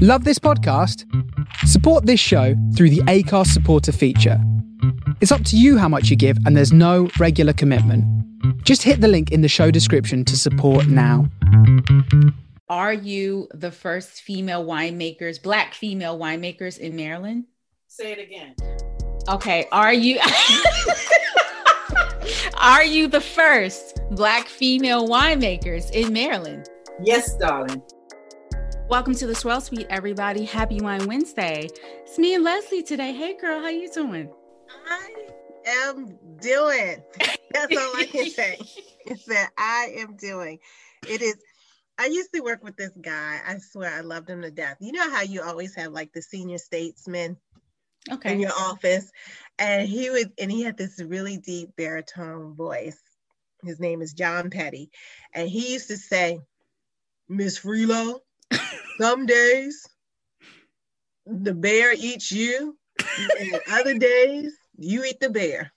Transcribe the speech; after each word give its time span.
Love 0.00 0.22
this 0.22 0.38
podcast? 0.38 1.04
Support 1.66 2.06
this 2.06 2.20
show 2.20 2.54
through 2.76 2.90
the 2.90 3.00
Acast 3.08 3.48
supporter 3.48 3.90
feature. 3.90 4.40
It's 5.20 5.32
up 5.32 5.42
to 5.46 5.56
you 5.56 5.76
how 5.76 5.88
much 5.88 6.08
you 6.08 6.14
give, 6.14 6.36
and 6.46 6.56
there's 6.56 6.72
no 6.72 7.10
regular 7.18 7.52
commitment. 7.52 8.04
Just 8.62 8.84
hit 8.84 9.00
the 9.00 9.08
link 9.08 9.32
in 9.32 9.40
the 9.40 9.48
show 9.48 9.72
description 9.72 10.24
to 10.26 10.36
support 10.36 10.86
now. 10.86 11.28
Are 12.68 12.92
you 12.92 13.48
the 13.52 13.72
first 13.72 14.20
female 14.20 14.64
winemakers, 14.64 15.42
black 15.42 15.74
female 15.74 16.16
winemakers 16.16 16.78
in 16.78 16.94
Maryland? 16.94 17.46
Say 17.88 18.12
it 18.12 18.20
again. 18.20 18.54
Okay. 19.28 19.66
Are 19.72 19.92
you 19.92 20.20
Are 22.60 22.84
you 22.84 23.08
the 23.08 23.20
first 23.20 24.00
black 24.12 24.46
female 24.46 25.08
winemakers 25.08 25.90
in 25.90 26.12
Maryland? 26.12 26.68
Yes, 27.02 27.36
darling. 27.38 27.82
Welcome 28.88 29.14
to 29.16 29.26
the 29.26 29.34
Swirl 29.34 29.60
Suite, 29.60 29.86
everybody. 29.90 30.44
Happy 30.44 30.80
Wine 30.80 31.06
Wednesday. 31.06 31.68
It's 32.04 32.18
me 32.18 32.34
and 32.34 32.42
Leslie 32.42 32.82
today. 32.82 33.12
Hey, 33.12 33.36
girl, 33.36 33.60
how 33.60 33.68
you 33.68 33.90
doing? 33.92 34.32
I 34.88 35.08
am 35.66 36.18
doing. 36.40 37.02
That's 37.52 37.76
all 37.76 37.96
I 37.96 38.08
can 38.10 38.30
say. 38.30 38.58
Is 39.06 39.24
that 39.26 39.50
I 39.58 39.92
am 39.98 40.16
doing. 40.16 40.58
It 41.06 41.22
is. 41.22 41.36
I 41.98 42.06
used 42.06 42.32
to 42.34 42.40
work 42.40 42.62
with 42.62 42.76
this 42.76 42.92
guy. 43.00 43.40
I 43.46 43.58
swear 43.58 43.92
I 43.92 44.00
loved 44.00 44.28
him 44.28 44.42
to 44.42 44.50
death. 44.50 44.76
You 44.80 44.92
know 44.92 45.10
how 45.10 45.22
you 45.22 45.42
always 45.42 45.74
have 45.74 45.92
like 45.92 46.12
the 46.12 46.22
senior 46.22 46.58
statesman 46.58 47.36
Okay. 48.10 48.32
in 48.32 48.40
your 48.40 48.52
office, 48.52 49.10
and 49.58 49.88
he 49.88 50.10
would, 50.10 50.32
and 50.38 50.50
he 50.52 50.62
had 50.62 50.76
this 50.78 51.00
really 51.02 51.36
deep 51.38 51.70
baritone 51.76 52.54
voice. 52.54 52.98
His 53.64 53.80
name 53.80 54.02
is 54.02 54.12
John 54.12 54.50
Petty, 54.50 54.90
and 55.34 55.48
he 55.48 55.72
used 55.72 55.88
to 55.88 55.96
say, 55.96 56.40
"Miss 57.28 57.58
Freelo, 57.58 58.20
some 58.98 59.26
days 59.26 59.86
the 61.26 61.54
bear 61.54 61.92
eats 61.92 62.32
you, 62.32 62.76
and 63.38 63.60
other 63.70 63.98
days 63.98 64.56
you 64.76 65.04
eat 65.04 65.20
the 65.20 65.30
bear." 65.30 65.72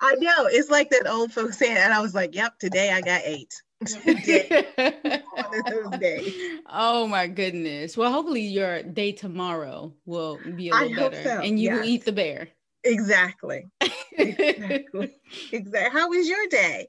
I 0.00 0.16
know 0.16 0.46
it's 0.46 0.70
like 0.70 0.90
that 0.90 1.08
old 1.08 1.32
folks 1.32 1.58
saying, 1.58 1.76
and 1.76 1.92
I 1.92 2.00
was 2.00 2.14
like, 2.14 2.34
"Yep, 2.34 2.58
today 2.58 2.92
I 2.92 3.00
got 3.00 3.22
eight. 3.24 3.54
Today, 3.86 4.66
one 4.76 5.58
of 5.58 5.64
those 5.66 5.98
days. 6.00 6.34
oh 6.70 7.06
my 7.06 7.26
goodness. 7.26 7.96
Well, 7.96 8.12
hopefully 8.12 8.42
your 8.42 8.82
day 8.82 9.12
tomorrow 9.12 9.94
will 10.06 10.38
be 10.38 10.70
a 10.70 10.74
little 10.74 11.10
better 11.10 11.22
so, 11.22 11.40
and 11.40 11.60
you 11.60 11.70
will 11.72 11.84
eat 11.84 12.04
the 12.04 12.12
bear. 12.12 12.48
Exactly, 12.82 13.66
exactly, 14.12 15.14
exactly. 15.52 15.98
How 15.98 16.08
was 16.08 16.28
your 16.28 16.46
day? 16.48 16.88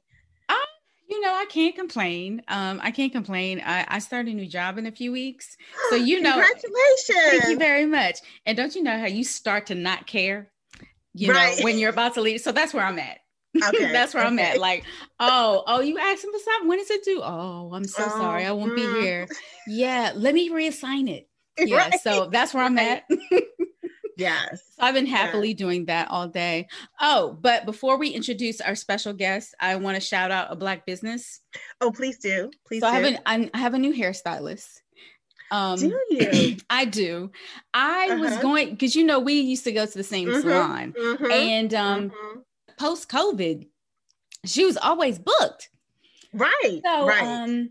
You 1.07 1.21
know, 1.21 1.33
I 1.33 1.45
can't 1.45 1.75
complain. 1.75 2.41
Um, 2.47 2.79
I 2.83 2.91
can't 2.91 3.11
complain. 3.11 3.61
I, 3.63 3.85
I 3.87 3.99
start 3.99 4.27
a 4.27 4.33
new 4.33 4.47
job 4.47 4.77
in 4.77 4.85
a 4.87 4.91
few 4.91 5.11
weeks. 5.11 5.55
So 5.89 5.95
you 5.95 6.21
know 6.21 6.31
congratulations. 6.33 7.19
Thank 7.29 7.43
you 7.49 7.57
very 7.57 7.85
much. 7.85 8.19
And 8.45 8.57
don't 8.57 8.75
you 8.75 8.81
know 8.83 8.97
how 8.97 9.05
you 9.05 9.23
start 9.23 9.67
to 9.67 9.75
not 9.75 10.07
care, 10.07 10.49
you 11.13 11.31
Right. 11.31 11.57
know, 11.59 11.63
when 11.63 11.77
you're 11.77 11.91
about 11.91 12.15
to 12.15 12.21
leave? 12.21 12.41
So 12.41 12.51
that's 12.51 12.73
where 12.73 12.85
I'm 12.85 12.99
at. 12.99 13.19
Okay, 13.63 13.93
that's 13.93 14.13
where 14.13 14.25
I'm 14.25 14.37
at. 14.39 14.59
Like, 14.59 14.83
oh, 15.17 15.63
oh, 15.65 15.79
you 15.79 15.97
asking 15.97 16.31
for 16.33 16.39
something? 16.39 16.67
When 16.67 16.77
is 16.79 16.91
it 16.91 17.05
due? 17.05 17.21
Oh, 17.23 17.71
I'm 17.73 17.85
so 17.85 18.03
Oh, 18.05 18.09
sorry. 18.09 18.45
I 18.45 18.51
won't 18.51 18.75
be 18.75 18.81
mm. 18.81 19.01
here. 19.01 19.27
Yeah, 19.67 20.11
let 20.13 20.33
me 20.35 20.49
reassign 20.49 21.09
it. 21.09 21.29
Yeah, 21.57 21.77
Right. 21.77 21.99
so 22.01 22.27
that's 22.29 22.53
where 22.53 22.63
I'm 22.65 22.77
at. 22.77 23.03
yes. 24.17 24.61
So 24.75 24.83
I've 24.83 24.94
been 24.94 25.05
happily 25.05 25.53
doing 25.53 25.85
that 25.85 26.09
all 26.09 26.27
day. 26.27 26.67
Oh, 26.99 27.38
but 27.41 27.66
before 27.66 27.97
we 27.97 28.09
introduce 28.09 28.61
our 28.61 28.75
special 28.75 29.13
guest, 29.13 29.53
I 29.59 29.75
want 29.77 29.95
to 29.95 30.02
shout 30.02 30.31
out 30.31 30.47
a 30.52 30.55
black 30.55 30.85
business. 30.85 31.41
Oh, 31.81 31.91
please 31.91 32.17
do. 32.17 32.52
Please 32.67 32.81
So 32.81 32.88
I 32.88 32.91
have 32.91 33.03
an 33.03 33.19
I'm- 33.25 33.49
have 33.53 33.73
a 33.73 33.80
new 33.80 33.94
hairstylist. 33.94 34.67
Um, 35.52 35.77
do 35.80 35.99
you? 36.09 36.57
I 36.69 36.85
do. 36.85 37.31
I 37.73 38.16
was 38.16 38.31
Uh-huh. 38.33 38.41
going 38.41 38.69
because 38.72 38.95
you 38.95 39.03
know 39.05 39.19
we 39.19 39.33
used 39.39 39.63
to 39.66 39.72
go 39.72 39.85
to 39.85 39.97
the 39.97 40.03
same 40.03 40.29
Mhm, 40.29 40.41
salon, 40.41 40.94
Mhm, 40.97 41.31
and 41.31 41.73
um, 41.73 42.09
mhm. 42.09 42.41
post 42.78 43.09
COVID, 43.09 43.68
she 44.45 44.66
was 44.66 44.75
always 44.78 45.19
booked. 45.19 45.69
Right. 46.34 46.81
So 46.84 47.07
right. 47.07 47.23
um, 47.23 47.69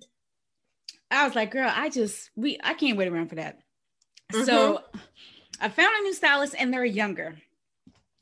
I 1.11 1.27
was 1.27 1.35
like, 1.37 1.51
girl, 1.51 1.71
I 1.73 1.89
just 1.91 2.31
we 2.37 2.59
I 2.63 2.75
can't 2.75 2.97
wait 2.97 3.09
around 3.09 3.29
for 3.29 3.35
that. 3.37 3.59
So 4.33 4.39
Mm-hmm. 4.79 4.99
I 5.61 5.69
found 5.69 5.95
a 5.99 6.03
new 6.03 6.13
stylist, 6.15 6.55
and 6.59 6.73
they're 6.73 6.85
younger, 6.85 7.37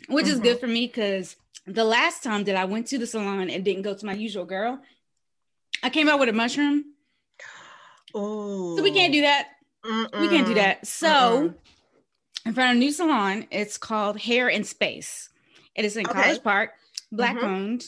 which 0.09 0.26
is 0.26 0.34
Mm-hmm. 0.34 0.43
good 0.43 0.60
for 0.60 0.66
me 0.66 0.87
because 0.87 1.37
the 1.66 1.84
last 1.84 2.22
time 2.22 2.44
that 2.44 2.56
I 2.56 2.65
went 2.65 2.87
to 2.88 2.98
the 2.98 3.06
salon 3.06 3.50
and 3.50 3.65
didn't 3.65 3.82
go 3.82 3.94
to 3.94 4.06
my 4.06 4.15
usual 4.15 4.44
girl, 4.44 4.81
I 5.82 5.91
came 5.91 6.09
out 6.09 6.20
with 6.20 6.28
a 6.28 6.32
mushroom. 6.32 6.84
oh. 8.15 8.76
So 8.76 8.82
we 8.82 8.93
can't 8.93 9.12
do 9.12 9.22
that. 9.22 9.48
We 9.84 10.28
can't 10.28 10.47
do 10.47 10.54
that. 10.54 10.87
So 10.87 11.09
Mm-mm. 11.09 11.54
I 12.47 12.53
found 12.53 12.76
a 12.76 12.78
new 12.78 12.93
salon. 12.93 13.47
It's 13.50 13.78
called 13.78 14.19
Hair 14.19 14.49
in 14.49 14.64
Space. 14.64 15.28
It 15.75 15.84
is 15.84 15.97
in 15.97 16.06
Okay. 16.06 16.22
College 16.22 16.43
Park, 16.43 16.70
black 17.10 17.37
Mhm. 17.37 17.44
owned, 17.44 17.84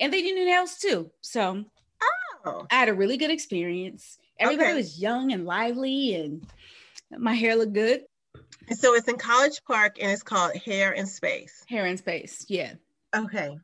and 0.00 0.12
they 0.12 0.22
do 0.22 0.34
new 0.34 0.44
nails 0.44 0.76
too. 0.78 1.10
So 1.20 1.64
Oh. 2.44 2.66
I 2.70 2.74
had 2.74 2.88
a 2.88 2.94
really 2.94 3.16
good 3.16 3.30
experience. 3.30 4.18
Everybody 4.38 4.70
Okay. 4.70 4.76
was 4.76 5.00
young 5.00 5.32
and 5.32 5.44
lively, 5.46 6.14
and 6.14 6.46
my 7.16 7.34
hair 7.34 7.56
looked 7.56 7.72
good. 7.74 8.04
So 8.76 8.94
it's 8.94 9.08
in 9.08 9.16
College 9.16 9.62
Park 9.66 9.96
and 10.00 10.10
it's 10.10 10.22
called 10.22 10.54
Hair 10.56 10.92
in 10.92 11.06
Space. 11.06 11.64
Hair 11.68 11.86
in 11.86 11.96
Space, 11.96 12.44
yeah. 12.48 12.74
Okay. 13.16 13.56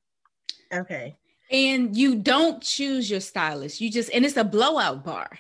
Okay. 0.73 1.17
And 1.51 1.95
you 1.97 2.17
don't 2.17 2.63
choose 2.63 3.11
your 3.11 3.21
stylist. 3.21 3.81
You 3.81 3.91
just 3.91 4.11
and 4.15 4.25
it's 4.25 4.37
a 4.37 4.45
blowout 4.45 5.05
bar. 5.05 5.31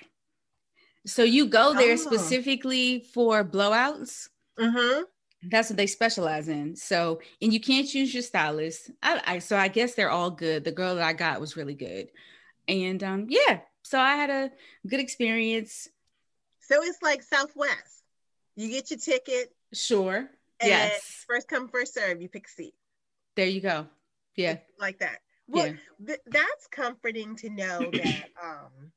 So 1.07 1.23
you 1.23 1.47
go 1.47 1.75
there 1.75 1.95
Oh. 1.95 1.97
specifically 1.97 3.01
for 3.13 3.43
blowouts. 3.45 4.29
Mm-hmm. 4.59 5.03
That's 5.51 5.69
what 5.71 5.77
they 5.77 5.87
specialize 5.87 6.49
in. 6.49 6.75
So, 6.77 7.21
and 7.43 7.53
you 7.53 7.61
can't 7.61 7.87
choose 7.89 8.15
your 8.15 8.23
stylist. 8.23 8.91
I, 9.03 9.21
I 9.27 9.39
so 9.41 9.57
I 9.57 9.69
guess 9.69 9.95
they're 9.95 10.11
all 10.11 10.31
good. 10.31 10.65
The 10.65 10.73
girl 10.73 10.95
that 10.95 11.05
I 11.05 11.13
got 11.13 11.41
was 11.41 11.57
really 11.57 11.75
good, 11.75 12.09
and 12.69 13.03
um, 13.03 13.27
yeah. 13.29 13.61
So 13.83 13.99
I 13.99 14.17
had 14.17 14.31
a 14.31 14.51
good 14.87 15.01
experience. 15.01 15.89
So 16.61 16.83
it's 16.83 17.03
like 17.03 17.23
Southwest. 17.23 18.03
You 18.57 18.69
get 18.71 18.91
your 18.91 18.99
ticket. 18.99 19.55
Sure. 19.73 20.31
And 20.61 20.69
yes. 20.69 21.25
First 21.29 21.49
come, 21.49 21.69
first 21.69 21.95
serve. 21.95 22.21
You 22.23 22.29
pick 22.29 22.47
a 22.47 22.51
seat. 22.51 22.75
There 23.37 23.47
you 23.47 23.61
go. 23.61 23.87
Yeah. 24.37 24.59
Like 24.79 24.99
that. 25.01 25.19
Well, 25.49 25.67
Yeah. 25.67 25.73
th- 26.07 26.21
that's 26.27 26.67
comforting 26.69 27.37
to 27.37 27.51
know 27.51 27.91
that 27.91 28.29
um 28.43 28.93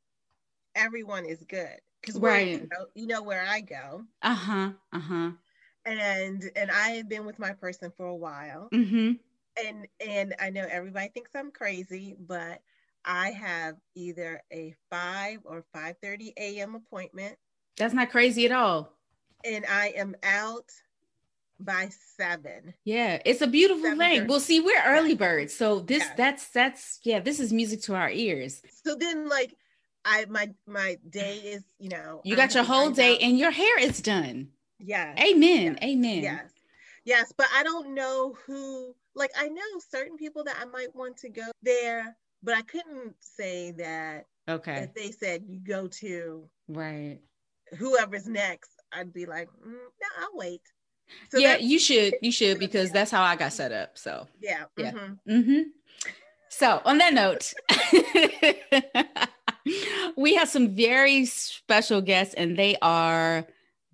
everyone 0.76 1.26
is 1.26 1.44
good. 1.48 1.80
Because 2.02 2.20
Right. 2.20 2.62
you 2.62 2.68
know, 2.72 2.86
you 2.94 3.08
know 3.08 3.24
where 3.24 3.44
I 3.44 3.62
go. 3.62 4.04
Uh 4.22 4.34
huh. 4.36 4.72
Uh 4.94 5.00
huh. 5.00 5.32
And 5.86 6.44
and 6.56 6.70
I 6.72 6.90
have 6.92 7.10
been 7.10 7.26
with 7.26 7.40
my 7.40 7.54
person 7.54 7.92
for 7.98 8.06
a 8.06 8.16
while. 8.16 8.70
Mm-hmm. 8.74 9.14
and 9.66 9.88
and 10.00 10.36
I 10.40 10.50
know 10.52 10.66
everybody 10.70 11.10
thinks 11.10 11.32
I'm 11.36 11.52
crazy, 11.52 12.16
but 12.20 12.62
I 13.06 13.32
have 13.32 13.76
either 13.96 14.42
a 14.52 14.76
5 14.92 15.40
or 15.46 15.64
5:30 15.76 16.34
a.m. 16.38 16.76
appointment 16.76 17.38
That's 17.78 17.94
not 17.94 18.12
crazy 18.12 18.46
at 18.46 18.52
all. 18.52 18.97
And 19.46 19.66
I 19.70 19.88
am 19.96 20.16
out 20.24 20.70
by 21.60 21.90
7. 22.18 22.74
Yeah, 22.86 23.20
it's 23.26 23.42
a 23.42 23.48
beautiful 23.48 23.84
Seven 23.84 23.98
thing. 24.00 24.18
thirty. 24.20 24.30
Well, 24.30 24.40
see, 24.40 24.60
we're 24.60 24.84
early 24.86 25.16
birds, 25.16 25.56
so 25.56 25.80
this 25.80 26.04
Yeah. 26.04 26.14
that's 26.16 26.50
that's 26.50 27.00
yeah, 27.04 27.20
this 27.20 27.40
is 27.40 27.52
music 27.52 27.82
to 27.84 27.96
our 27.96 28.10
ears. 28.12 28.62
So 28.86 28.96
then 28.96 29.28
like 29.28 29.56
I 30.06 30.26
my 30.26 30.52
my 30.68 30.98
day 31.10 31.38
is, 31.40 31.64
you 31.80 31.90
know, 31.90 32.22
You 32.24 32.36
got 32.36 32.54
your 32.54 32.64
whole 32.64 32.92
day 32.92 33.16
out- 33.16 33.22
and 33.22 33.40
your 33.40 33.52
hair 33.52 33.80
is 33.80 34.02
done. 34.02 34.50
Yeah. 34.80 35.16
Amen. 35.20 35.80
Amen. 35.84 36.22
Yes. 36.24 36.52
Yes, 37.06 37.34
but 37.36 37.48
I 37.56 37.64
don't 37.64 37.96
know 37.96 38.36
who 38.46 38.94
like 39.16 39.32
I 39.36 39.48
know 39.48 39.80
certain 39.90 40.18
people 40.18 40.44
that 40.44 40.58
I 40.62 40.66
might 40.66 40.94
want 40.96 41.18
to 41.18 41.30
go 41.30 41.50
there, 41.64 42.16
but 42.44 42.54
I 42.56 42.62
couldn't 42.62 43.16
say 43.20 43.72
that 43.72 44.28
Okay. 44.48 44.84
if 44.84 44.94
they 44.94 45.12
said 45.12 45.44
you 45.48 45.60
go 45.60 45.88
to 45.88 46.48
Right. 46.68 47.20
whoever's 47.78 48.28
next, 48.28 48.72
I'd 48.94 49.14
be 49.14 49.26
like, 49.26 49.50
mm, 49.50 49.72
no, 49.72 50.08
I'll 50.22 50.36
wait. 50.38 50.62
So 51.30 51.38
yeah, 51.38 51.50
that's- 51.54 51.68
you 51.70 51.80
should. 51.80 52.16
You 52.22 52.32
should 52.32 52.60
because 52.60 52.92
that's 52.92 53.12
how 53.12 53.24
I 53.24 53.36
got 53.36 53.54
set 53.54 53.72
up. 53.72 53.98
So, 53.98 54.28
yeah, 54.42 54.66
yeah. 54.78 54.92
mhm. 54.92 55.18
hmm 55.28 55.62
so 56.50 56.82
on 56.86 56.98
that 57.00 57.14
note, 57.14 57.54
we 60.18 60.36
have 60.36 60.48
some 60.50 60.70
very 60.76 61.26
special 61.26 62.02
guests, 62.02 62.34
and 62.36 62.58
they 62.58 62.78
are 62.82 63.46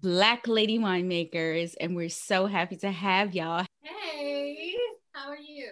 Black 0.02 0.48
Lady 0.48 0.78
winemakers, 0.80 1.74
and 1.82 1.96
we're 1.96 2.10
so 2.10 2.46
happy 2.46 2.76
to 2.78 2.92
have 2.92 3.34
y'all. 3.34 3.66
Hey, 3.82 4.76
how 5.14 5.30
are 5.30 5.38
you? 5.38 5.72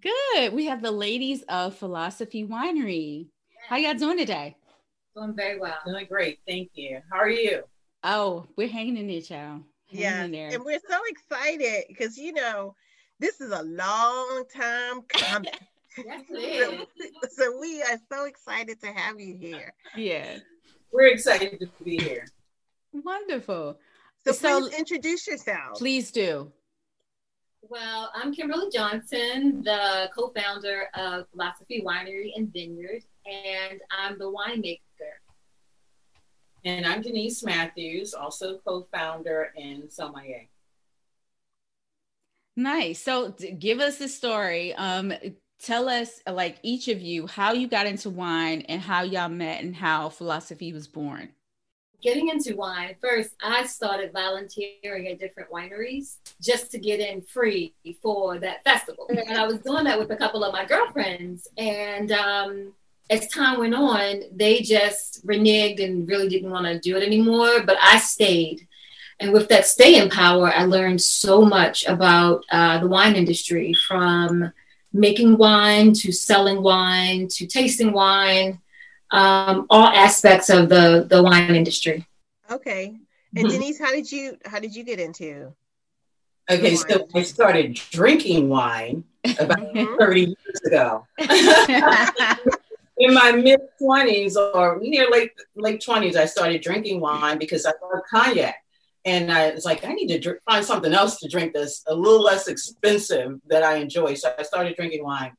Good. 0.00 0.52
We 0.52 0.66
have 0.66 0.82
the 0.82 0.90
ladies 0.92 1.42
of 1.48 1.74
Philosophy 1.76 2.46
Winery. 2.46 3.28
How 3.68 3.76
y'all 3.76 3.94
doing 3.94 4.18
today? 4.18 4.56
Doing 5.16 5.34
very 5.34 5.58
well. 5.58 5.78
Doing 5.86 6.06
great. 6.08 6.38
Thank 6.46 6.70
you. 6.74 7.00
How 7.10 7.18
are 7.18 7.30
you? 7.30 7.62
Oh, 8.10 8.46
we're 8.56 8.68
hanging 8.68 8.96
in 8.96 9.06
there, 9.06 9.20
child. 9.20 9.64
Yeah, 9.90 10.22
and 10.22 10.64
we're 10.64 10.80
so 10.88 10.98
excited 11.08 11.84
because 11.88 12.16
you 12.16 12.32
know 12.32 12.74
this 13.20 13.40
is 13.42 13.52
a 13.52 13.62
long 13.62 14.44
time 14.54 15.02
coming. 15.08 15.52
Yes, 15.98 16.24
so, 16.30 16.86
so 17.30 17.58
we 17.60 17.82
are 17.82 17.98
so 18.10 18.24
excited 18.24 18.80
to 18.80 18.86
have 18.88 19.20
you 19.20 19.36
here. 19.36 19.74
yeah. 19.94 20.38
We're 20.90 21.08
excited 21.08 21.60
to 21.60 21.84
be 21.84 21.98
here. 21.98 22.26
Wonderful. 22.92 23.78
So, 24.24 24.32
So- 24.32 24.60
please 24.60 24.78
introduce 24.78 25.26
yourself. 25.26 25.76
Please 25.76 26.10
do. 26.10 26.50
Well, 27.60 28.10
I'm 28.14 28.32
Kimberly 28.32 28.70
Johnson, 28.72 29.62
the 29.62 30.08
co-founder 30.16 30.88
of 30.94 31.26
Philosophy 31.32 31.82
Winery 31.84 32.30
and 32.36 32.50
Vineyard, 32.50 33.02
and 33.26 33.80
I'm 33.90 34.18
the 34.18 34.32
winemaker. 34.32 34.80
And 36.68 36.84
I'm 36.84 37.00
Denise 37.00 37.42
Matthews, 37.42 38.12
also 38.12 38.58
co-founder 38.58 39.54
in 39.56 39.88
Sommelier. 39.88 40.48
Nice. 42.56 43.02
So 43.02 43.30
d- 43.30 43.52
give 43.52 43.80
us 43.80 43.96
the 43.96 44.06
story. 44.06 44.74
Um, 44.74 45.14
tell 45.58 45.88
us, 45.88 46.20
like 46.30 46.58
each 46.62 46.88
of 46.88 47.00
you, 47.00 47.26
how 47.26 47.52
you 47.52 47.68
got 47.68 47.86
into 47.86 48.10
wine 48.10 48.66
and 48.68 48.82
how 48.82 49.02
y'all 49.02 49.30
met 49.30 49.62
and 49.62 49.74
how 49.74 50.10
philosophy 50.10 50.74
was 50.74 50.86
born. 50.86 51.30
Getting 52.02 52.28
into 52.28 52.54
wine, 52.54 52.96
first, 53.00 53.30
I 53.42 53.64
started 53.64 54.12
volunteering 54.12 55.08
at 55.08 55.18
different 55.18 55.50
wineries 55.50 56.16
just 56.42 56.70
to 56.72 56.78
get 56.78 57.00
in 57.00 57.22
free 57.22 57.72
for 58.02 58.38
that 58.40 58.62
festival. 58.62 59.08
And 59.08 59.38
I 59.38 59.46
was 59.46 59.60
doing 59.60 59.84
that 59.84 59.98
with 59.98 60.10
a 60.10 60.16
couple 60.16 60.44
of 60.44 60.52
my 60.52 60.66
girlfriends. 60.66 61.48
And 61.56 62.12
um, 62.12 62.74
as 63.10 63.28
time 63.28 63.58
went 63.58 63.74
on, 63.74 64.22
they 64.32 64.60
just 64.60 65.26
reneged 65.26 65.82
and 65.82 66.08
really 66.08 66.28
didn't 66.28 66.50
want 66.50 66.66
to 66.66 66.78
do 66.78 66.96
it 66.96 67.02
anymore. 67.02 67.62
But 67.64 67.76
I 67.80 67.98
stayed. 67.98 68.66
And 69.20 69.32
with 69.32 69.48
that 69.48 69.66
staying 69.66 70.10
power, 70.10 70.52
I 70.54 70.64
learned 70.64 71.00
so 71.02 71.42
much 71.42 71.84
about 71.86 72.44
uh, 72.50 72.78
the 72.78 72.86
wine 72.88 73.16
industry 73.16 73.74
from 73.74 74.52
making 74.92 75.36
wine 75.36 75.92
to 75.92 76.12
selling 76.12 76.62
wine 76.62 77.28
to 77.28 77.46
tasting 77.46 77.92
wine, 77.92 78.60
um, 79.10 79.66
all 79.70 79.88
aspects 79.88 80.50
of 80.50 80.68
the, 80.68 81.06
the 81.08 81.22
wine 81.22 81.54
industry. 81.54 82.06
Okay. 82.50 82.96
And 83.36 83.46
Mhm. 83.46 83.50
Denise, 83.50 83.78
how 83.78 83.90
did 83.90 84.10
you 84.10 84.38
how 84.44 84.58
did 84.58 84.74
you 84.74 84.84
get 84.84 84.98
into? 85.00 85.52
Okay, 86.50 86.76
so 86.76 87.06
I 87.14 87.22
started 87.22 87.74
drinking 87.90 88.48
wine 88.48 89.04
about 89.38 89.58
Mhm. 89.74 89.98
30 89.98 90.20
years 90.20 90.60
ago. 90.64 91.06
In 93.00 93.14
my 93.14 93.32
mid 93.32 93.60
20s 93.80 94.36
or 94.36 94.78
near 94.80 95.08
late 95.10 95.30
late 95.54 95.80
20s, 95.80 96.16
I 96.16 96.26
started 96.26 96.62
drinking 96.62 97.00
wine 97.00 97.38
because 97.38 97.64
I 97.64 97.72
love 97.82 98.02
cognac. 98.10 98.56
And 99.04 99.32
I 99.32 99.50
was 99.50 99.64
like, 99.64 99.84
I 99.84 99.92
need 99.92 100.22
to 100.22 100.36
find 100.44 100.64
something 100.64 100.92
else 100.92 101.18
to 101.20 101.28
drink 101.28 101.54
that's 101.54 101.84
a 101.86 101.94
little 101.94 102.20
less 102.22 102.48
expensive 102.48 103.38
that 103.46 103.62
I 103.62 103.76
enjoy. 103.76 104.14
So 104.14 104.34
I 104.36 104.42
started 104.42 104.76
drinking 104.76 105.04
wine. 105.04 105.32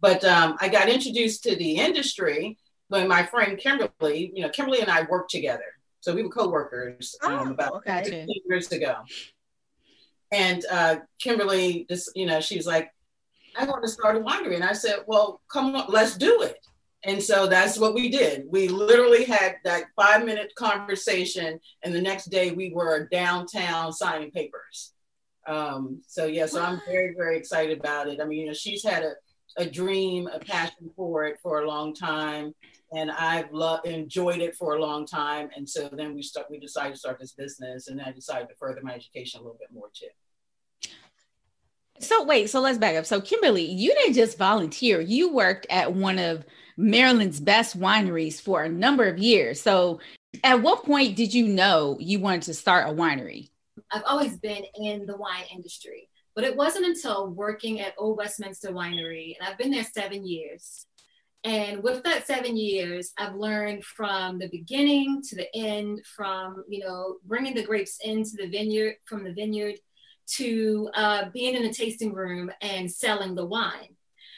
But 0.00 0.24
um, 0.24 0.56
I 0.60 0.68
got 0.68 0.88
introduced 0.88 1.42
to 1.44 1.56
the 1.56 1.76
industry 1.76 2.56
when 2.88 3.08
my 3.08 3.24
friend 3.24 3.58
Kimberly, 3.58 4.32
you 4.34 4.42
know, 4.42 4.48
Kimberly 4.48 4.80
and 4.80 4.90
I 4.90 5.02
worked 5.02 5.30
together. 5.30 5.64
So 6.00 6.14
we 6.14 6.22
were 6.22 6.28
co-workers 6.28 7.16
um, 7.24 7.32
Oh, 7.32 7.50
about 7.50 7.72
okay. 7.74 8.02
15 8.04 8.28
years 8.48 8.70
ago. 8.72 8.96
And 10.32 10.64
uh, 10.70 10.96
Kimberly, 11.18 11.86
just 11.88 12.10
you 12.16 12.26
know, 12.26 12.40
she 12.40 12.56
was 12.56 12.66
like, 12.66 12.90
"I 13.56 13.64
want 13.66 13.84
to 13.84 13.88
start 13.90 14.16
a 14.16 14.20
winery," 14.20 14.54
and 14.54 14.64
I 14.64 14.72
said, 14.72 15.00
"Well, 15.06 15.42
come 15.52 15.76
on, 15.76 15.86
let's 15.88 16.16
do 16.16 16.42
it." 16.42 16.56
And 17.04 17.20
so 17.22 17.46
that's 17.46 17.78
what 17.78 17.94
we 17.94 18.08
did. 18.08 18.44
We 18.48 18.68
literally 18.68 19.24
had 19.24 19.56
that 19.64 19.84
five 19.96 20.24
minute 20.24 20.52
conversation, 20.54 21.58
and 21.82 21.94
the 21.94 22.00
next 22.00 22.26
day 22.26 22.52
we 22.52 22.72
were 22.72 23.08
downtown 23.10 23.92
signing 23.92 24.30
papers. 24.30 24.92
Um, 25.48 26.00
so 26.06 26.26
yeah, 26.26 26.46
so 26.46 26.62
I'm 26.62 26.80
very 26.86 27.14
very 27.16 27.36
excited 27.36 27.78
about 27.78 28.08
it. 28.08 28.20
I 28.20 28.24
mean, 28.24 28.40
you 28.40 28.46
know, 28.46 28.52
she's 28.52 28.84
had 28.84 29.02
a 29.02 29.14
a 29.56 29.66
dream, 29.66 30.28
a 30.32 30.38
passion 30.38 30.90
for 30.96 31.24
it 31.26 31.38
for 31.42 31.62
a 31.62 31.68
long 31.68 31.94
time, 31.94 32.54
and 32.92 33.10
I've 33.10 33.52
loved 33.52 33.86
enjoyed 33.86 34.40
it 34.40 34.54
for 34.54 34.76
a 34.76 34.80
long 34.80 35.06
time. 35.06 35.50
And 35.56 35.68
so 35.68 35.88
then 35.92 36.14
we 36.14 36.22
start 36.22 36.46
we 36.50 36.58
decided 36.58 36.94
to 36.94 36.98
start 36.98 37.18
this 37.18 37.32
business, 37.32 37.88
and 37.88 38.00
I 38.00 38.12
decided 38.12 38.48
to 38.48 38.54
further 38.54 38.80
my 38.82 38.94
education 38.94 39.40
a 39.40 39.42
little 39.42 39.58
bit 39.58 39.68
more 39.72 39.90
too. 39.92 40.06
So 41.98 42.24
wait, 42.24 42.50
so 42.50 42.60
let's 42.60 42.78
back 42.78 42.96
up. 42.96 43.06
So 43.06 43.20
Kimberly, 43.20 43.64
you 43.64 43.94
didn't 43.94 44.14
just 44.14 44.38
volunteer. 44.38 45.00
You 45.00 45.32
worked 45.32 45.66
at 45.70 45.92
one 45.92 46.18
of 46.18 46.44
Maryland's 46.82 47.40
best 47.40 47.78
wineries 47.78 48.40
for 48.40 48.64
a 48.64 48.68
number 48.68 49.06
of 49.06 49.18
years. 49.18 49.60
So 49.60 50.00
at 50.42 50.60
what 50.60 50.84
point 50.84 51.16
did 51.16 51.32
you 51.32 51.46
know 51.46 51.96
you 52.00 52.18
wanted 52.18 52.42
to 52.42 52.54
start 52.54 52.90
a 52.90 52.92
winery? 52.92 53.50
I've 53.90 54.02
always 54.04 54.36
been 54.38 54.64
in 54.74 55.06
the 55.06 55.16
wine 55.16 55.44
industry, 55.54 56.08
but 56.34 56.44
it 56.44 56.56
wasn't 56.56 56.86
until 56.86 57.28
working 57.28 57.80
at 57.80 57.94
Old 57.96 58.18
Westminster 58.18 58.70
Winery, 58.70 59.36
and 59.38 59.48
I've 59.48 59.58
been 59.58 59.70
there 59.70 59.84
seven 59.84 60.26
years. 60.26 60.86
And 61.44 61.82
with 61.82 62.04
that 62.04 62.26
seven 62.26 62.56
years, 62.56 63.12
I've 63.18 63.34
learned 63.34 63.84
from 63.84 64.38
the 64.38 64.48
beginning 64.48 65.22
to 65.28 65.36
the 65.36 65.54
end, 65.54 66.00
from 66.16 66.64
you 66.68 66.84
know 66.84 67.16
bringing 67.24 67.54
the 67.54 67.64
grapes 67.64 67.98
into 68.02 68.32
the 68.36 68.48
vineyard, 68.48 68.94
from 69.06 69.24
the 69.24 69.32
vineyard 69.32 69.76
to 70.34 70.88
uh, 70.94 71.24
being 71.32 71.54
in 71.54 71.64
a 71.64 71.72
tasting 71.72 72.12
room 72.12 72.50
and 72.60 72.90
selling 72.90 73.34
the 73.34 73.46
wine. 73.46 73.96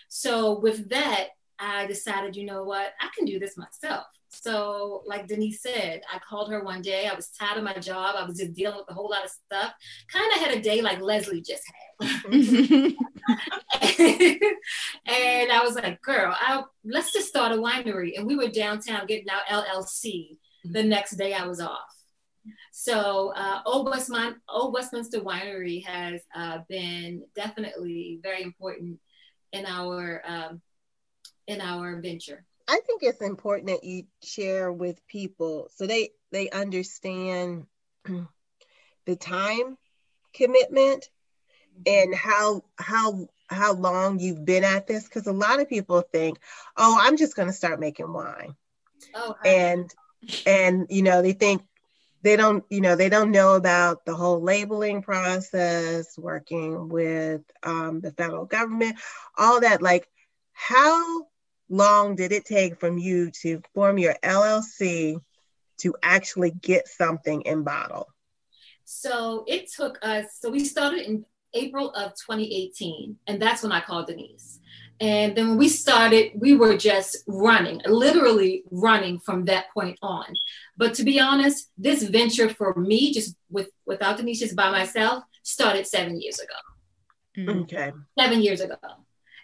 So 0.08 0.58
with 0.61 0.90
that, 0.90 1.29
I 1.58 1.86
decided, 1.86 2.36
you 2.36 2.44
know 2.44 2.64
what, 2.64 2.92
I 3.00 3.08
can 3.16 3.24
do 3.26 3.38
this 3.38 3.56
myself. 3.56 4.06
So, 4.28 5.02
like 5.06 5.28
Denise 5.28 5.62
said, 5.62 6.02
I 6.12 6.18
called 6.18 6.50
her 6.50 6.64
one 6.64 6.82
day. 6.82 7.06
I 7.06 7.14
was 7.14 7.28
tired 7.28 7.58
of 7.58 7.64
my 7.64 7.74
job. 7.74 8.16
I 8.18 8.24
was 8.24 8.38
just 8.38 8.54
dealing 8.54 8.78
with 8.78 8.90
a 8.90 8.94
whole 8.94 9.08
lot 9.08 9.24
of 9.24 9.30
stuff. 9.30 9.72
Kind 10.12 10.32
of 10.32 10.40
had 10.40 10.58
a 10.58 10.60
day 10.60 10.82
like 10.82 11.00
Leslie 11.00 11.40
just 11.40 11.62
had. 11.66 11.74
and 15.06 15.52
I 15.52 15.60
was 15.62 15.76
like, 15.76 16.02
girl, 16.02 16.36
I'll, 16.40 16.68
let's 16.84 17.12
just 17.12 17.28
start 17.28 17.52
a 17.52 17.56
winery. 17.56 18.18
And 18.18 18.26
we 18.26 18.34
were 18.34 18.48
downtown 18.48 19.06
getting 19.06 19.30
our 19.30 19.62
LLC 19.62 20.36
the 20.64 20.82
next 20.82 21.12
day 21.12 21.34
I 21.34 21.46
was 21.46 21.60
off. 21.60 21.94
So 22.72 23.32
uh, 23.34 23.60
Old, 23.64 23.86
Westmin- 23.88 24.36
Old 24.48 24.74
Westminster 24.74 25.20
Winery 25.20 25.84
has 25.86 26.20
uh, 26.34 26.58
been 26.68 27.24
definitely 27.34 28.18
very 28.22 28.42
important 28.42 28.98
in 29.52 29.64
our 29.66 30.22
um, 30.26 30.60
in 31.46 31.61
our 31.61 32.00
venture. 32.00 32.44
I 32.67 32.81
think 32.87 33.02
it's 33.02 33.20
important 33.20 33.69
that 33.69 33.85
you 33.85 34.05
share 34.23 34.73
with 34.73 35.06
people 35.06 35.69
so 35.75 35.87
they 35.87 36.11
they 36.32 36.49
understand 36.50 37.67
the 39.06 39.17
time 39.17 39.76
commitment 40.32 41.08
and 41.87 42.14
how 42.14 42.62
how 42.79 43.29
how 43.49 43.75
long 43.75 44.19
you've 44.19 44.44
been 44.44 44.64
at 44.64 44.87
this. 44.87 45.05
Because 45.05 45.26
a 45.26 45.32
lot 45.32 45.61
of 45.61 45.69
people 45.69 46.00
think 46.00 46.38
oh 46.76 46.99
i'm 47.00 47.17
just 47.17 47.37
going 47.37 47.49
to 47.49 47.55
start 47.55 47.81
making 47.81 48.12
wine. 48.12 48.55
Oh, 49.14 49.37
and 49.44 49.93
and 50.47 50.87
you 50.88 51.02
know 51.02 51.20
they 51.20 51.32
think 51.32 51.62
they 52.23 52.37
don't 52.37 52.64
you 52.70 52.81
know 52.81 52.97
they 52.97 53.11
don't 53.11 53.31
know 53.31 53.55
about 53.55 54.07
the 54.07 54.14
whole 54.14 54.40
labeling 54.40 55.02
process 55.02 56.16
working 56.16 56.88
with 56.88 57.42
um, 57.62 58.00
the 58.00 58.12
federal 58.12 58.47
government 58.47 58.97
all 59.37 59.61
that. 59.61 59.83
Like 59.83 60.09
how 60.54 61.26
long 61.68 62.14
did 62.14 62.33
it 62.33 62.44
take 62.44 62.78
from 62.78 62.99
you 62.99 63.30
to 63.30 63.61
form 63.75 63.99
your 63.99 64.14
llc 64.23 65.16
to 65.78 65.94
actually 66.02 66.50
get 66.50 66.87
something 66.87 67.42
in 67.42 67.62
bottle 67.62 68.09
So 68.85 69.44
it 69.47 69.71
took 69.73 69.99
us, 70.02 70.26
so 70.40 70.50
we 70.50 70.64
started 70.64 71.06
in 71.06 71.25
April 71.54 71.90
of 71.90 72.12
2018, 72.12 73.16
and 73.26 73.40
that's 73.40 73.62
when 73.62 73.73
I 73.73 73.80
called 73.80 74.09
Denise. 74.09 74.61
And 75.00 75.37
then 75.37 75.49
when 75.49 75.59
we 75.59 75.68
started, 75.68 76.33
we 76.37 76.54
were 76.54 76.76
just 76.76 77.18
running, 77.26 77.80
literally 77.87 78.62
running 78.71 79.18
from 79.18 79.44
that 79.47 79.66
point 79.73 79.99
on. 80.02 80.26
But 80.76 80.94
to 80.94 81.04
be 81.04 81.18
honest, 81.18 81.71
this 81.76 82.02
venture 82.04 82.49
for 82.49 82.75
me, 82.75 83.12
just 83.12 83.37
with 83.50 83.71
without 83.87 84.18
Denise, 84.18 84.40
just 84.40 84.56
by 84.56 84.71
myself, 84.71 85.25
started 85.42 85.87
seven 85.87 86.21
years 86.21 86.38
ago. 86.38 86.54
Mm. 87.37 87.62
okay 87.62 87.92
seven 88.16 88.40
years 88.42 88.61
ago. 88.61 88.76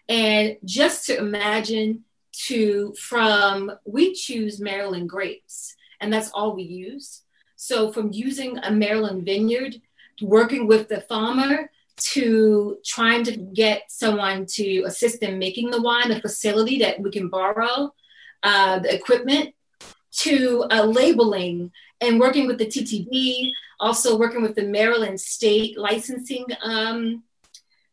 And 0.09 0.57
just 0.65 1.07
to 1.07 1.19
imagine 1.19 2.05
to 2.47 2.95
from 2.99 3.73
we 3.85 4.15
choose 4.15 4.61
Maryland 4.61 5.09
grapes, 5.09 5.75
and 6.01 6.13
that's 6.13 6.31
all 6.33 6.55
we 6.55 6.63
use. 6.63 7.23
So 7.57 7.93
from 7.93 8.13
using 8.13 8.59
a 8.59 8.71
Maryland 8.71 9.25
vineyard, 9.25 9.77
working 10.23 10.67
with 10.67 10.89
the 10.89 11.03
farmer, 11.03 11.71
to 12.01 12.79
trying 12.85 13.25
to 13.25 13.37
get 13.37 13.83
someone 13.89 14.47
to 14.47 14.83
assist 14.85 15.23
in 15.23 15.39
making 15.39 15.71
the 15.71 15.83
wine, 15.83 16.11
a 16.11 16.21
facility 16.21 16.79
that 16.79 17.01
we 17.01 17.11
can 17.11 17.29
borrow, 17.29 17.93
uh, 18.43 18.79
the 18.79 18.95
equipment, 18.95 19.55
to 20.11 20.65
uh, 20.71 20.85
labeling 20.85 21.71
and 22.01 22.19
working 22.19 22.47
with 22.47 22.59
the 22.59 22.67
TTB, 22.67 23.51
also 23.79 24.19
working 24.19 24.43
with 24.43 24.55
the 24.55 24.63
Maryland 24.63 25.21
State 25.21 25.79
Licensing 25.79 26.47
um, 26.63 27.23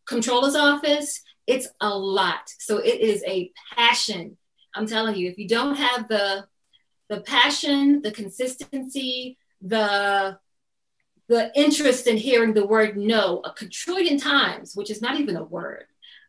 Controller's 0.06 0.56
Office. 0.56 1.22
It's 1.48 1.68
a 1.82 1.90
lot. 1.90 2.54
So 2.60 2.78
it 2.78 3.00
is 3.00 3.24
a 3.26 3.52
passion. 3.74 4.38
I'm 4.76 4.86
telling 4.86 5.16
you, 5.16 5.30
if 5.30 5.38
you 5.38 5.48
don't 5.48 5.76
have 5.76 6.08
the 6.08 6.46
the 7.10 7.22
passion, 7.22 8.02
the 8.02 8.12
consistency, 8.12 9.38
the 9.62 10.38
the 11.30 11.52
interest 11.56 12.08
in 12.08 12.18
hearing 12.18 12.54
the 12.54 12.66
word 12.66 12.98
no 12.98 13.42
a 13.44 13.54
quadrillion 13.54 14.18
times, 14.18 14.76
which 14.76 14.92
is 14.92 15.02
not 15.02 15.20
even 15.20 15.36
a 15.36 15.44
word, 15.44 15.86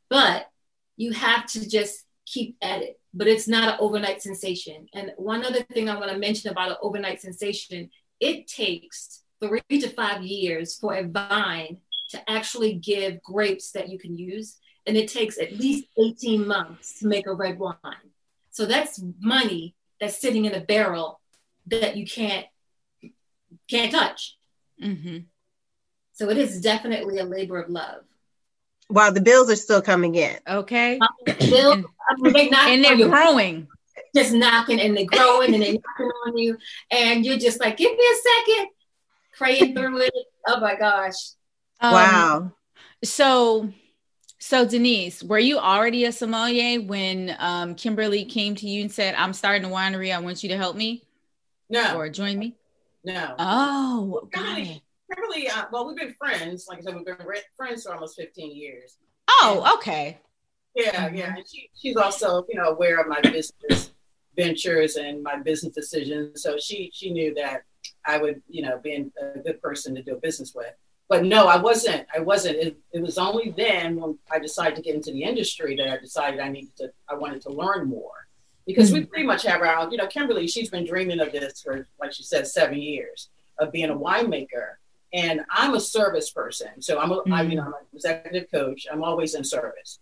but 0.09 0.49
you 0.97 1.13
have 1.13 1.47
to 1.47 1.69
just 1.69 2.05
keep 2.27 2.57
at 2.63 2.83
it. 2.83 3.01
But 3.15 3.27
it's 3.27 3.49
not 3.49 3.69
an 3.69 3.77
overnight 3.81 4.23
sensation. 4.23 4.87
And 4.95 5.13
one 5.17 5.45
other 5.45 5.63
thing 5.63 5.89
I 5.89 5.99
want 5.99 6.11
to 6.13 6.19
mention 6.19 6.51
about 6.51 6.71
an 6.71 6.77
overnight 6.83 7.21
sensation, 7.21 7.91
it 8.21 8.47
takes 8.47 9.23
three 9.41 9.63
to 9.71 9.89
five 9.89 10.23
years 10.23 10.77
for 10.77 10.95
a 10.95 11.07
vine 11.07 11.79
to 12.11 12.31
actually 12.31 12.75
give 12.75 13.23
grapes 13.23 13.73
that 13.73 13.89
you 13.89 13.99
can 13.99 14.17
use. 14.17 14.57
And 14.89 14.97
it 14.97 15.09
takes 15.09 15.39
at 15.39 15.53
least 15.53 15.85
18 15.99 16.47
months 16.47 16.99
to 17.01 17.07
make 17.07 17.27
a 17.27 17.33
red 17.33 17.59
wine. 17.59 17.77
So 18.51 18.67
that's 18.67 19.01
money 19.21 19.77
that's 20.01 20.21
sitting 20.21 20.47
in 20.47 20.55
a 20.55 20.61
barrel 20.61 21.21
that 21.67 21.97
you 21.97 22.07
can't 22.07 22.47
can't 23.69 23.93
touch. 23.93 24.37
Mm-hmm. 24.83 25.19
So 26.15 26.31
it 26.31 26.39
is 26.39 26.61
definitely 26.61 27.19
a 27.19 27.25
labor 27.25 27.61
of 27.61 27.71
love. 27.71 28.03
While 28.89 29.13
the 29.13 29.21
bills 29.21 29.51
are 29.51 29.57
still 29.57 29.83
coming 29.83 30.15
in. 30.15 30.37
Okay. 30.49 30.99
bills, 31.25 31.85
I 32.09 32.15
mean, 32.19 32.33
they 32.33 32.51
and 32.53 32.85
they're 32.85 33.09
growing. 33.09 33.69
Just 34.17 34.33
knocking 34.33 34.81
and 34.81 34.97
they're 34.97 35.05
growing 35.05 35.55
and 35.55 35.63
they're 35.63 35.75
knocking 35.75 36.13
on 36.27 36.39
you. 36.39 36.57
And 36.91 37.27
you're 37.27 37.39
just 37.39 37.61
like, 37.61 37.77
give 37.77 37.93
me 37.93 38.05
a 38.05 38.17
second, 38.17 38.69
praying 39.37 39.75
through 39.77 40.01
it. 40.01 40.15
Oh 40.47 40.61
my 40.61 40.75
gosh. 40.75 41.15
Um, 41.81 41.93
wow. 41.93 42.53
So 43.05 43.71
so 44.49 44.65
Denise, 44.65 45.23
were 45.23 45.39
you 45.39 45.59
already 45.59 46.07
a 46.07 46.11
sommelier 46.11 46.81
when 46.81 47.37
um, 47.39 47.75
Kimberly 47.75 48.25
came 48.25 48.55
to 48.55 48.67
you 48.67 48.81
and 48.81 48.91
said, 48.91 49.15
"I'm 49.15 49.35
starting 49.35 49.67
a 49.67 49.69
winery. 49.69 50.11
I 50.11 50.19
want 50.21 50.43
you 50.43 50.49
to 50.49 50.57
help 50.57 50.75
me"? 50.75 51.03
No. 51.69 51.99
Or 51.99 52.09
join 52.09 52.39
me? 52.39 52.57
No. 53.05 53.35
Oh, 53.39 54.27
it. 54.33 54.81
Kimberly, 55.13 55.51
uh, 55.51 55.67
well, 55.71 55.87
we've 55.87 55.99
been 55.99 56.15
friends. 56.15 56.65
Like 56.67 56.79
I 56.79 56.81
said, 56.81 56.97
we've 56.97 57.05
been 57.05 57.17
friends 57.59 57.83
for 57.83 57.93
almost 57.93 58.17
15 58.17 58.57
years. 58.57 58.97
Oh, 59.29 59.63
and, 59.67 59.75
okay. 59.75 60.19
Yeah, 60.75 61.11
yeah. 61.13 61.35
And 61.37 61.47
she, 61.47 61.69
she's 61.79 61.97
also, 61.99 62.47
you 62.49 62.59
know, 62.59 62.71
aware 62.71 63.03
of 63.03 63.07
my 63.07 63.21
business 63.21 63.91
ventures 64.35 64.97
and 64.97 65.23
my 65.23 65.37
business 65.37 65.75
decisions. 65.75 66.43
So 66.43 66.57
she 66.57 66.91
she 66.95 67.11
knew 67.11 67.35
that 67.35 67.65
I 68.07 68.17
would, 68.17 68.41
you 68.49 68.63
know, 68.63 68.79
be 68.83 68.95
a 68.95 69.41
good 69.41 69.61
person 69.61 69.95
to 69.95 70.03
do 70.03 70.15
a 70.15 70.21
business 70.21 70.55
with 70.55 70.73
but 71.09 71.25
no, 71.25 71.47
I 71.47 71.57
wasn't. 71.57 72.07
I 72.15 72.21
wasn't. 72.21 72.57
It, 72.57 72.77
it, 72.93 73.01
was 73.01 73.17
only 73.17 73.55
then 73.57 73.99
when 73.99 74.19
I 74.31 74.39
decided 74.39 74.77
to 74.77 74.83
get 74.83 74.95
into 74.95 75.11
the 75.11 75.23
industry 75.23 75.75
that 75.77 75.89
I 75.89 75.97
decided 75.97 76.39
I 76.39 76.49
needed 76.49 76.77
to. 76.77 76.93
I 77.09 77.15
wanted 77.15 77.41
to 77.43 77.51
learn 77.51 77.89
more 77.89 78.29
because 78.67 78.91
mm-hmm. 78.91 79.01
we 79.01 79.07
pretty 79.07 79.25
much 79.25 79.43
have 79.45 79.63
our. 79.63 79.91
You 79.91 79.97
know, 79.97 80.07
Kimberly, 80.07 80.47
she's 80.47 80.69
been 80.69 80.87
dreaming 80.87 81.21
of 81.21 81.33
this 81.33 81.63
for, 81.63 81.87
like 81.99 82.13
she 82.13 82.23
said, 82.23 82.47
seven 82.47 82.79
years 82.79 83.31
of 83.59 83.73
being 83.73 83.89
a 83.89 83.97
winemaker, 83.97 84.75
and 85.15 85.41
I'm 85.51 85.75
a 85.75 85.81
service 85.81 86.31
person. 86.31 86.83
So 86.83 86.99
I'm 86.99 87.11
a, 87.11 87.17
mm-hmm. 87.17 87.33
I, 87.33 87.43
you 87.43 87.57
know, 87.57 87.63
I'm 87.63 87.69
an 87.69 87.87
executive 87.95 88.51
coach. 88.51 88.87
I'm 88.93 89.03
always 89.03 89.35
in 89.35 89.45
service. 89.45 89.99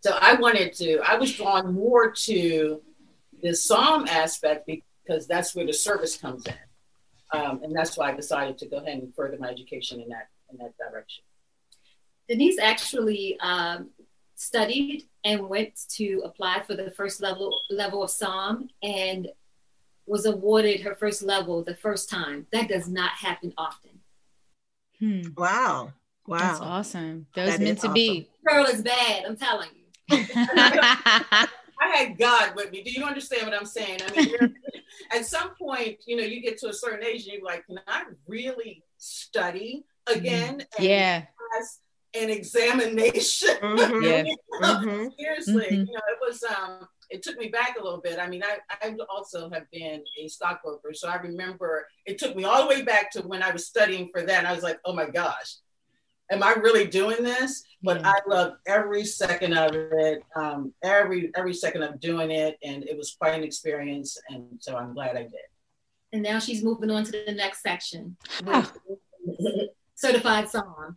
So 0.00 0.18
I 0.20 0.34
wanted 0.34 0.72
to. 0.74 0.98
I 1.06 1.16
was 1.16 1.32
drawn 1.34 1.72
more 1.72 2.10
to 2.10 2.82
the 3.42 3.50
somm 3.50 4.08
aspect 4.08 4.66
because 4.66 5.28
that's 5.28 5.54
where 5.54 5.66
the 5.66 5.72
service 5.72 6.16
comes 6.16 6.46
in. 6.46 6.54
Um, 7.32 7.60
and 7.62 7.74
that's 7.74 7.96
why 7.96 8.12
I 8.12 8.14
decided 8.14 8.58
to 8.58 8.66
go 8.66 8.78
ahead 8.78 8.98
and 8.98 9.14
further 9.14 9.36
my 9.38 9.48
education 9.48 10.00
in 10.00 10.08
that 10.10 10.28
in 10.50 10.58
that 10.58 10.74
direction. 10.78 11.24
Denise 12.28 12.58
actually 12.58 13.38
um, 13.40 13.90
studied 14.34 15.04
and 15.24 15.48
went 15.48 15.72
to 15.90 16.22
apply 16.24 16.62
for 16.66 16.74
the 16.74 16.90
first 16.90 17.20
level 17.20 17.52
level 17.70 18.02
of 18.02 18.10
somm 18.10 18.68
and 18.82 19.28
was 20.06 20.24
awarded 20.24 20.80
her 20.82 20.94
first 20.94 21.22
level 21.22 21.64
the 21.64 21.74
first 21.74 22.08
time. 22.08 22.46
That 22.52 22.68
does 22.68 22.88
not 22.88 23.10
happen 23.10 23.52
often. 23.58 24.00
Hmm. 25.00 25.22
Wow. 25.36 25.92
Wow. 26.26 26.38
That's 26.38 26.60
awesome. 26.60 27.26
That 27.34 27.46
was 27.46 27.56
that 27.56 27.60
meant 27.62 27.78
to 27.80 27.86
awesome. 27.86 27.94
be. 27.94 28.28
Girl 28.46 28.64
is 28.66 28.82
bad, 28.82 29.24
I'm 29.24 29.36
telling 29.36 29.68
you. 29.74 29.86
I 31.80 31.88
had 31.88 32.18
God 32.18 32.54
with 32.56 32.70
me. 32.70 32.82
Do 32.82 32.90
you 32.90 33.04
understand 33.04 33.46
what 33.46 33.58
I'm 33.58 33.66
saying? 33.66 34.00
I 34.06 34.16
mean, 34.16 34.54
at 35.12 35.26
some 35.26 35.54
point, 35.60 35.98
you 36.06 36.16
know, 36.16 36.22
you 36.22 36.40
get 36.40 36.58
to 36.58 36.68
a 36.68 36.72
certain 36.72 37.04
age 37.04 37.24
and 37.24 37.34
you're 37.34 37.44
like, 37.44 37.66
can 37.66 37.80
I 37.86 38.04
really 38.26 38.82
study 38.98 39.84
again? 40.06 40.60
Mm-hmm. 40.60 40.84
yeah. 40.84 41.20
Pass 41.20 41.80
an 42.14 42.30
examination. 42.30 43.48
Mm-hmm. 43.62 44.02
yeah. 44.02 44.24
mm-hmm. 44.60 45.08
Seriously, 45.18 45.64
mm-hmm. 45.66 45.74
you 45.74 45.84
know, 45.84 46.00
it 46.08 46.18
was 46.26 46.42
um 46.44 46.86
it 47.10 47.22
took 47.22 47.38
me 47.38 47.48
back 47.48 47.76
a 47.78 47.82
little 47.82 48.00
bit. 48.00 48.18
I 48.18 48.26
mean, 48.26 48.42
I, 48.42 48.58
I 48.82 48.94
also 49.08 49.48
have 49.50 49.70
been 49.70 50.02
a 50.18 50.28
stockbroker. 50.28 50.92
So 50.92 51.08
I 51.08 51.16
remember 51.16 51.86
it 52.04 52.18
took 52.18 52.34
me 52.34 52.44
all 52.44 52.62
the 52.62 52.68
way 52.68 52.82
back 52.82 53.12
to 53.12 53.22
when 53.22 53.42
I 53.42 53.52
was 53.52 53.66
studying 53.66 54.08
for 54.12 54.22
that. 54.22 54.38
And 54.38 54.46
I 54.46 54.52
was 54.52 54.64
like, 54.64 54.80
oh 54.84 54.92
my 54.92 55.08
gosh, 55.08 55.56
am 56.30 56.42
I 56.42 56.52
really 56.54 56.86
doing 56.86 57.22
this? 57.22 57.64
But 57.82 58.04
I 58.04 58.14
love 58.26 58.54
every 58.66 59.04
second 59.04 59.52
of 59.52 59.74
it, 59.74 60.22
um, 60.34 60.72
every 60.82 61.30
every 61.36 61.54
second 61.54 61.82
of 61.82 62.00
doing 62.00 62.30
it, 62.30 62.58
and 62.64 62.82
it 62.84 62.96
was 62.96 63.16
quite 63.18 63.34
an 63.34 63.44
experience. 63.44 64.18
And 64.28 64.58
so 64.58 64.76
I'm 64.76 64.94
glad 64.94 65.16
I 65.16 65.22
did. 65.22 65.48
And 66.12 66.22
now 66.22 66.38
she's 66.38 66.64
moving 66.64 66.90
on 66.90 67.04
to 67.04 67.12
the 67.12 67.32
next 67.32 67.62
section, 67.62 68.16
certified 69.94 70.46
somm. 70.46 70.96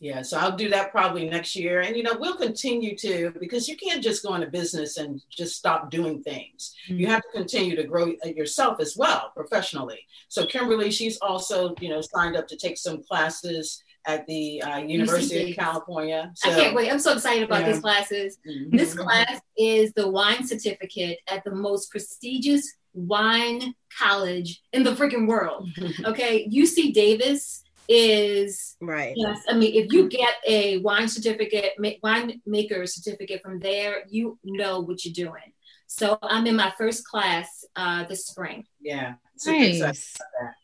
Yeah, 0.00 0.22
so 0.22 0.38
I'll 0.38 0.56
do 0.56 0.68
that 0.70 0.90
probably 0.90 1.28
next 1.28 1.54
year. 1.54 1.80
And, 1.80 1.96
you 1.96 2.02
know, 2.02 2.16
we'll 2.18 2.36
continue 2.36 2.96
to, 2.96 3.32
because 3.38 3.68
you 3.68 3.76
can't 3.76 4.02
just 4.02 4.24
go 4.24 4.34
into 4.34 4.48
business 4.48 4.96
and 4.96 5.22
just 5.30 5.56
stop 5.56 5.90
doing 5.90 6.22
things. 6.22 6.74
Mm-hmm. 6.88 7.00
You 7.00 7.06
have 7.06 7.22
to 7.22 7.28
continue 7.32 7.76
to 7.76 7.84
grow 7.84 8.12
yourself 8.24 8.80
as 8.80 8.96
well 8.96 9.30
professionally. 9.34 10.00
So, 10.28 10.44
Kimberly, 10.44 10.90
she's 10.90 11.18
also, 11.18 11.74
you 11.80 11.88
know, 11.88 12.00
signed 12.00 12.36
up 12.36 12.48
to 12.48 12.56
take 12.56 12.78
some 12.78 13.02
classes 13.04 13.82
at 14.06 14.26
the 14.26 14.62
uh, 14.62 14.78
University 14.78 15.50
of 15.50 15.56
California. 15.56 16.30
So, 16.34 16.50
I 16.50 16.54
can't 16.54 16.74
wait. 16.74 16.90
I'm 16.90 16.98
so 16.98 17.12
excited 17.12 17.42
about 17.42 17.62
yeah. 17.62 17.72
these 17.72 17.80
classes. 17.80 18.38
Mm-hmm. 18.48 18.76
This 18.76 18.94
class 18.94 19.40
is 19.58 19.92
the 19.94 20.08
wine 20.08 20.46
certificate 20.46 21.18
at 21.28 21.44
the 21.44 21.54
most 21.54 21.90
prestigious 21.90 22.72
wine 22.94 23.74
college 23.98 24.62
in 24.72 24.84
the 24.84 24.92
freaking 24.92 25.26
world. 25.26 25.68
okay. 26.04 26.48
UC 26.48 26.94
Davis 26.94 27.64
is 27.88 28.76
right. 28.80 29.14
Yes. 29.16 29.42
I 29.48 29.54
mean, 29.54 29.74
if 29.74 29.92
you 29.92 30.08
get 30.08 30.34
a 30.46 30.78
wine 30.78 31.08
certificate, 31.08 31.72
wine 32.02 32.40
maker 32.46 32.86
certificate 32.86 33.42
from 33.42 33.58
there, 33.60 34.04
you 34.08 34.38
know 34.44 34.80
what 34.80 35.04
you're 35.04 35.14
doing. 35.14 35.52
So 35.88 36.18
I'm 36.22 36.46
in 36.46 36.56
my 36.56 36.72
first 36.76 37.06
class 37.06 37.64
uh, 37.76 38.04
this 38.04 38.26
spring. 38.26 38.64
Yeah. 38.80 39.14
Nice. 39.44 40.16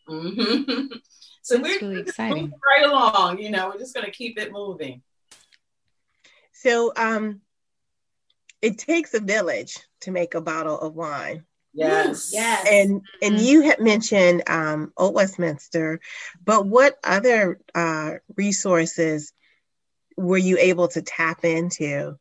Mm-hmm. 0.09 0.95
So 1.43 1.57
That's 1.57 1.81
we're 1.81 1.89
really 1.89 2.01
exciting. 2.01 2.53
right 2.67 2.89
along. 2.89 3.39
You 3.39 3.51
know, 3.51 3.69
we're 3.69 3.77
just 3.77 3.93
going 3.93 4.05
to 4.05 4.11
keep 4.11 4.39
it 4.39 4.51
moving. 4.51 5.01
So, 6.53 6.93
um, 6.95 7.41
it 8.61 8.77
takes 8.77 9.13
a 9.13 9.19
village 9.19 9.77
to 10.01 10.11
make 10.11 10.35
a 10.35 10.41
bottle 10.41 10.79
of 10.79 10.95
wine. 10.95 11.43
Yes. 11.73 12.31
Yes. 12.31 12.65
And 12.71 13.01
and 13.21 13.35
mm-hmm. 13.35 13.45
you 13.45 13.61
had 13.61 13.81
mentioned 13.81 14.43
um, 14.47 14.93
Old 14.95 15.15
Westminster, 15.15 15.99
but 16.43 16.65
what 16.65 16.97
other 17.03 17.59
uh, 17.75 18.13
resources 18.37 19.33
were 20.15 20.37
you 20.37 20.57
able 20.59 20.87
to 20.89 21.01
tap 21.01 21.43
into 21.43 22.17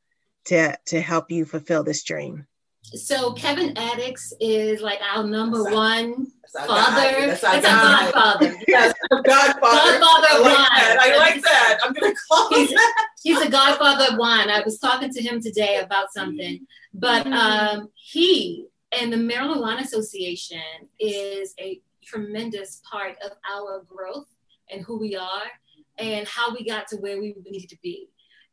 to 0.47 0.77
to 0.87 1.01
help 1.01 1.31
you 1.31 1.45
fulfill 1.45 1.85
this 1.85 2.03
dream? 2.03 2.47
So 2.83 3.33
Kevin 3.33 3.77
Atticks 3.77 4.33
is 4.41 4.83
like 4.83 5.01
our 5.15 5.25
number 5.25 5.63
that's 5.63 5.75
one 5.75 6.27
our, 6.59 6.67
father. 6.67 7.27
That's 7.27 7.45
our, 7.45 7.61
that's 7.61 7.67
our 7.67 8.13
godfather. 8.13 8.57
yes, 8.69 8.95
godfather. 9.11 9.99
Godfather 9.99 10.29
I 10.31 10.39
like 10.39 10.45
wine. 10.45 10.67
That. 10.69 10.99
I 11.01 11.17
like 11.17 11.43
that. 11.43 11.79
I'm 11.83 11.93
gonna 11.93 12.15
call 12.31 12.49
he's, 12.51 12.71
him 12.71 12.77
that. 12.77 13.07
He's 13.23 13.41
a 13.41 13.51
godfather 13.51 14.13
of 14.13 14.19
wine. 14.19 14.51
I 14.51 14.61
was 14.65 14.79
talking 14.79 15.11
to 15.11 15.23
him 15.23 15.41
today 15.41 15.79
about 15.79 16.13
something, 16.13 16.67
but 16.93 17.27
mm. 17.27 17.33
um, 17.33 17.89
he 17.95 18.67
and 18.93 19.13
the 19.13 19.17
Maryland 19.17 19.61
Wine 19.61 19.79
Association 19.79 20.61
is 21.01 21.55
a 21.59 21.81
tremendous 22.05 22.83
part 22.91 23.17
of 23.25 23.33
our 23.51 23.85
growth 23.89 24.29
and 24.71 24.83
who 24.85 24.99
we 24.99 25.17
are 25.17 25.51
and 25.99 26.27
how 26.27 26.53
we 26.53 26.65
got 26.65 26.89
to 26.89 26.97
where 26.97 27.21
we 27.21 27.35
needed 27.45 27.71
to 27.71 27.79
be. 27.83 28.09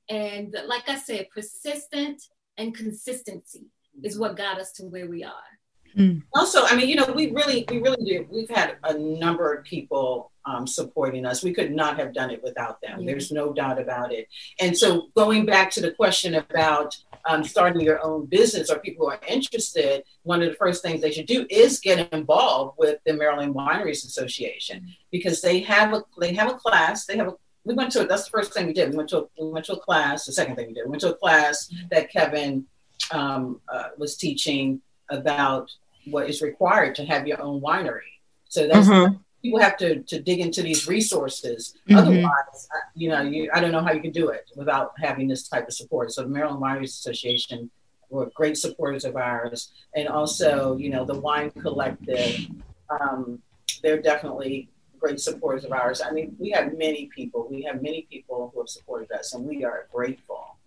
And 0.10 0.56
like 0.68 0.88
I 0.88 0.98
said, 0.98 1.28
persistent 1.34 2.22
and 2.58 2.76
consistency 2.76 3.66
is 4.04 4.18
what 4.18 4.36
got 4.36 4.60
us 4.60 4.72
to 4.74 4.84
where 4.84 5.08
we 5.08 5.24
are. 5.24 5.34
Mm. 5.98 6.24
Also, 6.36 6.64
I 6.66 6.76
mean, 6.76 6.88
you 6.88 6.96
know, 6.96 7.12
we 7.14 7.32
really, 7.32 7.66
we 7.70 7.80
really 7.80 8.04
do. 8.04 8.28
We've 8.30 8.50
had 8.50 8.78
a 8.84 8.98
number 8.98 9.54
of 9.54 9.64
people 9.64 10.32
um, 10.46 10.68
supporting 10.68 11.26
us. 11.26 11.44
We 11.44 11.54
could 11.54 11.72
not 11.72 11.98
have 11.98 12.14
done 12.14 12.32
it 12.32 12.44
without 12.44 12.80
them. 12.82 13.02
Yeah. 13.02 13.08
There's 13.08 13.32
no 13.32 13.54
doubt 13.54 13.80
about 13.80 14.14
it. 14.14 14.28
And 14.60 14.78
so, 14.78 15.10
going 15.16 15.46
back 15.46 15.72
to 15.72 15.82
the 15.82 15.92
question 15.92 16.36
about 16.36 16.96
um, 17.26 17.44
starting 17.44 17.82
your 17.82 18.04
own 18.04 18.26
business 18.26 18.70
or 18.70 18.80
people 18.80 19.06
who 19.06 19.12
are 19.12 19.20
interested, 19.28 20.04
one 20.24 20.42
of 20.42 20.50
the 20.50 20.56
first 20.56 20.82
things 20.82 21.02
they 21.02 21.12
should 21.12 21.28
do 21.28 21.46
is 21.50 21.80
get 21.80 22.12
involved 22.14 22.78
with 22.78 23.00
the 23.06 23.14
Maryland 23.14 23.56
Wineries 23.56 24.06
Association 24.06 24.88
because 25.12 25.42
they 25.42 25.60
have 25.62 25.94
a 25.94 26.04
they 26.20 26.34
have 26.34 26.50
a 26.50 26.56
class. 26.56 27.06
They 27.06 27.18
have 27.18 27.28
a 27.28 27.34
we 27.66 27.74
went 27.74 27.92
to 27.92 28.06
that's 28.06 28.26
the 28.26 28.32
first 28.32 28.54
thing 28.54 28.68
we 28.68 28.74
did. 28.74 28.92
We 28.92 28.98
went 28.98 29.10
to 29.10 29.20
a, 29.20 29.24
we 29.40 29.52
went 29.52 29.66
to 29.66 29.74
a 29.74 29.80
class. 29.80 30.26
The 30.26 30.34
second 30.34 30.56
thing 30.56 30.68
we 30.68 30.74
did, 30.74 30.86
we 30.86 30.92
went 30.92 31.02
to 31.02 31.14
a 31.14 31.18
class 31.18 31.72
that 31.92 32.12
Kevin 32.12 32.66
um, 33.12 33.62
uh, 33.72 33.90
was 33.98 34.16
teaching 34.18 34.82
about 35.10 35.72
what 36.06 36.30
is 36.30 36.42
required 36.42 36.96
to 36.96 37.06
have 37.06 37.28
your 37.28 37.42
own 37.42 37.62
winery. 37.62 38.12
So 38.48 38.68
that's 38.68 38.88
mm-hmm. 38.88 39.16
people 39.42 39.60
have 39.60 39.78
to 39.78 40.02
to 40.04 40.22
dig 40.22 40.40
into 40.40 40.62
these 40.62 40.88
resources. 40.88 41.76
Mm-hmm. 41.88 41.98
Otherwise, 41.98 42.68
you 42.96 43.10
know, 43.10 43.22
you, 43.22 43.50
I 43.54 43.60
don't 43.60 43.72
know 43.72 43.82
how 43.82 43.92
you 43.92 44.02
can 44.02 44.12
do 44.12 44.30
it 44.30 44.50
without 44.56 44.94
having 44.98 45.28
this 45.28 45.48
type 45.48 45.68
of 45.68 45.74
support. 45.74 46.12
So 46.12 46.24
the 46.24 46.30
Maryland 46.30 46.62
Wineries 46.62 46.96
Association 47.00 47.70
were 48.10 48.32
great 48.34 48.58
supporters 48.58 49.06
of 49.06 49.16
ours, 49.16 49.72
and 49.96 50.08
also, 50.08 50.78
you 50.78 50.90
know, 50.90 51.06
the 51.06 51.20
Wine 51.20 51.52
Collective. 51.52 52.48
Um, 52.90 53.40
they're 53.84 54.02
definitely 54.02 54.70
great 55.00 55.20
supporters 55.20 55.64
of 55.64 55.72
ours. 55.72 56.02
I 56.02 56.12
mean, 56.12 56.36
we 56.40 56.50
have 56.52 56.78
many 56.78 57.10
people. 57.16 57.48
We 57.50 57.62
have 57.64 57.82
many 57.82 58.08
people 58.10 58.52
who 58.54 58.62
have 58.62 58.70
supported 58.70 59.12
us, 59.12 59.34
and 59.34 59.46
we 59.46 59.64
are 59.64 59.88
grateful. 59.94 60.58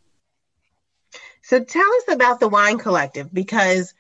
So 1.42 1.62
tell 1.62 1.82
us 1.82 2.04
about 2.14 2.40
the 2.40 2.49
Wine 2.49 2.78
Collective 2.78 3.32
because, 3.32 3.94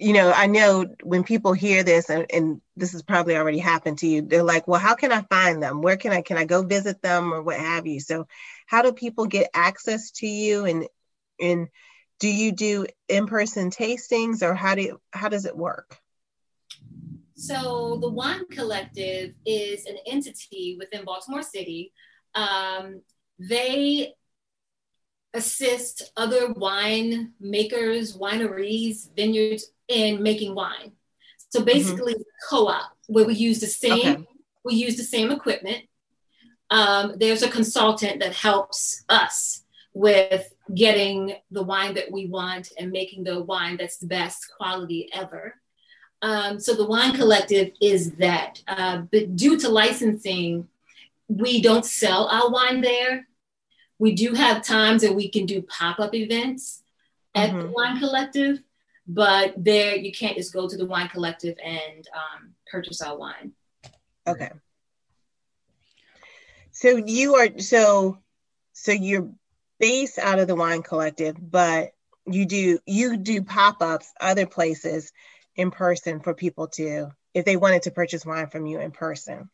you 0.00 0.12
know, 0.14 0.32
I 0.32 0.46
know 0.46 0.86
when 1.02 1.22
people 1.22 1.52
hear 1.52 1.82
this, 1.82 2.08
and, 2.08 2.26
and 2.32 2.60
this 2.76 2.92
has 2.92 3.02
probably 3.02 3.36
already 3.36 3.58
happened 3.58 3.98
to 3.98 4.06
you, 4.06 4.22
they're 4.22 4.42
like, 4.42 4.66
well, 4.66 4.80
how 4.80 4.94
can 4.94 5.12
I 5.12 5.22
find 5.22 5.62
them? 5.62 5.82
Where 5.82 5.96
can 5.96 6.12
I 6.12 6.22
can 6.22 6.38
I 6.38 6.44
go 6.44 6.62
visit 6.62 7.02
them 7.02 7.32
or 7.32 7.42
what 7.42 7.58
have 7.58 7.86
you? 7.86 8.00
So 8.00 8.26
how 8.66 8.82
do 8.82 8.92
people 8.92 9.26
get 9.26 9.50
access 9.54 10.10
to 10.12 10.26
you 10.26 10.64
and 10.64 10.86
and 11.40 11.68
do 12.22 12.28
you 12.28 12.52
do 12.52 12.86
in-person 13.08 13.70
tastings 13.70 14.42
or 14.42 14.54
how 14.54 14.76
do 14.76 14.82
you, 14.82 15.00
how 15.12 15.28
does 15.28 15.44
it 15.44 15.56
work? 15.56 15.98
So 17.34 17.98
the 18.00 18.08
Wine 18.08 18.46
Collective 18.48 19.34
is 19.44 19.86
an 19.86 19.96
entity 20.06 20.76
within 20.78 21.04
Baltimore 21.04 21.42
City. 21.42 21.92
Um, 22.36 23.02
they 23.40 24.14
assist 25.34 26.12
other 26.16 26.52
wine 26.52 27.32
makers, 27.40 28.16
wineries, 28.16 29.14
vineyards 29.14 29.72
in 29.88 30.22
making 30.22 30.54
wine. 30.54 30.92
So 31.50 31.58
mm-hmm. 31.58 31.66
basically, 31.66 32.14
mm-hmm. 32.14 32.56
co-op 32.56 32.92
where 33.08 33.26
we 33.26 33.34
use 33.34 33.60
the 33.60 33.66
same 33.66 34.16
okay. 34.16 34.28
we 34.64 34.74
use 34.74 34.96
the 34.96 35.02
same 35.02 35.30
equipment. 35.30 35.84
Um, 36.70 37.14
there's 37.18 37.42
a 37.42 37.50
consultant 37.50 38.20
that 38.20 38.34
helps 38.34 39.04
us 39.08 39.64
with 39.94 40.52
getting 40.74 41.34
the 41.50 41.62
wine 41.62 41.94
that 41.94 42.10
we 42.10 42.26
want 42.26 42.72
and 42.78 42.90
making 42.90 43.24
the 43.24 43.42
wine 43.42 43.76
that's 43.76 43.98
the 43.98 44.06
best 44.06 44.50
quality 44.56 45.10
ever. 45.12 45.54
Um, 46.22 46.60
so 46.60 46.74
the 46.74 46.86
wine 46.86 47.14
collective 47.14 47.72
is 47.80 48.12
that. 48.12 48.62
Uh, 48.66 49.02
but 49.10 49.36
due 49.36 49.58
to 49.58 49.68
licensing, 49.68 50.68
we 51.28 51.60
don't 51.60 51.84
sell 51.84 52.28
our 52.28 52.50
wine 52.50 52.80
there. 52.80 53.26
We 54.02 54.16
do 54.16 54.34
have 54.34 54.64
times 54.64 55.02
that 55.02 55.14
we 55.14 55.28
can 55.28 55.46
do 55.46 55.62
pop-up 55.62 56.12
events 56.12 56.82
at 57.36 57.50
mm-hmm. 57.50 57.60
the 57.60 57.66
wine 57.68 58.00
collective, 58.00 58.60
but 59.06 59.54
there 59.56 59.94
you 59.94 60.10
can't 60.10 60.36
just 60.36 60.52
go 60.52 60.68
to 60.68 60.76
the 60.76 60.86
wine 60.86 61.08
collective 61.08 61.56
and 61.64 62.08
um, 62.12 62.54
purchase 62.68 63.00
our 63.00 63.16
wine. 63.16 63.52
Okay. 64.26 64.50
So 66.72 66.96
you 66.96 67.36
are 67.36 67.60
so 67.60 68.18
so 68.72 68.90
you're 68.90 69.30
based 69.78 70.18
out 70.18 70.40
of 70.40 70.48
the 70.48 70.56
wine 70.56 70.82
collective, 70.82 71.36
but 71.40 71.92
you 72.26 72.44
do 72.44 72.80
you 72.84 73.16
do 73.16 73.44
pop-ups 73.44 74.12
other 74.20 74.46
places 74.46 75.12
in 75.54 75.70
person 75.70 76.18
for 76.18 76.34
people 76.34 76.66
to 76.78 77.12
if 77.34 77.44
they 77.44 77.56
wanted 77.56 77.82
to 77.82 77.92
purchase 77.92 78.26
wine 78.26 78.48
from 78.48 78.66
you 78.66 78.80
in 78.80 78.90
person. 78.90 79.48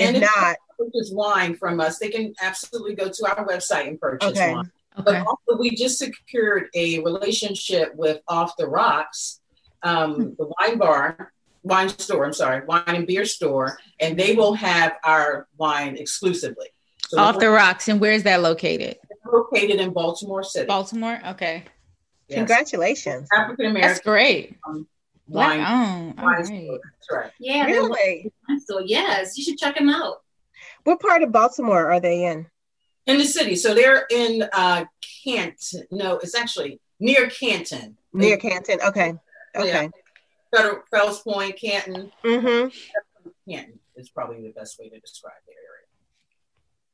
And 0.00 0.16
if, 0.16 0.24
if 0.24 0.30
not 0.34 0.56
purchase 0.84 1.10
wine 1.12 1.54
from 1.54 1.80
us, 1.80 1.98
they 1.98 2.10
can 2.10 2.34
absolutely 2.40 2.94
go 2.94 3.08
to 3.08 3.26
our 3.26 3.46
website 3.46 3.88
and 3.88 4.00
purchase 4.00 4.30
okay. 4.30 4.54
wine. 4.54 4.70
Okay. 4.98 5.04
But 5.04 5.26
also, 5.26 5.58
we 5.58 5.74
just 5.74 5.98
secured 5.98 6.68
a 6.74 6.98
relationship 7.00 7.94
with 7.94 8.20
Off 8.28 8.56
the 8.58 8.66
Rocks, 8.66 9.40
um, 9.82 10.14
hmm. 10.14 10.22
the 10.38 10.52
wine 10.60 10.78
bar, 10.78 11.32
wine 11.62 11.88
store. 11.88 12.26
I'm 12.26 12.32
sorry, 12.32 12.64
wine 12.66 12.82
and 12.86 13.06
beer 13.06 13.24
store, 13.24 13.78
and 14.00 14.18
they 14.18 14.34
will 14.34 14.54
have 14.54 14.96
our 15.04 15.48
wine 15.56 15.96
exclusively. 15.96 16.68
So 17.08 17.18
Off 17.18 17.38
the 17.38 17.48
Rocks, 17.48 17.88
and 17.88 18.00
where's 18.00 18.22
that 18.24 18.42
located? 18.42 18.98
Located 19.30 19.80
in 19.80 19.92
Baltimore 19.92 20.42
City. 20.42 20.66
Baltimore. 20.66 21.20
Okay. 21.26 21.64
Yes. 22.28 22.38
Congratulations. 22.38 23.28
African 23.34 23.66
American. 23.66 23.88
That's 23.88 24.00
great. 24.00 24.56
Um, 24.66 24.86
wine. 25.26 25.60
Wow. 25.60 26.14
Wine 26.18 26.36
right. 26.36 26.68
That's 26.82 27.10
right. 27.10 27.30
Yeah. 27.38 27.64
Really? 27.64 28.32
So 28.66 28.80
yes, 28.80 29.38
you 29.38 29.44
should 29.44 29.58
check 29.58 29.76
them 29.76 29.88
out. 29.88 30.22
What 30.84 31.00
part 31.00 31.22
of 31.22 31.32
Baltimore 31.32 31.92
are 31.92 32.00
they 32.00 32.24
in? 32.24 32.46
In 33.06 33.18
the 33.18 33.24
city. 33.24 33.56
So 33.56 33.74
they're 33.74 34.06
in 34.10 34.44
uh 34.52 34.84
Canton. 35.24 35.84
No, 35.90 36.18
it's 36.18 36.34
actually 36.34 36.80
near 37.00 37.28
Canton. 37.28 37.96
Near 38.12 38.36
Canton. 38.36 38.78
Okay. 38.86 39.14
Okay. 39.56 39.84
Yeah. 39.84 39.88
Federal, 40.54 40.82
Fells 40.90 41.22
Point, 41.22 41.58
Canton. 41.58 42.12
Mm-hmm. 42.24 42.68
Canton 43.50 43.78
is 43.96 44.10
probably 44.10 44.42
the 44.42 44.50
best 44.50 44.78
way 44.78 44.88
to 44.88 45.00
describe 45.00 45.32
the 45.46 45.52
area. 45.52 45.86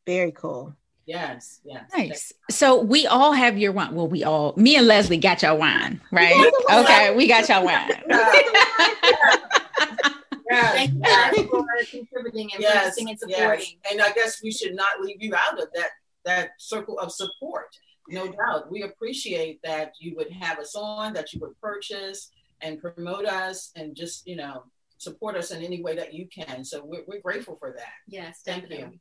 Very 0.07 0.33
cool. 0.33 0.75
Yes, 1.07 1.61
yes. 1.65 1.85
Nice. 1.97 2.33
So 2.51 2.83
we 2.83 3.07
all 3.07 3.33
have 3.33 3.57
your 3.57 3.73
wine. 3.73 3.95
Well, 3.95 4.09
we 4.09 4.25
all, 4.25 4.53
me 4.57 4.77
and 4.77 4.87
Leslie 4.87 5.17
got 5.17 5.43
your 5.43 5.55
wine, 5.55 6.03
right? 6.13 6.53
okay, 6.71 7.17
we 7.17 7.27
got 7.27 7.49
your 7.49 7.65
wine. 7.65 7.91
Yes. 10.51 10.75
Thank 10.75 10.95
you 10.95 11.01
guys 11.01 11.89
for 11.89 11.99
contributing 11.99 12.51
and 12.55 12.63
yes, 12.63 12.97
and 12.99 13.19
supporting. 13.19 13.37
Yes. 13.39 13.93
And 13.93 14.01
I 14.01 14.13
guess 14.13 14.43
we 14.43 14.51
should 14.51 14.75
not 14.75 15.01
leave 15.01 15.23
you 15.23 15.35
out 15.35 15.61
of 15.61 15.69
that 15.75 15.91
that 16.25 16.51
circle 16.59 16.99
of 16.99 17.13
support. 17.13 17.69
No 18.09 18.27
doubt. 18.27 18.71
We 18.71 18.83
appreciate 18.83 19.61
that 19.63 19.93
you 20.01 20.15
would 20.17 20.31
have 20.33 20.59
us 20.59 20.75
on, 20.75 21.13
that 21.13 21.33
you 21.33 21.41
would 21.41 21.59
purchase 21.61 22.31
and 22.61 22.81
promote 22.81 23.27
us 23.27 23.71
and 23.77 23.95
just, 23.95 24.27
you 24.27 24.37
know, 24.37 24.65
support 24.97 25.37
us 25.37 25.51
in 25.51 25.63
any 25.63 25.83
way 25.83 25.95
that 25.97 26.15
you 26.15 26.27
can. 26.27 26.65
So 26.65 26.85
we're, 26.85 27.05
we're 27.07 27.21
grateful 27.21 27.57
for 27.57 27.75
that. 27.77 27.93
Yes, 28.07 28.41
thank 28.45 28.71
you. 28.71 28.93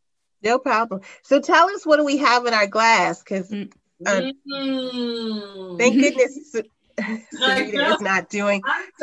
No 0.44 0.60
problem. 0.60 1.02
So 1.24 1.40
tell 1.40 1.70
us 1.70 1.86
what 1.86 1.98
do 1.98 2.06
we 2.06 2.18
have 2.18 2.46
in 2.46 2.54
our 2.54 2.68
glass? 2.68 3.24
Because 3.24 3.52
uh, 3.52 4.32
mm. 4.48 5.80
thank 5.80 5.96
goodness 6.00 6.56
Sarita 7.34 7.94
is 7.94 8.02
not 8.02 8.28
doing 8.30 8.62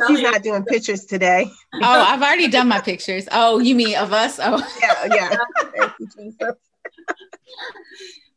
she's 0.09 0.21
not 0.21 0.43
doing 0.43 0.65
pictures 0.65 1.05
today. 1.05 1.47
Oh, 1.75 1.81
I've 1.81 2.23
already 2.23 2.49
done 2.49 2.67
my 2.67 2.81
pictures. 2.81 3.29
Oh, 3.31 3.61
you 3.61 3.77
mean 3.77 3.97
of 3.97 4.13
us? 4.13 4.41
Oh 4.43 4.61
yeah, 4.83 5.37
yeah. 6.41 6.51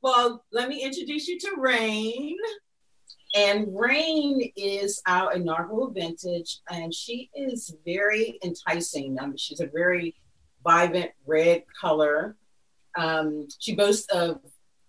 well, 0.02 0.46
let 0.52 0.70
me 0.70 0.84
introduce 0.84 1.28
you 1.28 1.39
to 1.39 1.56
Rain. 1.58 2.38
And 3.36 3.67
Rain 3.76 4.52
is 4.56 5.02
our 5.08 5.34
inaugural 5.34 5.91
vintage, 5.91 6.60
and 6.70 6.93
she 6.93 7.30
is 7.36 7.76
very 7.86 8.39
enticing. 8.43 9.17
I 9.20 9.26
mean, 9.26 9.38
she's 9.38 9.60
a 9.60 9.67
very 9.67 10.15
vibrant 10.63 11.12
red 11.26 11.63
color. 11.80 12.36
Um, 12.98 13.48
she 13.60 13.76
boasts 13.76 14.08
of 14.13 14.39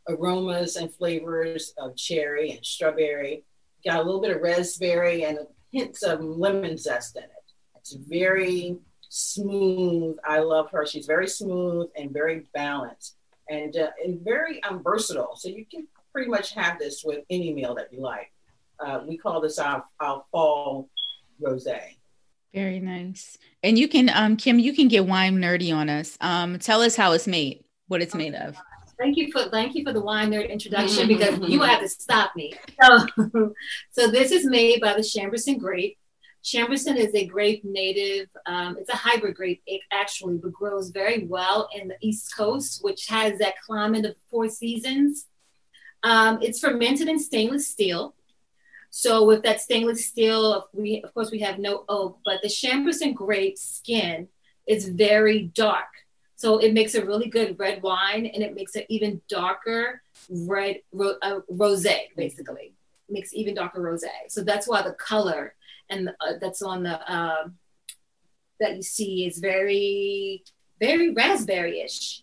aromas 0.08 0.76
and 0.76 0.94
flavors 0.94 1.72
of 1.78 1.96
cherry 1.96 2.52
and 2.52 2.64
strawberry 2.64 3.44
got 3.84 4.00
a 4.00 4.02
little 4.02 4.20
bit 4.20 4.36
of 4.36 4.42
raspberry 4.42 5.24
and 5.24 5.38
hints 5.72 6.02
of 6.02 6.20
lemon 6.20 6.76
zest 6.76 7.16
in 7.16 7.24
it. 7.24 7.30
It's 7.76 7.92
very 7.92 8.76
smooth. 9.08 10.16
I 10.24 10.40
love 10.40 10.70
her. 10.70 10.86
She's 10.86 11.06
very 11.06 11.28
smooth 11.28 11.88
and 11.96 12.10
very 12.10 12.44
balanced 12.54 13.16
and, 13.48 13.76
uh, 13.76 13.90
and 14.04 14.20
very 14.22 14.62
um, 14.64 14.82
versatile. 14.82 15.36
So 15.36 15.48
you 15.48 15.64
can 15.70 15.86
pretty 16.12 16.30
much 16.30 16.54
have 16.54 16.78
this 16.78 17.02
with 17.04 17.24
any 17.30 17.52
meal 17.52 17.74
that 17.76 17.92
you 17.92 18.00
like. 18.00 18.32
Uh, 18.84 19.00
we 19.06 19.16
call 19.16 19.40
this 19.40 19.58
our, 19.58 19.84
our 20.00 20.24
fall 20.30 20.88
rosé. 21.42 21.80
Very 22.54 22.80
nice. 22.80 23.36
And 23.62 23.78
you 23.78 23.88
can, 23.88 24.10
um, 24.12 24.36
Kim, 24.36 24.58
you 24.58 24.72
can 24.72 24.88
get 24.88 25.06
wine 25.06 25.38
nerdy 25.38 25.74
on 25.74 25.88
us. 25.88 26.16
Um, 26.20 26.58
tell 26.58 26.80
us 26.80 26.96
how 26.96 27.12
it's 27.12 27.26
made, 27.26 27.64
what 27.88 28.00
it's 28.00 28.14
made 28.14 28.34
of. 28.34 28.56
Thank 28.98 29.16
you 29.16 29.30
for 29.30 29.48
thank 29.48 29.74
you 29.76 29.84
for 29.84 29.92
the 29.92 30.00
wine 30.00 30.32
nerd 30.32 30.50
introduction 30.50 31.06
because 31.06 31.38
you 31.48 31.62
have 31.62 31.80
to 31.80 31.88
stop 31.88 32.34
me. 32.34 32.54
So, 32.82 33.54
so 33.90 34.10
this 34.10 34.32
is 34.32 34.44
made 34.44 34.80
by 34.80 34.94
the 34.94 35.00
Chambourcin 35.00 35.58
grape. 35.58 35.98
Chambourcin 36.44 36.96
is 36.96 37.14
a 37.14 37.26
grape 37.26 37.64
native. 37.64 38.28
Um, 38.46 38.76
it's 38.78 38.88
a 38.88 38.96
hybrid 38.96 39.36
grape 39.36 39.62
actually, 39.92 40.38
but 40.38 40.52
grows 40.52 40.90
very 40.90 41.26
well 41.26 41.68
in 41.74 41.88
the 41.88 41.96
East 42.00 42.36
Coast, 42.36 42.82
which 42.82 43.06
has 43.08 43.38
that 43.38 43.54
climate 43.64 44.04
of 44.04 44.16
four 44.30 44.48
seasons. 44.48 45.26
Um, 46.02 46.38
it's 46.42 46.60
fermented 46.60 47.08
in 47.08 47.18
stainless 47.18 47.68
steel. 47.68 48.14
So 48.90 49.24
with 49.24 49.42
that 49.42 49.60
stainless 49.60 50.06
steel, 50.06 50.68
we 50.72 51.02
of 51.02 51.12
course 51.14 51.30
we 51.30 51.40
have 51.40 51.58
no 51.58 51.84
oak, 51.88 52.18
but 52.24 52.40
the 52.42 52.48
Chambourcin 52.48 53.14
grape 53.14 53.58
skin 53.58 54.28
is 54.66 54.88
very 54.88 55.42
dark. 55.54 55.88
So 56.38 56.58
it 56.58 56.72
makes 56.72 56.94
a 56.94 57.04
really 57.04 57.28
good 57.28 57.58
red 57.58 57.82
wine 57.82 58.24
and 58.24 58.44
it 58.44 58.54
makes 58.54 58.76
an 58.76 58.84
even 58.88 59.20
darker 59.28 60.00
red 60.30 60.82
ro- 60.92 61.18
uh, 61.20 61.40
rosé, 61.50 62.14
basically. 62.16 62.74
It 63.08 63.12
makes 63.12 63.34
even 63.34 63.56
darker 63.56 63.80
rosé. 63.80 64.06
So 64.28 64.44
that's 64.44 64.68
why 64.68 64.82
the 64.82 64.92
color 64.92 65.56
and 65.90 66.10
uh, 66.10 66.34
that's 66.40 66.62
on 66.62 66.84
the 66.84 67.12
uh, 67.12 67.48
that 68.60 68.76
you 68.76 68.82
see 68.82 69.26
is 69.26 69.38
very 69.38 70.44
very 70.78 71.10
raspberry-ish. 71.10 72.22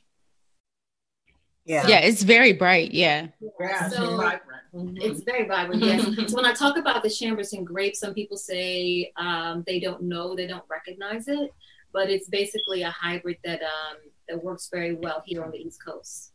Yeah. 1.66 1.86
Yeah, 1.86 2.00
it's 2.00 2.24
very 2.24 2.54
bright. 2.54 2.94
Yeah. 2.94 3.28
yeah 3.60 3.90
so 3.90 4.16
vibrant. 4.16 4.62
Mm-hmm. 4.74 4.98
It's 5.02 5.24
very 5.24 5.46
vibrant. 5.46 5.84
Yes. 5.84 6.30
so 6.32 6.38
when 6.38 6.46
I 6.46 6.54
talk 6.54 6.78
about 6.78 7.04
the 7.04 7.10
Chambourcin 7.10 7.66
grape, 7.66 7.98
some 7.98 8.14
people 8.14 8.38
say 8.38 9.12
um, 9.18 9.66
they 9.68 9.82
don't 9.82 10.04
know, 10.04 10.38
they 10.38 10.48
don't 10.48 10.64
recognize 10.70 11.28
it 11.28 11.52
but 11.96 12.10
it's 12.10 12.28
basically 12.28 12.82
a 12.84 12.92
hybrid 12.92 13.38
that 13.46 13.62
um, 13.62 13.98
that 14.28 14.44
works 14.44 14.68
very 14.72 14.94
well 14.94 15.24
here 15.26 15.44
on 15.46 15.52
the 15.52 15.58
East 15.58 15.84
Coast. 15.84 16.34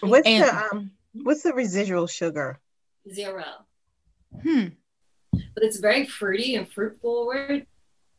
What's 0.00 0.28
and, 0.28 0.44
the 0.44 0.68
um, 0.70 0.90
what's 1.14 1.42
the 1.42 1.54
residual 1.54 2.06
sugar? 2.06 2.60
Zero. 3.10 3.44
Hmm. 4.42 4.66
But 5.32 5.64
it's 5.64 5.78
very 5.78 6.04
fruity 6.04 6.56
and 6.56 6.70
fruit 6.70 7.00
forward. 7.00 7.66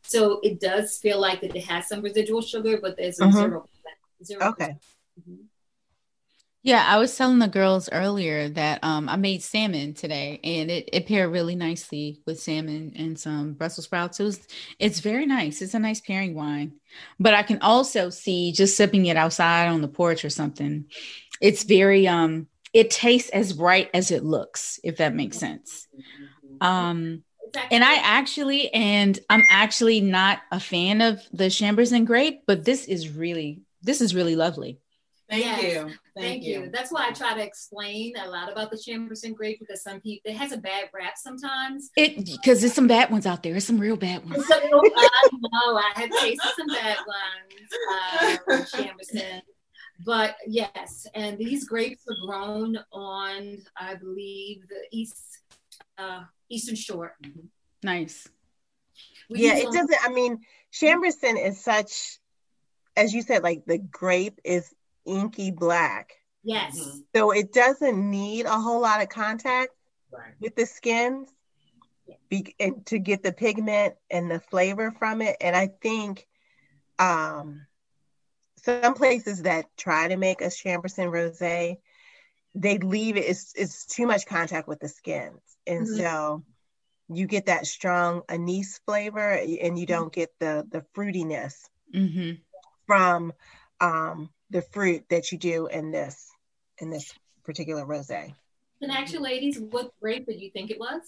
So 0.02 0.40
it 0.42 0.60
does 0.60 0.98
feel 0.98 1.20
like 1.20 1.40
that 1.42 1.54
it 1.54 1.64
has 1.66 1.88
some 1.88 2.02
residual 2.02 2.42
sugar, 2.42 2.78
but 2.82 2.96
there's 2.96 3.20
a 3.20 3.24
Mhm. 3.24 3.32
zero. 3.32 3.68
zero 4.24 4.48
Okay. 4.50 4.76
Yeah, 6.64 6.82
I 6.88 6.96
was 6.96 7.14
telling 7.14 7.40
the 7.40 7.46
girls 7.46 7.90
earlier 7.92 8.48
that 8.48 8.82
um, 8.82 9.06
I 9.06 9.16
made 9.16 9.42
salmon 9.42 9.92
today, 9.92 10.40
and 10.42 10.70
it, 10.70 10.88
it 10.94 11.06
paired 11.06 11.30
really 11.30 11.54
nicely 11.54 12.22
with 12.26 12.40
salmon 12.40 12.94
and 12.96 13.18
some 13.18 13.52
Brussels 13.52 13.84
sprouts. 13.84 14.18
It 14.18 14.24
was, 14.24 14.40
it's 14.78 15.00
very 15.00 15.26
nice. 15.26 15.60
It's 15.60 15.74
a 15.74 15.78
nice 15.78 16.00
pairing 16.00 16.34
wine. 16.34 16.72
But 17.20 17.34
I 17.34 17.42
can 17.42 17.60
also 17.60 18.08
see 18.08 18.50
just 18.52 18.78
sipping 18.78 19.04
it 19.04 19.18
outside 19.18 19.68
on 19.68 19.82
the 19.82 19.88
porch 19.88 20.24
or 20.24 20.30
something. 20.30 20.86
It's 21.38 21.64
very 21.64 22.08
um, 22.08 22.46
it 22.72 22.90
tastes 22.90 23.28
as 23.28 23.52
bright 23.52 23.90
as 23.92 24.10
it 24.10 24.24
looks, 24.24 24.80
if 24.82 24.96
that 24.96 25.14
makes 25.14 25.36
sense. 25.36 25.86
Um, 26.62 27.24
and 27.70 27.84
I 27.84 27.96
actually, 27.96 28.72
and 28.72 29.18
I'm 29.28 29.44
actually 29.50 30.00
not 30.00 30.40
a 30.50 30.60
fan 30.60 31.02
of 31.02 31.20
the 31.30 31.44
Chambourcin 31.44 32.06
grape, 32.06 32.40
but 32.46 32.64
this 32.64 32.86
is 32.86 33.10
really, 33.10 33.60
this 33.82 34.00
is 34.00 34.14
really 34.14 34.34
lovely. 34.34 34.78
Thank 35.30 35.44
Yes. 35.44 35.62
you. 35.74 35.94
Thank, 36.16 36.42
you. 36.44 36.70
That's 36.72 36.92
why 36.92 37.08
I 37.08 37.12
try 37.12 37.34
to 37.34 37.42
explain 37.42 38.14
a 38.16 38.28
lot 38.28 38.52
about 38.52 38.70
the 38.70 38.76
Chambourcin 38.76 39.34
grape 39.34 39.58
because 39.58 39.82
some 39.82 40.00
people 40.00 40.30
it 40.30 40.36
has 40.36 40.52
a 40.52 40.58
bad 40.58 40.90
rap 40.92 41.14
sometimes. 41.16 41.90
It 41.96 42.16
because 42.26 42.60
there's 42.60 42.74
some 42.74 42.86
bad 42.86 43.10
ones 43.10 43.26
out 43.26 43.42
there. 43.42 43.52
There's 43.52 43.66
some 43.66 43.78
real 43.78 43.96
bad 43.96 44.24
ones. 44.28 44.46
So, 44.46 44.54
I 44.54 45.30
know 45.32 45.76
I 45.76 45.92
have 45.94 46.10
tasted 46.10 46.50
some 46.56 46.66
bad 46.68 46.98
ones 47.06 47.70
uh, 47.90 48.36
from 48.44 48.62
Chambourcin, 48.64 49.40
but 50.04 50.36
yes, 50.46 51.06
and 51.14 51.38
these 51.38 51.64
grapes 51.64 52.04
are 52.08 52.26
grown 52.26 52.78
on, 52.92 53.58
I 53.76 53.94
believe, 53.94 54.68
the 54.68 54.82
east 54.92 55.16
uh, 55.96 56.24
eastern 56.50 56.76
shore. 56.76 57.16
Nice. 57.82 58.28
We 59.30 59.40
yeah, 59.42 59.56
it 59.56 59.64
them- 59.64 59.72
doesn't. 59.72 59.98
I 60.04 60.12
mean, 60.12 60.40
Chambourcin 60.72 61.42
is 61.44 61.62
such, 61.64 62.18
as 62.94 63.14
you 63.14 63.22
said, 63.22 63.42
like 63.42 63.64
the 63.66 63.78
grape 63.78 64.38
is 64.44 64.72
inky 65.06 65.50
black, 65.50 66.12
Yes, 66.42 67.02
Mhm. 67.02 67.04
so 67.14 67.30
it 67.32 67.52
doesn't 67.52 68.10
need 68.10 68.46
a 68.46 68.60
whole 68.60 68.80
lot 68.80 69.02
of 69.02 69.08
contact 69.08 69.72
Right. 70.10 70.34
with 70.40 70.54
the 70.56 70.66
skins 70.66 71.30
be, 72.30 72.54
and 72.60 72.84
to 72.86 72.98
get 72.98 73.22
the 73.22 73.32
pigment 73.32 73.94
and 74.10 74.30
the 74.30 74.40
flavor 74.40 74.90
from 74.98 75.22
it. 75.22 75.36
And 75.40 75.56
I 75.56 75.68
think 75.68 76.26
um, 76.98 77.66
some 78.58 78.94
places 78.94 79.42
that 79.42 79.66
try 79.76 80.08
to 80.08 80.16
make 80.16 80.40
a 80.40 80.46
Chambourcin 80.46 81.10
rosé, 81.10 81.76
they 82.54 82.78
leave 82.78 83.16
it. 83.16 83.20
It's 83.24 83.52
it's 83.56 83.86
too 83.86 84.06
much 84.06 84.26
contact 84.26 84.68
with 84.68 84.80
the 84.80 84.88
skins, 84.88 85.40
and 85.66 85.86
Mhm. 85.86 85.88
so 85.88 86.44
you 87.08 87.26
get 87.26 87.46
that 87.46 87.66
strong 87.66 88.22
anise 88.28 88.78
flavor, 88.86 89.30
and 89.32 89.78
you 89.78 89.86
don't 89.86 90.12
get 90.12 90.30
the 90.40 90.66
the 90.70 90.84
fruitiness 90.94 91.54
Mm-hmm. 91.94 92.42
from 92.86 93.32
um, 93.80 94.30
the 94.50 94.62
fruit 94.62 95.04
that 95.10 95.32
you 95.32 95.38
do 95.38 95.66
in 95.66 95.90
this 95.90 96.28
in 96.78 96.90
this 96.90 97.12
particular 97.44 97.84
rosé. 97.84 98.34
and 98.82 98.90
actually, 98.92 99.18
ladies, 99.20 99.58
what 99.58 99.90
grape 100.00 100.26
did 100.26 100.40
you 100.40 100.50
think 100.50 100.70
it 100.70 100.78
was? 100.78 101.00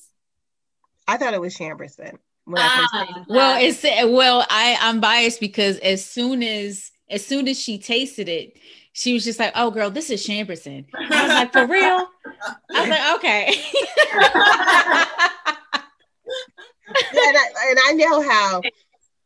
I 1.09 1.16
thought 1.16 1.35
it 1.35 1.40
was 1.40 1.57
Chambourcin 1.57 2.18
when 2.44 2.59
Ah, 2.62 3.03
it. 3.03 3.27
Well, 3.29 3.59
it's 3.62 3.83
well, 3.83 4.44
I 4.51 4.77
I'm 4.81 5.01
biased 5.01 5.40
because 5.40 5.79
as 5.79 6.05
soon 6.05 6.42
as 6.42 6.90
as 7.09 7.25
soon 7.25 7.46
as 7.49 7.59
she 7.61 7.79
tasted 7.79 8.29
it, 8.29 8.57
she 8.92 9.12
was 9.12 9.25
just 9.25 9.38
like, 9.38 9.53
"Oh, 9.55 9.70
girl, 9.70 9.90
this 9.90 10.11
is 10.11 10.27
Chambourcin." 10.27 10.87
I 10.94 11.22
was 11.22 11.33
like, 11.33 11.53
"For 11.53 11.66
real?" 11.66 12.09
I 12.75 12.81
was 12.81 12.88
like, 12.88 13.14
"Okay." 13.16 13.55
Yeah, 17.12 17.22
and, 17.29 17.37
I, 17.37 17.46
and 17.70 17.79
I 17.88 17.92
know 17.94 18.22
how 18.31 18.62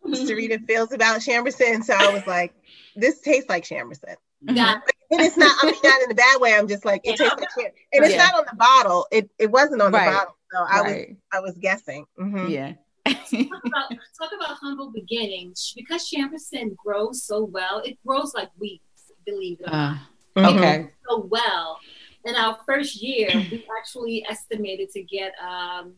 Sarita 0.06 0.64
feels 0.66 0.92
about 0.92 1.20
Chambourcin, 1.20 1.84
so 1.84 1.94
I 1.94 2.12
was 2.12 2.26
like, 2.26 2.52
"This 2.96 3.20
tastes 3.20 3.48
like 3.48 3.64
Chambourcin." 3.64 4.16
Yeah. 4.42 4.80
And 5.12 5.20
it's 5.20 5.36
not. 5.36 5.56
I 5.62 5.66
mean, 5.66 5.74
not 5.82 6.02
in 6.02 6.10
a 6.12 6.14
bad 6.14 6.40
way. 6.40 6.54
I'm 6.54 6.68
just 6.68 6.84
like, 6.84 7.00
it 7.04 7.16
tastes 7.16 7.34
like 7.36 7.48
Chambourcin, 7.50 7.72
and 7.92 8.04
it's 8.04 8.14
Yeah. 8.14 8.26
not 8.26 8.34
on 8.34 8.44
the 8.50 8.56
bottle. 8.56 9.06
It 9.10 9.28
it 9.38 9.50
wasn't 9.50 9.82
on 9.82 9.92
Right. 9.92 10.06
the 10.06 10.12
bottle, 10.16 10.36
so 10.52 10.58
I 10.68 10.82
was. 10.82 11.06
I 11.32 11.40
was 11.40 11.56
guessing. 11.58 12.06
Mhm. 12.18 12.48
Yeah. 12.50 12.72
talk 13.06 13.64
about 13.64 13.90
talk 14.18 14.30
about 14.36 14.56
humble 14.60 14.90
beginnings 14.92 15.72
because 15.74 16.08
Chambourcin 16.08 16.76
grows 16.76 17.24
so 17.24 17.44
well. 17.44 17.78
It 17.84 17.98
grows 18.06 18.34
like 18.34 18.50
weeds, 18.58 18.82
believe 19.26 19.60
it 19.60 19.66
or 19.68 19.72
not. 19.72 19.96
Uh, 20.36 20.40
Mhm. 20.40 20.56
okay. 20.56 20.90
so 21.08 21.26
well. 21.28 21.78
In 22.24 22.36
our 22.36 22.58
first 22.66 23.02
year, 23.02 23.30
we 23.32 23.66
actually 23.78 24.24
estimated 24.28 24.90
to 24.90 25.02
get, 25.02 25.32
um, 25.40 25.94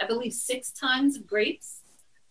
I 0.00 0.06
believe, 0.08 0.32
six 0.32 0.72
tons 0.72 1.16
of 1.16 1.26
grapes. 1.26 1.81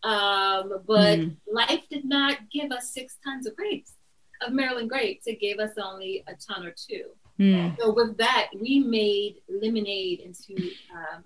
Um, 0.04 0.84
but 0.88 1.20
Mhm. 1.20 1.38
life 1.52 1.88
did 1.90 2.06
not 2.06 2.50
give 2.52 2.72
us 2.72 2.92
six 2.94 3.18
tons 3.24 3.46
of 3.48 3.56
grapes, 3.56 3.94
of 4.42 4.52
Maryland 4.54 4.90
grapes. 4.90 5.28
It 5.28 5.40
gave 5.40 5.60
us 5.60 5.78
only 5.78 6.24
a 6.28 6.34
ton 6.36 6.66
or 6.66 6.72
two. 6.76 7.12
Hmm. 7.38 7.70
So 7.80 7.94
with 7.94 8.18
that, 8.18 8.50
we 8.60 8.80
made 8.80 9.42
lemonade 9.48 10.20
into 10.22 10.76
um, 10.92 11.24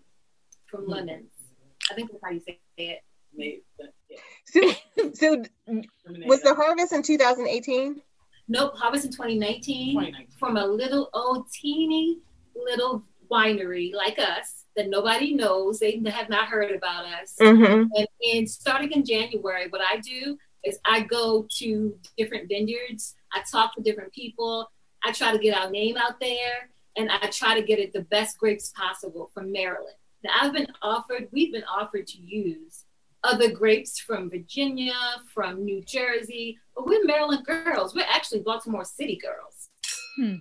from 0.65 0.83
Hmm. 0.85 0.91
lemons. 0.91 1.31
I 1.89 1.93
think 1.93 2.11
that's 2.11 2.23
how 2.23 2.31
you 2.31 2.41
say 2.41 2.59
it. 2.77 3.01
Maybe, 3.33 3.63
but, 3.77 3.93
yeah. 4.09 4.19
So 4.45 4.61
so 5.13 5.43
was 6.25 6.41
the 6.41 6.53
harvest 6.53 6.93
in 6.93 7.01
2018? 7.03 8.01
Nope, 8.47 8.75
harvest 8.77 9.05
in 9.05 9.11
2019. 9.11 9.93
2019. 9.93 10.27
from 10.37 10.57
a 10.57 10.65
little 10.65 11.09
old 11.13 11.49
teeny 11.51 12.19
little 12.55 13.03
winery 13.31 13.93
like 13.93 14.19
us 14.19 14.64
that 14.75 14.89
nobody 14.89 15.33
knows. 15.33 15.79
They 15.79 16.01
have 16.05 16.29
not 16.29 16.47
heard 16.47 16.71
about 16.71 17.05
us. 17.05 17.35
Mm-hmm. 17.39 17.87
And, 17.95 18.07
and 18.33 18.49
starting 18.49 18.91
in 18.91 19.05
January, 19.05 19.67
what 19.69 19.81
I 19.81 19.97
do 19.97 20.37
is 20.63 20.79
I 20.85 21.01
go 21.01 21.47
to 21.57 21.97
different 22.17 22.49
vineyards. 22.49 23.15
I 23.33 23.41
talk 23.49 23.75
to 23.75 23.81
different 23.81 24.13
people. 24.13 24.69
I 25.03 25.11
try 25.11 25.31
to 25.31 25.39
get 25.39 25.55
our 25.55 25.69
name 25.69 25.97
out 25.97 26.19
there, 26.19 26.69
and 26.97 27.11
I 27.11 27.27
try 27.27 27.59
to 27.59 27.65
get 27.65 27.79
it 27.79 27.93
the 27.93 28.01
best 28.01 28.37
grapes 28.37 28.73
possible 28.75 29.29
from 29.33 29.51
Maryland. 29.51 29.95
Now 30.23 30.31
I've 30.41 30.53
been 30.53 30.67
offered. 30.81 31.27
We've 31.31 31.53
been 31.53 31.63
offered 31.65 32.07
to 32.07 32.17
use 32.17 32.85
other 33.23 33.51
grapes 33.51 33.99
from 33.99 34.29
Virginia, 34.29 34.93
from 35.33 35.63
New 35.63 35.83
Jersey, 35.83 36.57
but 36.75 36.85
we're 36.85 37.05
Maryland 37.05 37.45
girls. 37.45 37.95
We're 37.95 38.05
actually 38.09 38.41
Baltimore 38.41 38.85
City 38.85 39.19
girls. 39.21 39.69
Hmm. 40.17 40.35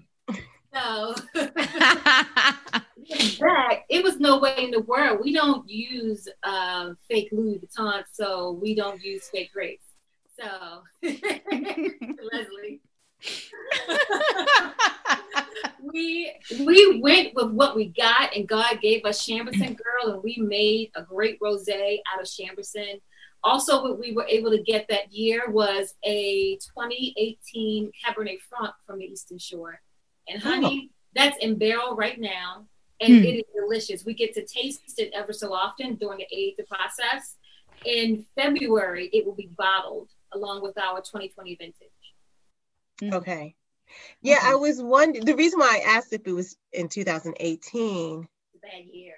So 0.75 1.15
that 1.35 2.85
it 3.89 4.03
was 4.03 4.19
no 4.19 4.39
way 4.39 4.57
in 4.59 4.73
the 4.73 4.81
world. 4.81 5.21
We 5.23 5.33
don't 5.33 5.69
use 5.69 6.27
uh, 6.43 6.95
fake 7.09 7.29
Louis 7.31 7.61
Vuitton, 7.61 8.03
so 8.13 8.59
we 8.61 8.75
don't 8.75 9.01
use 9.01 9.29
fake 9.29 9.53
grapes. 9.53 9.85
So 10.39 10.83
Leslie, 11.03 12.81
we 15.93 16.33
we 16.61 17.01
went 17.01 17.35
with 17.35 17.53
what 17.53 17.77
we 17.77 17.87
got, 17.87 18.35
and 18.35 18.49
God 18.49 18.81
gave 18.81 19.05
us 19.05 19.25
Chambourcin 19.25 19.77
Girl, 19.77 20.15
and 20.15 20.23
we 20.25 20.39
made 20.39 20.91
a 20.97 21.03
great 21.03 21.39
rosé 21.41 21.99
out 22.13 22.21
of 22.21 22.27
Chambourcin. 22.27 23.01
Also, 23.45 23.81
what 23.83 24.01
we 24.01 24.13
were 24.13 24.27
able 24.27 24.51
to 24.51 24.63
get 24.63 24.89
that 24.89 25.13
year 25.13 25.51
was 25.51 25.95
a 26.03 26.57
2018 26.57 27.93
Cabernet 28.05 28.41
Franc 28.49 28.75
from 28.87 28.99
the 28.99 29.05
Eastern 29.05 29.39
Shore, 29.39 29.81
and 30.29 30.43
honey, 30.43 30.91
that's 31.15 31.37
in 31.39 31.59
barrel 31.59 31.95
right 31.97 32.19
now, 32.19 32.67
and 33.01 33.19
Hmm. 33.19 33.25
it 33.25 33.37
is 33.37 33.45
delicious. 33.55 34.05
We 34.05 34.15
get 34.15 34.35
to 34.35 34.45
taste 34.47 34.99
it 34.99 35.13
ever 35.15 35.33
so 35.33 35.53
often 35.53 35.97
during 35.97 36.19
the 36.19 36.27
age 36.37 36.55
the 36.57 36.65
process. 36.65 37.37
In 37.85 38.25
February, 38.35 39.11
it 39.13 39.27
will 39.27 39.35
be 39.35 39.51
bottled 39.59 40.11
along 40.33 40.63
with 40.63 40.79
our 40.79 41.01
2020 41.03 41.55
vintage. 41.57 43.15
Okay. 43.15 43.55
Yeah, 44.23 44.39
Okay. 44.39 44.47
I 44.53 44.55
was 44.55 44.83
wondering. 44.83 45.25
The 45.25 45.37
reason 45.37 45.59
why 45.61 45.83
I 45.85 45.97
asked 45.97 46.13
if 46.13 46.27
it 46.27 46.33
was 46.33 46.57
in 46.73 46.89
2018, 46.89 48.27
It's 48.55 48.65
a 48.65 48.67
bad 48.67 48.85
year. 48.91 49.15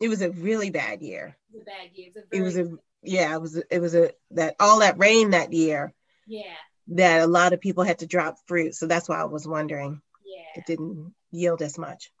it 0.00 0.08
was 0.08 0.22
a 0.22 0.30
really 0.30 0.70
bad 0.70 1.02
year. 1.02 1.36
It's 1.52 1.62
a 1.62 1.64
bad 1.64 1.90
year. 1.94 2.08
It's 2.14 2.16
a 2.16 2.36
It 2.36 2.42
was 2.42 2.56
a 2.56 2.70
yeah, 3.02 3.34
it 3.34 3.40
was 3.40 3.56
it 3.56 3.78
was 3.80 3.94
a 3.94 4.12
that 4.32 4.54
all 4.60 4.80
that 4.80 4.98
rain 4.98 5.30
that 5.30 5.52
year 5.52 5.92
yeah, 6.26 6.54
that 6.90 7.22
a 7.22 7.26
lot 7.26 7.52
of 7.52 7.60
people 7.60 7.84
had 7.84 7.98
to 8.00 8.06
drop 8.06 8.36
fruit. 8.46 8.74
So 8.74 8.86
that's 8.86 9.08
why 9.08 9.20
I 9.20 9.24
was 9.24 9.46
wondering. 9.46 10.00
yeah. 10.24 10.60
It 10.60 10.66
didn't 10.66 11.14
yield 11.30 11.62
as 11.62 11.78
much. 11.78 12.12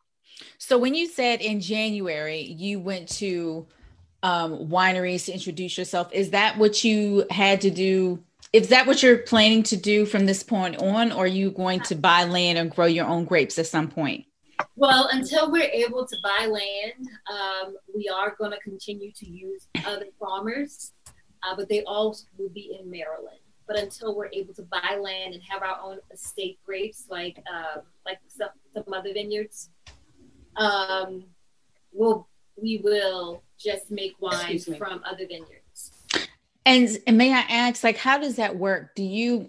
so 0.58 0.78
when 0.78 0.94
you 0.94 1.06
said 1.06 1.40
in 1.40 1.60
January 1.60 2.40
you 2.40 2.80
went 2.80 3.08
to 3.08 3.66
um, 4.22 4.68
wineries 4.68 5.26
to 5.26 5.32
introduce 5.32 5.76
yourself, 5.76 6.12
is 6.12 6.30
that 6.30 6.58
what 6.58 6.84
you 6.84 7.26
had 7.30 7.60
to 7.62 7.70
do? 7.70 8.22
Is 8.52 8.68
that 8.68 8.86
what 8.86 9.02
you're 9.02 9.18
planning 9.18 9.62
to 9.64 9.76
do 9.76 10.06
from 10.06 10.26
this 10.26 10.42
point 10.42 10.76
on, 10.78 11.12
or 11.12 11.24
are 11.24 11.26
you 11.26 11.50
going 11.50 11.80
to 11.82 11.94
buy 11.94 12.24
land 12.24 12.58
and 12.58 12.70
grow 12.70 12.86
your 12.86 13.06
own 13.06 13.24
grapes 13.24 13.58
at 13.58 13.66
some 13.66 13.88
point? 13.88 14.24
Well, 14.76 15.08
until 15.12 15.50
we're 15.50 15.70
able 15.70 16.06
to 16.06 16.16
buy 16.22 16.46
land, 16.46 17.08
um, 17.30 17.76
we 17.94 18.08
are 18.08 18.34
going 18.36 18.50
to 18.50 18.60
continue 18.60 19.12
to 19.12 19.26
use 19.26 19.68
other 19.86 20.06
farmers, 20.18 20.92
uh, 21.42 21.54
but 21.56 21.68
they 21.68 21.82
all 21.84 22.16
will 22.38 22.48
be 22.48 22.76
in 22.80 22.90
Maryland. 22.90 23.40
But 23.70 23.78
until 23.78 24.16
we're 24.16 24.30
able 24.32 24.52
to 24.54 24.62
buy 24.62 24.98
land 25.00 25.32
and 25.32 25.40
have 25.48 25.62
our 25.62 25.78
own 25.80 25.98
estate 26.12 26.58
grapes, 26.66 27.04
like 27.08 27.40
um, 27.48 27.82
like 28.04 28.18
some, 28.26 28.48
some 28.74 28.92
other 28.92 29.12
vineyards, 29.12 29.70
um, 30.56 31.22
we'll 31.92 32.26
we 32.60 32.80
will 32.82 33.44
just 33.56 33.92
make 33.92 34.20
wines 34.20 34.40
Excuse 34.40 34.68
me. 34.70 34.76
from 34.78 35.02
other 35.08 35.24
vineyards. 35.24 35.92
And, 36.66 36.98
and 37.06 37.16
may 37.16 37.32
I 37.32 37.44
ask, 37.48 37.84
like, 37.84 37.96
how 37.96 38.18
does 38.18 38.34
that 38.36 38.56
work? 38.56 38.96
Do 38.96 39.04
you 39.04 39.46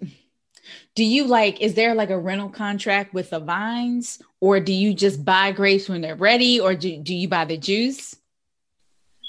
do 0.94 1.04
you 1.04 1.24
like 1.24 1.60
is 1.60 1.74
there 1.74 1.92
like 1.92 2.10
a 2.10 2.18
rental 2.18 2.48
contract 2.48 3.12
with 3.12 3.30
the 3.30 3.40
vines, 3.40 4.22
or 4.38 4.60
do 4.60 4.72
you 4.72 4.94
just 4.94 5.24
buy 5.24 5.50
grapes 5.50 5.88
when 5.88 6.00
they're 6.00 6.14
ready, 6.14 6.60
or 6.60 6.76
do, 6.76 6.96
do 6.98 7.12
you 7.12 7.26
buy 7.26 7.44
the 7.44 7.56
juice? 7.56 8.14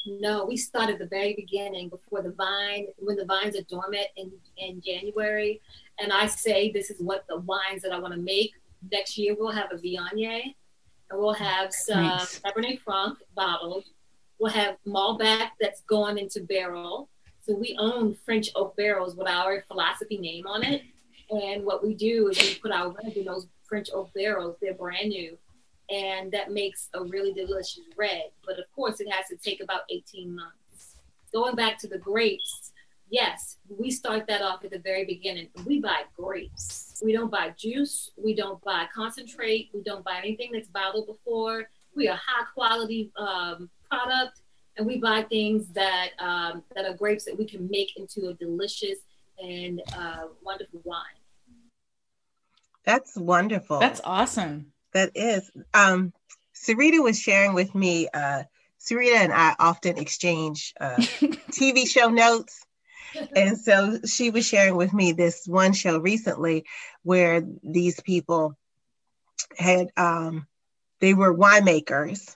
No, 0.05 0.45
we 0.45 0.57
start 0.57 0.89
at 0.89 0.99
the 0.99 1.05
very 1.05 1.33
beginning 1.33 1.89
before 1.89 2.21
the 2.21 2.31
vine, 2.31 2.87
when 2.97 3.15
the 3.15 3.25
vines 3.25 3.55
are 3.55 3.63
dormant 3.63 4.07
in, 4.17 4.31
in 4.57 4.81
January. 4.81 5.61
And 5.99 6.11
I 6.11 6.27
say, 6.27 6.71
this 6.71 6.89
is 6.89 6.99
what 6.99 7.25
the 7.27 7.39
wines 7.39 7.81
that 7.83 7.91
I 7.91 7.99
want 7.99 8.13
to 8.13 8.19
make. 8.19 8.53
Next 8.91 9.17
year, 9.17 9.35
we'll 9.37 9.51
have 9.51 9.71
a 9.71 9.75
Viognier 9.75 10.41
and 11.09 11.19
we'll 11.19 11.33
have 11.33 11.71
some 11.73 12.03
Nice. 12.03 12.39
Cabernet 12.39 12.79
Franc 12.81 13.17
bottled. 13.35 13.85
We'll 14.39 14.51
have 14.51 14.77
Malbec 14.85 15.51
that's 15.61 15.81
going 15.81 16.17
into 16.17 16.41
barrel. 16.41 17.09
So 17.45 17.55
we 17.55 17.77
own 17.79 18.15
French 18.25 18.49
oak 18.55 18.75
barrels 18.75 19.15
with 19.15 19.27
our 19.27 19.63
philosophy 19.67 20.17
name 20.17 20.47
on 20.47 20.63
it. 20.63 20.81
And 21.29 21.65
what 21.65 21.83
we 21.83 21.93
do 21.93 22.29
is 22.29 22.37
we 22.39 22.55
put 22.55 22.71
our 22.71 22.89
red 22.89 23.13
in 23.13 23.25
those 23.25 23.47
French 23.63 23.89
oak 23.93 24.13
barrels. 24.13 24.57
They're 24.61 24.73
brand 24.73 25.09
new 25.09 25.37
and 25.93 26.31
that 26.31 26.51
makes 26.51 26.89
a 26.95 27.03
really 27.03 27.33
delicious 27.33 27.83
red. 27.95 28.31
But 28.45 28.57
of 28.57 28.65
course, 28.75 28.99
it 28.99 29.07
has 29.11 29.27
to 29.27 29.37
take 29.37 29.61
about 29.61 29.81
18 29.91 30.35
months. 30.35 30.95
Going 31.31 31.55
back 31.55 31.77
to 31.79 31.87
the 31.87 31.99
grapes, 31.99 32.71
yes, 33.09 33.57
we 33.69 33.91
start 33.91 34.25
that 34.27 34.41
off 34.41 34.63
at 34.63 34.71
the 34.71 34.79
very 34.79 35.05
beginning. 35.05 35.49
We 35.65 35.79
buy 35.79 36.01
grapes. 36.17 36.99
We 37.05 37.13
don't 37.13 37.29
buy 37.29 37.53
juice. 37.55 38.09
We 38.17 38.33
don't 38.33 38.61
buy 38.63 38.87
concentrate. 38.93 39.69
We 39.73 39.83
don't 39.83 40.03
buy 40.03 40.17
anything 40.17 40.49
that's 40.53 40.67
bottled 40.67 41.05
before. 41.05 41.69
We 41.95 42.07
are 42.07 42.15
high 42.17 42.45
quality 42.55 43.11
um, 43.17 43.69
product, 43.89 44.41
and 44.77 44.87
we 44.87 44.97
buy 44.97 45.23
things 45.23 45.67
that 45.73 46.09
um, 46.17 46.63
that 46.75 46.85
are 46.85 46.95
grapes 46.95 47.25
that 47.25 47.37
we 47.37 47.45
can 47.45 47.69
make 47.69 47.95
into 47.97 48.29
a 48.29 48.33
delicious 48.33 48.97
and 49.37 49.79
uh, 49.95 50.23
wonderful 50.41 50.81
wine. 50.83 51.03
That's 52.83 53.15
wonderful. 53.15 53.79
That's 53.79 54.01
awesome. 54.03 54.72
That 54.93 55.11
is. 55.15 55.49
Um, 55.73 56.13
Sarita 56.55 57.01
was 57.03 57.19
sharing 57.19 57.53
with 57.53 57.73
me. 57.73 58.07
Uh, 58.13 58.43
Sarita 58.79 59.15
and 59.15 59.33
I 59.33 59.55
often 59.59 59.97
exchange 59.97 60.73
uh, 60.79 60.97
TV 61.51 61.87
show 61.87 62.09
notes. 62.09 62.65
And 63.35 63.57
so 63.57 63.99
she 64.05 64.31
was 64.31 64.45
sharing 64.47 64.75
with 64.75 64.93
me 64.93 65.11
this 65.11 65.45
one 65.45 65.73
show 65.73 65.99
recently 65.99 66.65
where 67.03 67.43
these 67.61 67.99
people 67.99 68.57
had, 69.57 69.89
um, 69.97 70.47
they 70.99 71.13
were 71.13 71.35
winemakers 71.35 72.35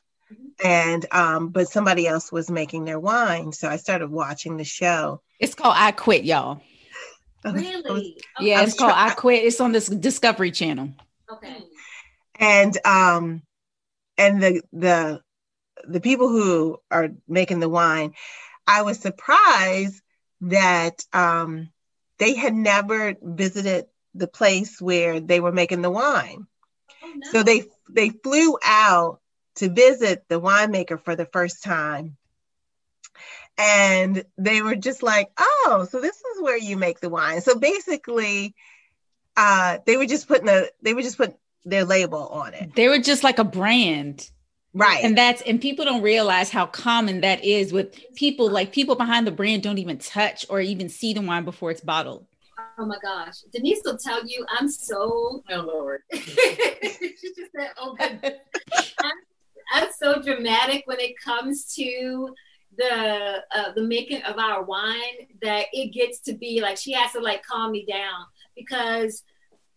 and, 0.63 1.05
um, 1.11 1.49
but 1.49 1.67
somebody 1.67 2.07
else 2.07 2.31
was 2.31 2.51
making 2.51 2.85
their 2.85 2.99
wine. 2.99 3.51
So 3.53 3.67
I 3.67 3.77
started 3.77 4.09
watching 4.11 4.57
the 4.57 4.63
show. 4.63 5.21
It's 5.39 5.55
called 5.55 5.75
I 5.77 5.91
Quit, 5.91 6.23
y'all. 6.23 6.61
Really? 7.45 8.17
Yeah, 8.41 8.59
I 8.59 8.63
it's 8.63 8.73
called 8.73 8.91
try- 8.91 9.07
I 9.07 9.09
Quit. 9.11 9.45
It's 9.45 9.61
on 9.61 9.71
this 9.71 9.87
Discovery 9.87 10.51
Channel. 10.51 10.89
Okay. 11.31 11.63
And 12.39 12.77
um 12.85 13.41
and 14.17 14.41
the 14.41 14.61
the 14.73 15.21
the 15.87 16.01
people 16.01 16.29
who 16.29 16.77
are 16.91 17.09
making 17.27 17.59
the 17.59 17.69
wine 17.69 18.13
i 18.67 18.81
was 18.81 18.99
surprised 18.99 20.01
that 20.41 21.05
um 21.13 21.69
they 22.19 22.35
had 22.35 22.53
never 22.53 23.15
visited 23.21 23.85
the 24.15 24.27
place 24.27 24.81
where 24.81 25.19
they 25.19 25.39
were 25.39 25.51
making 25.51 25.81
the 25.81 25.91
wine. 25.91 26.47
Oh, 27.03 27.13
no. 27.15 27.31
so 27.31 27.43
they 27.43 27.63
they 27.89 28.09
flew 28.09 28.57
out 28.63 29.19
to 29.55 29.69
visit 29.69 30.23
the 30.27 30.39
winemaker 30.39 30.99
for 31.01 31.15
the 31.15 31.25
first 31.25 31.63
time. 31.63 32.17
And 33.57 34.23
they 34.37 34.61
were 34.61 34.75
just 34.75 35.03
like 35.03 35.29
oh 35.37 35.87
so 35.89 35.99
this 36.01 36.15
is 36.17 36.41
where 36.41 36.57
you 36.57 36.77
make 36.77 36.99
the 36.99 37.09
wine. 37.09 37.41
So 37.41 37.57
basically 37.57 38.55
uh 39.35 39.79
they 39.85 39.97
were 39.97 40.05
just 40.05 40.27
putting 40.27 40.45
the 40.45 40.71
they 40.81 40.93
were 40.93 41.01
just 41.01 41.17
putting 41.17 41.35
their 41.69 41.85
label 41.85 42.27
on 42.27 42.53
it 42.53 42.73
They 42.75 42.87
were 42.87 42.99
just 42.99 43.23
like 43.23 43.39
a 43.39 43.43
brand. 43.43 44.29
right 44.73 45.03
And 45.03 45.17
that's 45.17 45.41
and 45.43 45.59
people 45.61 45.85
don't 45.85 46.01
realize 46.01 46.49
how 46.49 46.65
common 46.67 47.21
that 47.21 47.43
is 47.43 47.73
with 47.73 47.99
people 48.15 48.49
like 48.49 48.71
people 48.71 48.95
behind 48.95 49.27
the 49.27 49.31
brand 49.31 49.63
don't 49.63 49.77
even 49.77 49.97
touch 49.97 50.45
or 50.49 50.59
even 50.61 50.89
see 50.89 51.13
the 51.13 51.21
wine 51.21 51.45
before 51.45 51.71
it's 51.71 51.81
bottled. 51.81 52.25
Oh 52.79 52.85
my 52.85 52.97
gosh. 53.01 53.37
Denise 53.53 53.81
will 53.85 53.97
tell 53.97 54.25
you 54.25 54.45
I'm 54.49 54.69
so 54.69 55.43
Oh 55.49 55.61
Lord. 55.61 56.01
she 56.13 56.21
just 56.21 57.51
said, 57.57 57.71
oh 57.77 57.95
my 57.99 58.19
I'm, 58.99 59.17
I'm 59.73 59.89
so 59.97 60.21
dramatic 60.21 60.83
when 60.85 60.99
it 60.99 61.13
comes 61.23 61.73
to 61.75 62.29
the 62.77 63.43
uh, 63.55 63.71
the 63.75 63.81
making 63.81 64.21
of 64.23 64.37
our 64.37 64.63
wine 64.63 65.17
that 65.41 65.65
it 65.73 65.93
gets 65.93 66.19
to 66.19 66.33
be 66.33 66.61
like 66.61 66.77
she 66.77 66.91
has 66.93 67.11
to 67.13 67.19
like 67.19 67.43
calm 67.43 67.71
me 67.71 67.85
down 67.85 68.25
because 68.55 69.23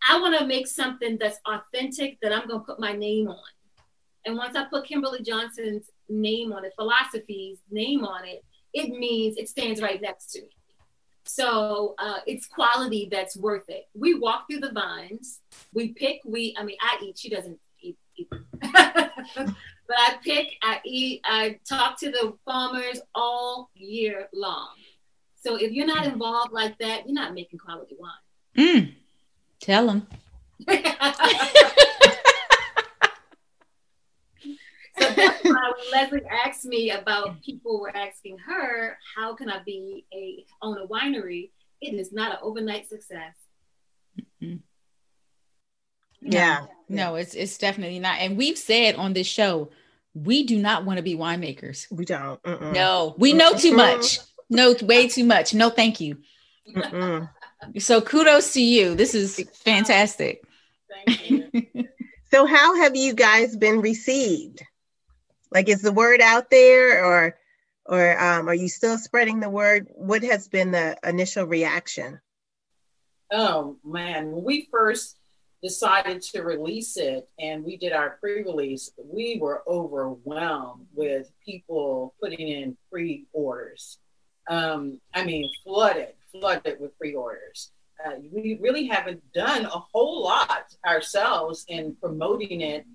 I 0.07 0.19
want 0.19 0.37
to 0.39 0.45
make 0.45 0.67
something 0.67 1.17
that's 1.17 1.39
authentic 1.45 2.19
that 2.21 2.33
I'm 2.33 2.47
gonna 2.47 2.63
put 2.63 2.79
my 2.79 2.93
name 2.93 3.27
on. 3.27 3.37
And 4.25 4.37
once 4.37 4.55
I 4.55 4.65
put 4.65 4.85
Kimberly 4.85 5.21
Johnson's 5.21 5.89
name 6.09 6.53
on 6.53 6.65
it, 6.65 6.73
philosophy's 6.75 7.59
name 7.69 8.05
on 8.05 8.25
it, 8.25 8.43
it 8.73 8.89
means 8.89 9.37
it 9.37 9.49
stands 9.49 9.81
right 9.81 10.01
next 10.01 10.31
to 10.33 10.41
me. 10.41 10.49
So 11.23 11.95
uh, 11.99 12.19
it's 12.25 12.47
quality 12.47 13.07
that's 13.11 13.37
worth 13.37 13.69
it. 13.69 13.87
We 13.93 14.15
walk 14.15 14.45
through 14.49 14.61
the 14.61 14.71
vines. 14.71 15.39
We 15.73 15.89
pick. 15.89 16.21
We. 16.25 16.55
I 16.57 16.63
mean, 16.63 16.77
I 16.81 16.97
eat. 17.03 17.17
She 17.19 17.29
doesn't 17.29 17.59
eat. 17.79 17.97
eat. 18.15 18.27
but 18.61 19.53
I 19.97 20.17
pick. 20.23 20.53
I 20.63 20.79
eat. 20.83 21.21
I 21.23 21.59
talk 21.67 21.99
to 21.99 22.11
the 22.11 22.33
farmers 22.43 23.01
all 23.13 23.69
year 23.75 24.29
long. 24.33 24.69
So 25.43 25.55
if 25.55 25.71
you're 25.71 25.87
not 25.87 26.05
involved 26.05 26.53
like 26.53 26.77
that, 26.79 27.05
you're 27.05 27.15
not 27.15 27.33
making 27.33 27.59
quality 27.59 27.95
wine. 27.97 28.11
Mm. 28.57 28.93
Tell 29.61 29.85
them. 29.87 30.07
so 30.69 30.75
that's 34.97 35.43
why 35.43 35.71
when 35.75 35.91
Leslie 35.91 36.21
asked 36.45 36.65
me 36.65 36.91
about 36.91 37.41
people 37.43 37.79
were 37.79 37.95
asking 37.95 38.37
her, 38.39 38.97
how 39.15 39.35
can 39.35 39.49
I 39.49 39.61
be 39.63 40.05
a 40.13 40.45
own 40.61 40.77
a 40.79 40.87
winery? 40.87 41.51
It 41.79 41.93
is 41.93 42.11
not 42.11 42.31
an 42.31 42.37
overnight 42.41 42.89
success. 42.89 43.35
yeah 46.21 46.65
No, 46.89 47.15
it's 47.15 47.33
it's 47.35 47.57
definitely 47.57 47.99
not. 47.99 48.19
And 48.19 48.37
we've 48.37 48.57
said 48.57 48.95
on 48.95 49.13
this 49.13 49.27
show, 49.27 49.69
we 50.13 50.43
do 50.43 50.57
not 50.57 50.85
want 50.85 50.97
to 50.97 51.03
be 51.03 51.15
winemakers. 51.15 51.85
we 51.91 52.05
don't 52.05 52.41
Mm-mm. 52.43 52.73
No, 52.73 53.15
we 53.17 53.33
know 53.33 53.53
too 53.53 53.73
much. 53.73 54.19
No, 54.49 54.75
way 54.81 55.07
too 55.07 55.23
much. 55.23 55.53
No, 55.53 55.69
thank 55.69 56.01
you. 56.01 56.17
Mm-mm. 56.75 57.29
So 57.79 58.01
kudos 58.01 58.53
to 58.53 58.61
you. 58.61 58.95
This 58.95 59.15
is 59.15 59.43
fantastic. 59.53 60.43
Thank 61.05 61.29
you. 61.29 61.87
so 62.31 62.45
how 62.45 62.75
have 62.77 62.95
you 62.95 63.13
guys 63.13 63.55
been 63.55 63.81
received 63.81 64.61
like 65.51 65.69
is 65.69 65.81
the 65.81 65.91
word 65.91 66.21
out 66.21 66.49
there 66.49 67.03
or 67.03 67.37
or 67.85 68.19
um, 68.21 68.47
are 68.47 68.53
you 68.53 68.69
still 68.69 68.97
spreading 68.97 69.39
the 69.39 69.49
word 69.49 69.87
what 69.95 70.23
has 70.23 70.47
been 70.47 70.71
the 70.71 70.97
initial 71.03 71.45
reaction 71.45 72.19
Oh 73.31 73.77
man, 73.85 74.31
when 74.31 74.43
we 74.43 74.67
first 74.69 75.17
decided 75.63 76.21
to 76.21 76.41
release 76.41 76.97
it 76.97 77.29
and 77.39 77.63
we 77.63 77.77
did 77.77 77.93
our 77.93 78.17
pre-release, 78.19 78.91
we 78.97 79.37
were 79.39 79.63
overwhelmed 79.67 80.87
with 80.93 81.31
people 81.45 82.13
putting 82.21 82.45
in 82.45 82.77
pre-orders. 82.91 83.99
Um, 84.49 84.99
I 85.13 85.23
mean, 85.23 85.49
flooded, 85.63 86.13
flooded 86.31 86.79
with 86.79 86.97
pre-orders. 86.97 87.71
Uh, 88.03 88.13
we 88.31 88.57
really 88.59 88.87
haven't 88.87 89.21
done 89.33 89.65
a 89.65 89.69
whole 89.69 90.23
lot 90.23 90.75
ourselves 90.87 91.65
in 91.67 91.95
promoting 92.01 92.61
it, 92.61 92.85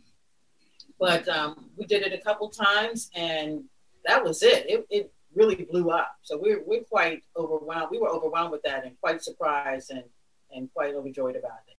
but 0.98 1.28
um, 1.28 1.70
we 1.76 1.84
did 1.84 2.02
it 2.02 2.12
a 2.12 2.18
couple 2.18 2.48
times 2.48 3.10
and 3.14 3.64
that 4.04 4.22
was 4.22 4.42
it. 4.42 4.68
It, 4.68 4.86
it 4.90 5.12
really 5.34 5.66
blew 5.70 5.90
up. 5.90 6.16
So 6.22 6.38
we're, 6.38 6.62
we're 6.64 6.82
quite 6.82 7.22
overwhelmed. 7.36 7.88
We 7.90 7.98
were 7.98 8.08
overwhelmed 8.08 8.50
with 8.50 8.62
that 8.62 8.84
and 8.84 8.98
quite 9.00 9.22
surprised 9.22 9.90
and 9.90 10.04
and 10.52 10.72
quite 10.72 10.94
overjoyed 10.94 11.36
about 11.36 11.58
it. 11.68 11.76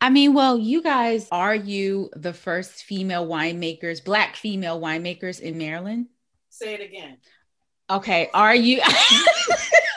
I 0.00 0.10
mean, 0.10 0.34
well, 0.34 0.58
you 0.58 0.82
guys 0.82 1.28
are 1.30 1.54
you 1.54 2.10
the 2.14 2.32
first 2.32 2.84
female 2.84 3.26
winemakers, 3.26 4.04
black 4.04 4.36
female 4.36 4.80
winemakers 4.80 5.40
in 5.40 5.56
Maryland? 5.56 6.06
Say 6.50 6.74
it 6.74 6.80
again. 6.80 7.18
Okay, 7.88 8.28
are 8.34 8.54
you 8.54 8.80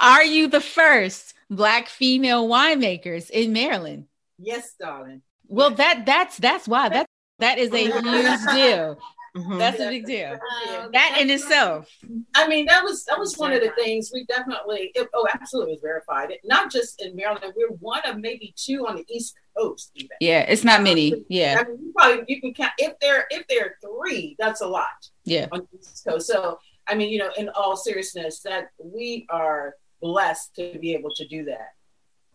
are 0.00 0.24
you 0.24 0.48
the 0.48 0.60
first 0.60 1.34
black 1.50 1.88
female 1.88 2.48
winemakers 2.48 3.30
in 3.30 3.52
Maryland? 3.52 4.06
Yes, 4.38 4.74
darling. 4.78 5.22
Well, 5.46 5.70
that 5.72 6.06
that's 6.06 6.38
that's 6.38 6.66
why 6.66 6.88
that 6.88 7.06
that 7.38 7.58
is 7.58 7.72
a 7.72 7.84
huge 7.84 8.54
deal. 8.54 8.98
Mm-hmm. 9.36 9.58
That's 9.58 9.80
a 9.80 9.88
big 9.88 10.06
deal. 10.06 10.38
Uh, 10.68 10.88
that 10.92 11.18
in 11.20 11.30
itself. 11.30 11.88
I 12.34 12.48
mean, 12.48 12.66
that 12.66 12.82
was 12.82 13.04
that 13.04 13.18
was 13.18 13.36
one 13.38 13.52
of 13.52 13.60
the 13.60 13.70
things 13.70 14.10
we 14.12 14.24
definitely. 14.24 14.90
It, 14.94 15.08
oh, 15.14 15.26
absolutely 15.32 15.74
was 15.74 15.80
verified. 15.82 16.30
It, 16.30 16.40
not 16.44 16.70
just 16.70 17.00
in 17.00 17.14
Maryland. 17.14 17.52
We're 17.56 17.68
one 17.76 18.00
of 18.06 18.18
maybe 18.18 18.52
two 18.56 18.86
on 18.88 18.96
the 18.96 19.04
East 19.08 19.36
Coast. 19.56 19.92
Even. 19.94 20.16
Yeah, 20.20 20.40
it's 20.40 20.64
not 20.64 20.82
many. 20.82 21.24
Yeah. 21.28 21.58
I 21.60 21.68
mean, 21.68 21.78
you 21.80 21.92
probably 21.96 22.24
you 22.26 22.40
can 22.40 22.54
count 22.54 22.72
if 22.78 22.98
there 23.00 23.26
if 23.30 23.46
there 23.46 23.66
are 23.66 23.74
three. 23.80 24.34
That's 24.38 24.62
a 24.62 24.66
lot. 24.66 24.88
Yeah. 25.24 25.46
On 25.52 25.60
the 25.60 25.78
East 25.78 26.04
Coast. 26.04 26.26
So 26.26 26.58
I 26.88 26.96
mean, 26.96 27.10
you 27.10 27.18
know, 27.18 27.30
in 27.36 27.48
all 27.50 27.76
seriousness, 27.76 28.40
that 28.40 28.70
we 28.82 29.26
are 29.30 29.74
blessed 30.00 30.54
to 30.56 30.78
be 30.80 30.94
able 30.94 31.10
to 31.14 31.26
do 31.26 31.44
that, 31.44 31.74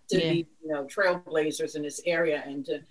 to 0.09 0.21
yeah. 0.21 0.31
be 0.31 0.47
you 0.63 0.69
know 0.69 0.85
trailblazers 0.85 1.75
in 1.75 1.81
this 1.81 2.01
area, 2.05 2.43
and 2.45 2.65
to 2.65 2.81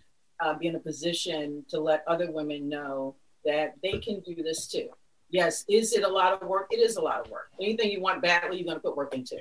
uh, 0.41 0.55
be 0.55 0.67
in 0.67 0.77
a 0.77 0.81
position 0.81 1.65
to 1.69 1.81
let 1.81 2.05
other 2.07 2.31
women 2.31 2.69
know 2.69 3.15
that 3.45 3.75
they 3.83 3.99
can 3.99 4.21
do 4.21 4.43
this 4.43 4.67
too. 4.67 4.89
Yes, 5.31 5.65
is 5.69 5.93
it 5.93 6.05
a 6.05 6.09
lot 6.09 6.41
of 6.41 6.49
work? 6.49 6.69
It 6.71 6.79
is 6.79 6.97
a 6.97 7.01
lot 7.01 7.25
of 7.25 7.31
work. 7.31 7.51
Anything 7.61 7.91
you 7.91 8.01
want 8.01 8.23
badly, 8.23 8.59
you're 8.59 8.67
going 8.67 8.77
to 8.77 8.81
put 8.81 8.97
work 8.97 9.15
into. 9.15 9.39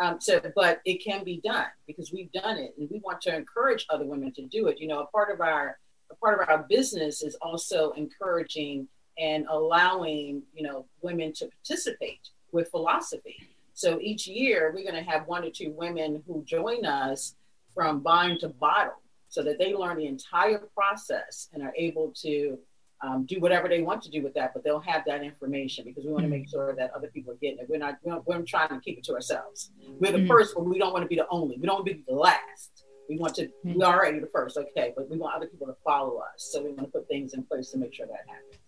Um, 0.00 0.20
so, 0.20 0.40
but 0.54 0.80
it 0.84 1.04
can 1.04 1.22
be 1.22 1.40
done 1.44 1.66
because 1.86 2.12
we've 2.12 2.32
done 2.32 2.58
it, 2.58 2.74
and 2.78 2.88
we 2.90 3.00
want 3.00 3.20
to 3.22 3.34
encourage 3.34 3.86
other 3.90 4.04
women 4.04 4.32
to 4.34 4.42
do 4.46 4.68
it. 4.68 4.78
You 4.78 4.88
know, 4.88 5.00
a 5.00 5.06
part 5.06 5.32
of 5.32 5.40
our 5.40 5.78
a 6.10 6.14
part 6.16 6.40
of 6.40 6.48
our 6.48 6.66
business 6.68 7.22
is 7.22 7.34
also 7.36 7.92
encouraging 7.92 8.88
and 9.18 9.46
allowing 9.48 10.42
you 10.54 10.62
know 10.62 10.86
women 11.02 11.32
to 11.34 11.48
participate 11.48 12.20
with 12.52 12.70
philosophy. 12.70 13.36
So 13.82 13.98
each 14.00 14.28
year 14.28 14.70
we're 14.72 14.88
going 14.88 15.04
to 15.04 15.10
have 15.10 15.26
one 15.26 15.42
or 15.42 15.50
two 15.50 15.74
women 15.76 16.22
who 16.24 16.44
join 16.44 16.84
us 16.86 17.34
from 17.74 17.98
buying 17.98 18.38
to 18.38 18.48
bottle, 18.48 19.02
so 19.28 19.42
that 19.42 19.58
they 19.58 19.74
learn 19.74 19.96
the 19.96 20.06
entire 20.06 20.62
process 20.72 21.48
and 21.52 21.64
are 21.64 21.72
able 21.76 22.12
to 22.22 22.58
um, 23.02 23.26
do 23.26 23.40
whatever 23.40 23.66
they 23.68 23.82
want 23.82 24.00
to 24.02 24.10
do 24.10 24.22
with 24.22 24.34
that, 24.34 24.54
but 24.54 24.62
they'll 24.62 24.78
have 24.78 25.02
that 25.06 25.24
information 25.24 25.84
because 25.84 26.04
we 26.04 26.12
want 26.12 26.22
to 26.22 26.28
make 26.28 26.42
mm-hmm. 26.42 26.68
sure 26.68 26.76
that 26.76 26.92
other 26.94 27.08
people 27.08 27.32
are 27.32 27.40
getting 27.42 27.58
it. 27.58 27.66
We're 27.68 27.78
not, 27.78 27.98
we're, 28.04 28.20
we're 28.20 28.42
trying 28.42 28.68
to 28.68 28.78
keep 28.78 28.98
it 28.98 29.04
to 29.06 29.14
ourselves. 29.14 29.72
We're 29.98 30.12
the 30.12 30.18
mm-hmm. 30.18 30.28
first, 30.28 30.54
but 30.54 30.64
we 30.64 30.78
don't 30.78 30.92
want 30.92 31.02
to 31.02 31.08
be 31.08 31.16
the 31.16 31.26
only. 31.28 31.56
We 31.56 31.66
don't 31.66 31.78
want 31.78 31.86
to 31.88 31.94
be 31.94 32.04
the 32.06 32.14
last. 32.14 32.84
We 33.08 33.18
want 33.18 33.34
to, 33.34 33.46
mm-hmm. 33.46 33.80
we're 33.80 33.86
already 33.86 34.20
the 34.20 34.28
first, 34.28 34.56
okay, 34.56 34.92
but 34.96 35.10
we 35.10 35.18
want 35.18 35.34
other 35.34 35.48
people 35.48 35.66
to 35.66 35.76
follow 35.82 36.18
us. 36.18 36.50
So 36.52 36.62
we 36.62 36.68
want 36.68 36.86
to 36.86 36.92
put 36.96 37.08
things 37.08 37.34
in 37.34 37.42
place 37.42 37.70
to 37.72 37.78
make 37.78 37.92
sure 37.92 38.06
that 38.06 38.24
happens. 38.28 38.60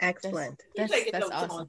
Excellent. 0.00 0.60
That's, 0.76 0.92
that's, 0.92 1.10
that's 1.12 1.30
awesome. 1.30 1.66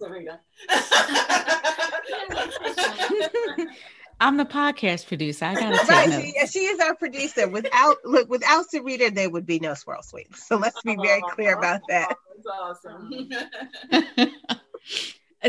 I'm 4.20 4.38
the 4.38 4.46
podcast 4.46 5.08
producer. 5.08 5.46
I 5.46 5.56
gotta 5.56 5.86
right. 5.88 6.12
She, 6.12 6.48
she, 6.48 6.60
is 6.60 6.80
our 6.80 6.96
producer. 6.96 7.50
Without 7.50 7.98
look, 8.06 8.30
without 8.30 8.66
Sarita, 8.74 9.14
there 9.14 9.30
would 9.30 9.46
be 9.46 9.60
no 9.60 9.74
Swirl 9.74 10.02
Suite. 10.02 10.34
So 10.36 10.58
let's 10.58 10.82
be 10.84 10.96
very 10.96 11.22
clear 11.32 11.58
about 11.58 11.82
that. 11.90 12.16
That's 12.36 12.86
awesome. 12.88 13.30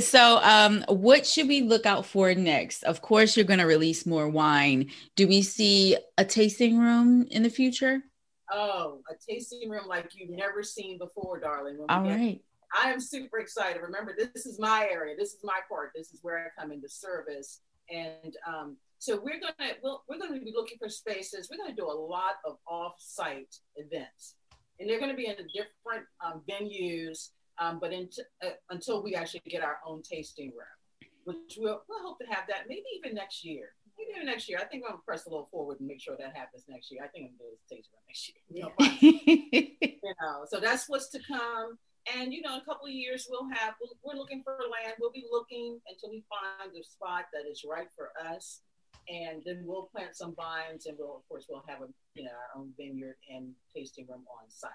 so, 0.04 0.40
um, 0.42 0.84
what 0.88 1.26
should 1.26 1.46
we 1.46 1.62
look 1.62 1.86
out 1.86 2.06
for 2.06 2.34
next? 2.34 2.82
Of 2.82 3.02
course, 3.02 3.36
you're 3.36 3.46
going 3.46 3.60
to 3.60 3.66
release 3.66 4.04
more 4.04 4.28
wine. 4.28 4.90
Do 5.14 5.28
we 5.28 5.42
see 5.42 5.96
a 6.18 6.24
tasting 6.24 6.78
room 6.78 7.28
in 7.30 7.44
the 7.44 7.50
future? 7.50 8.02
Oh, 8.50 9.00
a 9.08 9.14
tasting 9.14 9.70
room 9.70 9.86
like 9.86 10.10
you've 10.14 10.30
never 10.30 10.62
seen 10.62 10.98
before, 10.98 11.38
darling. 11.38 11.78
All 11.88 12.02
right. 12.02 12.40
I 12.74 12.90
am 12.90 13.00
super 13.00 13.38
excited. 13.38 13.80
Remember, 13.82 14.14
this 14.16 14.46
is 14.46 14.58
my 14.58 14.88
area. 14.90 15.14
This 15.16 15.34
is 15.34 15.40
my 15.44 15.60
part. 15.68 15.92
This 15.94 16.12
is 16.12 16.20
where 16.22 16.38
I 16.38 16.60
come 16.60 16.72
into 16.72 16.88
service. 16.88 17.60
And 17.90 18.36
um, 18.46 18.76
so 18.98 19.20
we're 19.22 19.40
gonna 19.40 19.72
we'll, 19.82 20.02
we're 20.08 20.18
gonna 20.18 20.40
be 20.40 20.52
looking 20.54 20.78
for 20.78 20.88
spaces. 20.88 21.48
We're 21.50 21.62
gonna 21.62 21.76
do 21.76 21.86
a 21.86 21.92
lot 21.92 22.36
of 22.44 22.56
off-site 22.66 23.54
events, 23.76 24.34
and 24.80 24.88
they're 24.88 25.00
gonna 25.00 25.14
be 25.14 25.26
in 25.26 25.36
different 25.54 26.06
um, 26.24 26.42
venues. 26.48 27.30
Um, 27.58 27.78
but 27.80 27.92
in, 27.92 28.08
uh, 28.44 28.50
until 28.68 29.02
we 29.02 29.14
actually 29.14 29.40
get 29.48 29.62
our 29.62 29.78
own 29.86 30.02
tasting 30.02 30.48
room, 30.48 31.10
which 31.24 31.56
we'll, 31.58 31.82
we'll 31.88 32.02
hope 32.02 32.18
to 32.18 32.26
have 32.26 32.44
that 32.48 32.64
maybe 32.68 32.84
even 32.98 33.14
next 33.14 33.44
year. 33.44 33.70
Maybe 33.96 34.10
even 34.14 34.26
next 34.26 34.46
year. 34.46 34.58
I 34.60 34.64
think 34.64 34.82
I'm 34.84 34.92
gonna 34.92 35.02
press 35.06 35.24
a 35.26 35.30
little 35.30 35.46
forward 35.46 35.80
and 35.80 35.88
make 35.88 36.02
sure 36.02 36.16
that 36.18 36.36
happens 36.36 36.64
next 36.68 36.90
year. 36.90 37.02
I 37.02 37.08
think 37.08 37.30
I'm 37.30 37.36
gonna 37.38 37.50
do 37.50 37.56
this 37.56 37.64
tasting 37.70 37.94
room 37.94 38.04
next 38.08 38.28
year. 38.28 38.42
You 38.50 38.62
know, 39.90 40.00
you 40.02 40.14
know, 40.20 40.44
so 40.48 40.60
that's 40.60 40.88
what's 40.88 41.08
to 41.10 41.20
come. 41.26 41.78
And 42.14 42.32
you 42.32 42.40
know, 42.42 42.54
in 42.54 42.60
a 42.60 42.64
couple 42.64 42.86
of 42.86 42.92
years, 42.92 43.26
we'll 43.28 43.48
have 43.52 43.74
we're 44.04 44.14
looking 44.14 44.42
for 44.44 44.52
land. 44.52 44.94
We'll 45.00 45.12
be 45.12 45.26
looking 45.30 45.80
until 45.88 46.10
we 46.10 46.24
find 46.28 46.70
the 46.72 46.82
spot 46.82 47.24
that 47.32 47.50
is 47.50 47.64
right 47.68 47.88
for 47.96 48.10
us, 48.30 48.60
and 49.08 49.42
then 49.44 49.62
we'll 49.64 49.88
plant 49.94 50.16
some 50.16 50.34
vines, 50.34 50.86
and 50.86 50.96
we'll 50.98 51.16
of 51.16 51.28
course 51.28 51.46
we'll 51.48 51.64
have 51.66 51.82
a 51.82 51.88
you 52.14 52.24
know 52.24 52.30
our 52.30 52.60
own 52.60 52.72
vineyard 52.76 53.16
and 53.34 53.52
tasting 53.74 54.06
room 54.08 54.22
on 54.30 54.48
site. 54.48 54.70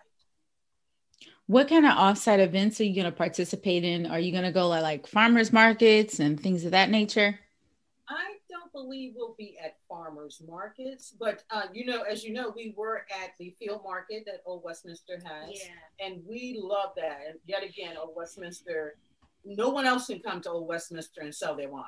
What 1.48 1.68
kind 1.70 1.86
of 1.86 1.94
offsite 1.94 2.40
events 2.40 2.80
are 2.80 2.86
you 2.86 2.96
going 2.96 3.06
to 3.06 3.12
participate 3.12 3.84
in? 3.84 4.06
Are 4.06 4.20
you 4.20 4.32
going 4.32 4.44
to 4.44 4.52
go 4.52 4.68
like 4.68 5.08
farmers 5.08 5.54
markets 5.54 6.20
and 6.20 6.40
things 6.40 6.66
of 6.66 6.72
that 6.72 6.90
nature? 6.90 7.40
I 8.10 8.36
don't 8.74 8.84
believe 8.84 9.14
we'll 9.16 9.36
be 9.38 9.58
at 9.64 9.78
farmers 9.88 10.42
markets, 10.48 11.14
but 11.20 11.44
uh, 11.50 11.64
you 11.74 11.86
know, 11.86 12.02
as 12.02 12.24
you 12.24 12.34
know, 12.34 12.52
we 12.56 12.74
were 12.78 13.06
at 13.24 13.32
the 13.40 13.54
field 13.60 13.82
market 13.84 14.24
that 14.26 14.42
Old 14.46 14.64
Westminster 14.64 15.22
has, 15.24 15.50
yeah. 15.52 16.06
and 16.06 16.22
we 16.28 16.60
love 16.62 16.92
that. 16.96 17.20
And 17.28 17.40
yet 17.46 17.64
again, 17.64 17.96
Old 17.98 18.16
Westminster, 18.16 18.96
no 19.46 19.70
one 19.70 19.86
else 19.86 20.08
can 20.08 20.20
come 20.20 20.42
to 20.42 20.52
Old 20.52 20.68
Westminster 20.68 21.22
and 21.22 21.34
sell 21.34 21.56
their 21.56 21.70
wine, 21.70 21.84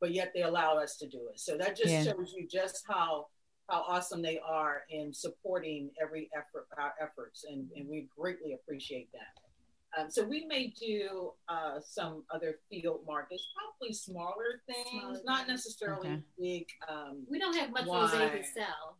but 0.00 0.12
yet 0.12 0.32
they 0.34 0.42
allow 0.42 0.76
us 0.76 0.96
to 0.98 1.08
do 1.08 1.28
it. 1.32 1.40
So 1.40 1.56
that 1.56 1.76
just 1.76 1.90
yeah. 1.90 2.04
shows 2.04 2.34
you 2.36 2.46
just 2.46 2.84
how 2.88 3.26
how 3.68 3.84
awesome 3.86 4.22
they 4.22 4.38
are 4.38 4.82
in 4.88 5.12
supporting 5.12 5.90
every 6.00 6.30
effort 6.34 6.66
our 6.78 6.94
efforts, 7.00 7.44
and, 7.48 7.68
and 7.76 7.88
we 7.88 8.08
greatly 8.16 8.54
appreciate 8.54 9.10
that. 9.12 9.47
Um, 9.96 10.10
so 10.10 10.24
we 10.24 10.44
may 10.46 10.68
do 10.68 11.32
uh, 11.48 11.80
some 11.80 12.24
other 12.32 12.58
field 12.70 13.00
markets, 13.06 13.46
probably 13.56 13.94
smaller 13.94 14.60
things, 14.66 14.86
smaller 14.90 15.20
not 15.24 15.46
things. 15.46 15.48
necessarily 15.48 16.08
okay. 16.08 16.22
big. 16.38 16.66
Um, 16.88 17.24
we 17.30 17.38
don't 17.38 17.56
have 17.56 17.70
much 17.70 17.86
rosé 17.86 18.38
to 18.38 18.44
sell. 18.44 18.96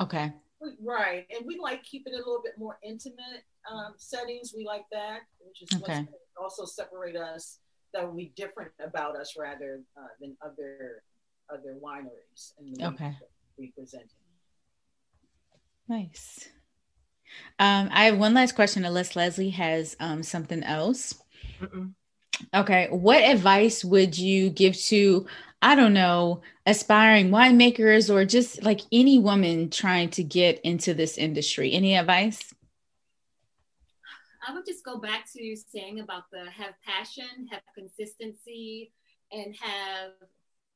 Okay. 0.00 0.32
Right, 0.82 1.26
and 1.36 1.46
we 1.46 1.58
like 1.58 1.84
keeping 1.84 2.14
it 2.14 2.16
a 2.16 2.18
little 2.18 2.42
bit 2.42 2.54
more 2.58 2.78
intimate 2.82 3.44
um, 3.70 3.94
settings. 3.98 4.54
We 4.56 4.64
like 4.64 4.84
that, 4.90 5.20
which 5.38 5.62
is 5.62 5.80
okay. 5.82 6.06
also 6.40 6.64
separate 6.64 7.16
us. 7.16 7.58
That 7.92 8.06
will 8.06 8.16
be 8.16 8.32
different 8.36 8.72
about 8.84 9.16
us 9.16 9.36
rather 9.38 9.82
uh, 9.96 10.08
than 10.20 10.36
other 10.44 11.02
other 11.52 11.76
wineries. 11.82 12.52
And 12.58 12.82
okay. 12.94 13.16
We 13.58 13.72
presenting. 13.76 14.08
Nice. 15.88 16.48
Um, 17.58 17.88
I 17.92 18.04
have 18.04 18.18
one 18.18 18.34
last 18.34 18.54
question, 18.54 18.84
unless 18.84 19.16
Leslie 19.16 19.50
has 19.50 19.96
um, 20.00 20.22
something 20.22 20.62
else. 20.62 21.14
Mm-mm. 21.60 21.92
Okay. 22.54 22.88
What 22.90 23.22
advice 23.22 23.84
would 23.84 24.18
you 24.18 24.50
give 24.50 24.76
to, 24.76 25.26
I 25.62 25.74
don't 25.74 25.94
know, 25.94 26.42
aspiring 26.66 27.30
winemakers 27.30 28.12
or 28.12 28.24
just 28.24 28.62
like 28.62 28.82
any 28.92 29.18
woman 29.18 29.70
trying 29.70 30.10
to 30.10 30.22
get 30.22 30.60
into 30.60 30.92
this 30.92 31.16
industry? 31.16 31.72
Any 31.72 31.96
advice? 31.96 32.54
I 34.46 34.52
would 34.52 34.66
just 34.66 34.84
go 34.84 34.98
back 34.98 35.24
to 35.32 35.56
saying 35.56 36.00
about 36.00 36.24
the 36.30 36.48
have 36.50 36.74
passion, 36.84 37.48
have 37.50 37.62
consistency, 37.74 38.92
and 39.32 39.54
have 39.60 40.12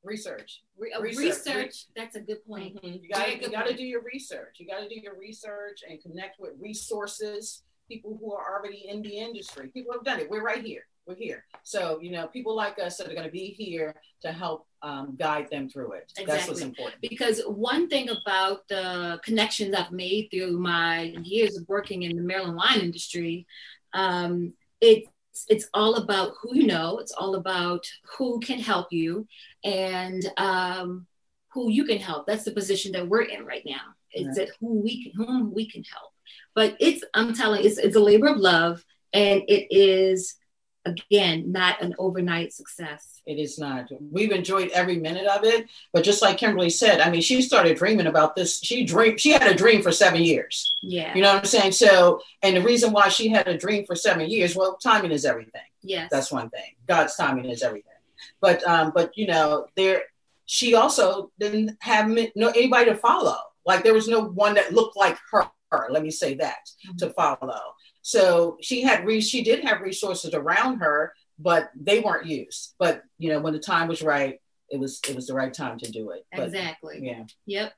research. 0.03 0.63
Re- 0.79 0.93
uh, 0.93 1.01
research. 1.01 1.25
research. 1.25 1.85
That's 1.97 2.17
a 2.17 2.21
good 2.21 2.45
point. 2.47 2.77
Mm-hmm. 2.77 3.03
You 3.03 3.09
got 3.09 3.43
you 3.43 3.51
got 3.51 3.67
to 3.67 3.77
do 3.77 3.85
your 3.85 4.03
research. 4.03 4.57
You 4.59 4.67
got 4.67 4.81
to 4.81 4.89
do 4.89 4.99
your 5.01 5.17
research 5.19 5.83
and 5.89 6.01
connect 6.01 6.41
with 6.41 6.53
resources. 6.59 7.63
People 7.89 8.17
who 8.21 8.33
are 8.33 8.57
already 8.57 8.87
in 8.89 9.03
the 9.03 9.17
industry. 9.17 9.69
People 9.69 9.93
have 9.93 10.05
done 10.05 10.21
it. 10.21 10.31
We're 10.31 10.45
right 10.45 10.65
here. 10.65 10.83
We're 11.07 11.17
here. 11.17 11.45
So 11.63 11.99
you 12.01 12.11
know, 12.11 12.29
people 12.29 12.55
like 12.55 12.79
us 12.79 12.97
that 12.99 13.09
are 13.09 13.15
going 13.15 13.27
to 13.27 13.33
be 13.33 13.49
here 13.49 13.95
to 14.23 14.33
help 14.33 14.67
um, 14.83 15.17
guide 15.19 15.49
them 15.51 15.69
through 15.69 15.93
it. 15.93 16.13
Exactly. 16.13 16.27
That's 16.27 16.49
what's 16.49 16.61
important. 16.61 17.01
Because 17.01 17.43
one 17.47 17.89
thing 17.89 18.09
about 18.11 18.67
the 18.69 19.21
connections 19.25 19.75
I've 19.75 19.93
made 19.93 20.29
through 20.31 20.59
my 20.59 21.15
years 21.23 21.57
of 21.57 21.69
working 21.69 22.05
in 22.05 22.17
the 22.17 22.23
Maryland 22.23 22.57
wine 22.57 22.81
industry, 22.81 23.47
um, 23.93 24.55
it 24.81 25.05
it's 25.49 25.69
all 25.75 25.97
about 25.97 26.33
who 26.41 26.55
you 26.55 26.67
know. 26.67 26.99
It's 26.99 27.13
all 27.13 27.37
about 27.37 27.87
who 28.17 28.41
can 28.41 28.59
help 28.59 28.93
you 28.93 29.27
and 29.65 30.25
um, 30.37 31.07
who 31.53 31.71
you 31.71 31.85
can 31.85 31.99
help. 31.99 32.27
That's 32.27 32.45
the 32.45 32.53
position 32.53 32.93
that 32.93 33.09
we're 33.09 33.23
in 33.23 33.45
right 33.45 33.65
now. 33.65 33.95
Is 34.13 34.27
right. 34.27 34.37
that 34.37 34.49
who 34.59 34.81
we 34.81 35.05
can 35.05 35.13
whom 35.15 35.55
we 35.55 35.71
can 35.71 35.85
help. 35.85 36.13
But 36.55 36.77
it's 36.81 37.05
i'm 37.15 37.33
telling 37.33 37.65
it's, 37.65 37.79
it's 37.79 37.97
a 37.97 38.01
labor 38.01 38.27
of 38.29 38.39
love 38.39 38.85
and 39.13 39.43
it 39.49 39.67
is 39.71 40.37
again 40.85 41.53
not 41.53 41.83
an 41.83 41.95
overnight 41.99 42.53
success 42.53 43.20
it 43.31 43.41
is 43.41 43.59
not. 43.59 43.89
We've 44.11 44.33
enjoyed 44.33 44.71
every 44.71 44.99
minute 44.99 45.27
of 45.27 45.45
it 45.45 45.69
but 45.93 46.05
just 46.05 46.23
like 46.23 46.39
kimberly 46.39 46.71
said 46.71 47.01
i 47.01 47.11
mean 47.11 47.23
she 47.23 47.41
started 47.43 47.77
dreaming 47.77 48.07
about 48.07 48.35
this. 48.35 48.61
She 48.61 48.85
dream. 48.85 49.17
she 49.17 49.31
had 49.31 49.47
a 49.47 49.55
dream 49.55 49.83
for 49.83 49.93
seven 49.93 50.23
years. 50.23 50.77
Yeah. 50.83 51.15
You 51.15 51.23
know 51.23 51.33
what 51.35 51.41
i'm 51.41 51.45
saying? 51.45 51.73
So 51.73 52.21
and 52.43 52.57
the 52.57 52.63
reason 52.63 52.93
why 52.93 53.09
she 53.09 53.29
had 53.29 53.49
a 53.49 53.57
dream 53.57 53.85
for 53.85 53.95
seven 53.95 54.29
years 54.29 54.57
well 54.57 54.77
timing 54.77 55.13
is 55.13 55.25
everything. 55.25 55.63
Yes. 55.83 56.09
That's 56.11 56.33
one 56.33 56.51
thing. 56.51 56.75
God's 56.87 57.17
timing 57.17 57.47
is 57.47 57.63
everything. 57.63 57.93
But 58.41 58.67
um 58.67 58.93
but 58.95 59.17
you 59.17 59.27
know 59.27 59.67
there 59.77 60.03
she 60.47 60.75
also 60.75 61.31
didn't 61.39 61.77
have 61.81 62.09
no 62.35 62.49
anybody 62.49 62.87
to 62.87 62.97
follow. 62.97 63.39
Like 63.65 63.85
there 63.85 63.95
was 63.95 64.09
no 64.09 64.25
one 64.25 64.55
that 64.55 64.73
looked 64.73 64.97
like 64.97 65.19
her 65.31 65.51
let 65.89 66.03
me 66.03 66.11
say 66.11 66.35
that 66.35 66.69
mm-hmm. 66.87 66.97
to 66.99 67.11
follow. 67.11 67.61
So 68.03 68.57
she 68.61 68.83
had 68.83 69.07
re- 69.07 69.21
she 69.21 69.43
did 69.43 69.65
have 69.65 69.81
resources 69.81 70.35
around 70.35 70.79
her, 70.79 71.15
but 71.41 71.71
they 71.75 72.01
weren't 72.01 72.27
used. 72.27 72.75
But 72.79 73.03
you 73.19 73.31
know, 73.31 73.41
when 73.41 73.53
the 73.53 73.59
time 73.59 73.89
was 73.89 74.03
right, 74.03 74.41
it 74.69 74.79
was 74.79 75.01
it 75.09 75.15
was 75.15 75.27
the 75.27 75.35
right 75.35 75.53
time 75.53 75.79
to 75.79 75.91
do 75.91 76.11
it. 76.11 76.27
But, 76.33 76.47
exactly. 76.47 77.01
Yeah. 77.03 77.25
Yep. 77.47 77.73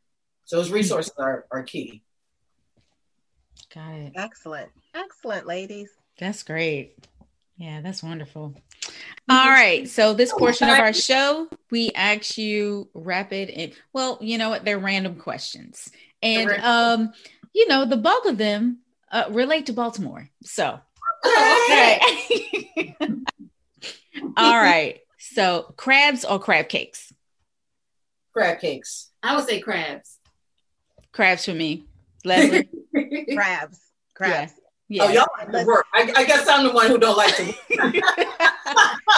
So 0.44 0.56
those 0.56 0.70
resources 0.70 1.12
are, 1.18 1.46
are 1.50 1.62
key. 1.62 2.02
Got 3.72 3.94
it. 3.94 4.12
Excellent. 4.16 4.70
Excellent, 4.94 5.46
ladies. 5.46 5.90
That's 6.18 6.42
great. 6.42 6.96
Yeah, 7.56 7.80
that's 7.80 8.02
wonderful. 8.02 8.54
All 9.28 9.48
right. 9.48 9.88
So 9.88 10.14
this 10.14 10.32
portion 10.32 10.68
of 10.68 10.78
our 10.78 10.92
show, 10.92 11.48
we 11.70 11.92
ask 11.94 12.36
you 12.36 12.88
rapid 12.92 13.50
and 13.50 13.72
well, 13.92 14.18
you 14.20 14.36
know 14.36 14.50
what? 14.50 14.64
They're 14.64 14.78
random 14.78 15.16
questions. 15.16 15.90
And 16.22 16.50
um, 16.50 17.12
you 17.54 17.68
know, 17.68 17.84
the 17.84 17.96
bulk 17.96 18.26
of 18.26 18.36
them 18.36 18.78
uh, 19.12 19.24
relate 19.30 19.66
to 19.66 19.72
Baltimore. 19.72 20.28
So 20.42 20.80
Okay. 21.24 22.96
all 24.36 24.52
right. 24.60 25.00
So 25.18 25.72
crabs 25.76 26.24
or 26.24 26.38
crab 26.38 26.68
cakes? 26.68 27.12
Crab 28.32 28.60
cakes. 28.60 29.10
I 29.22 29.36
would 29.36 29.46
say 29.46 29.60
crabs. 29.60 30.18
Crabs 31.12 31.44
for 31.44 31.52
me. 31.54 31.84
Leslie. 32.24 32.68
Crabs. 33.34 33.78
Crabs. 34.14 34.52
Yeah. 34.88 35.04
Oh, 35.04 35.08
y'all 35.10 35.26
like 35.38 35.50
to 35.52 35.64
work. 35.64 35.86
I, 35.94 36.12
I 36.16 36.24
guess 36.24 36.46
I'm 36.48 36.64
the 36.66 36.72
one 36.72 36.86
who 36.88 36.98
don't 36.98 37.16
like 37.16 37.34
to 37.36 37.44
work. 37.44 37.56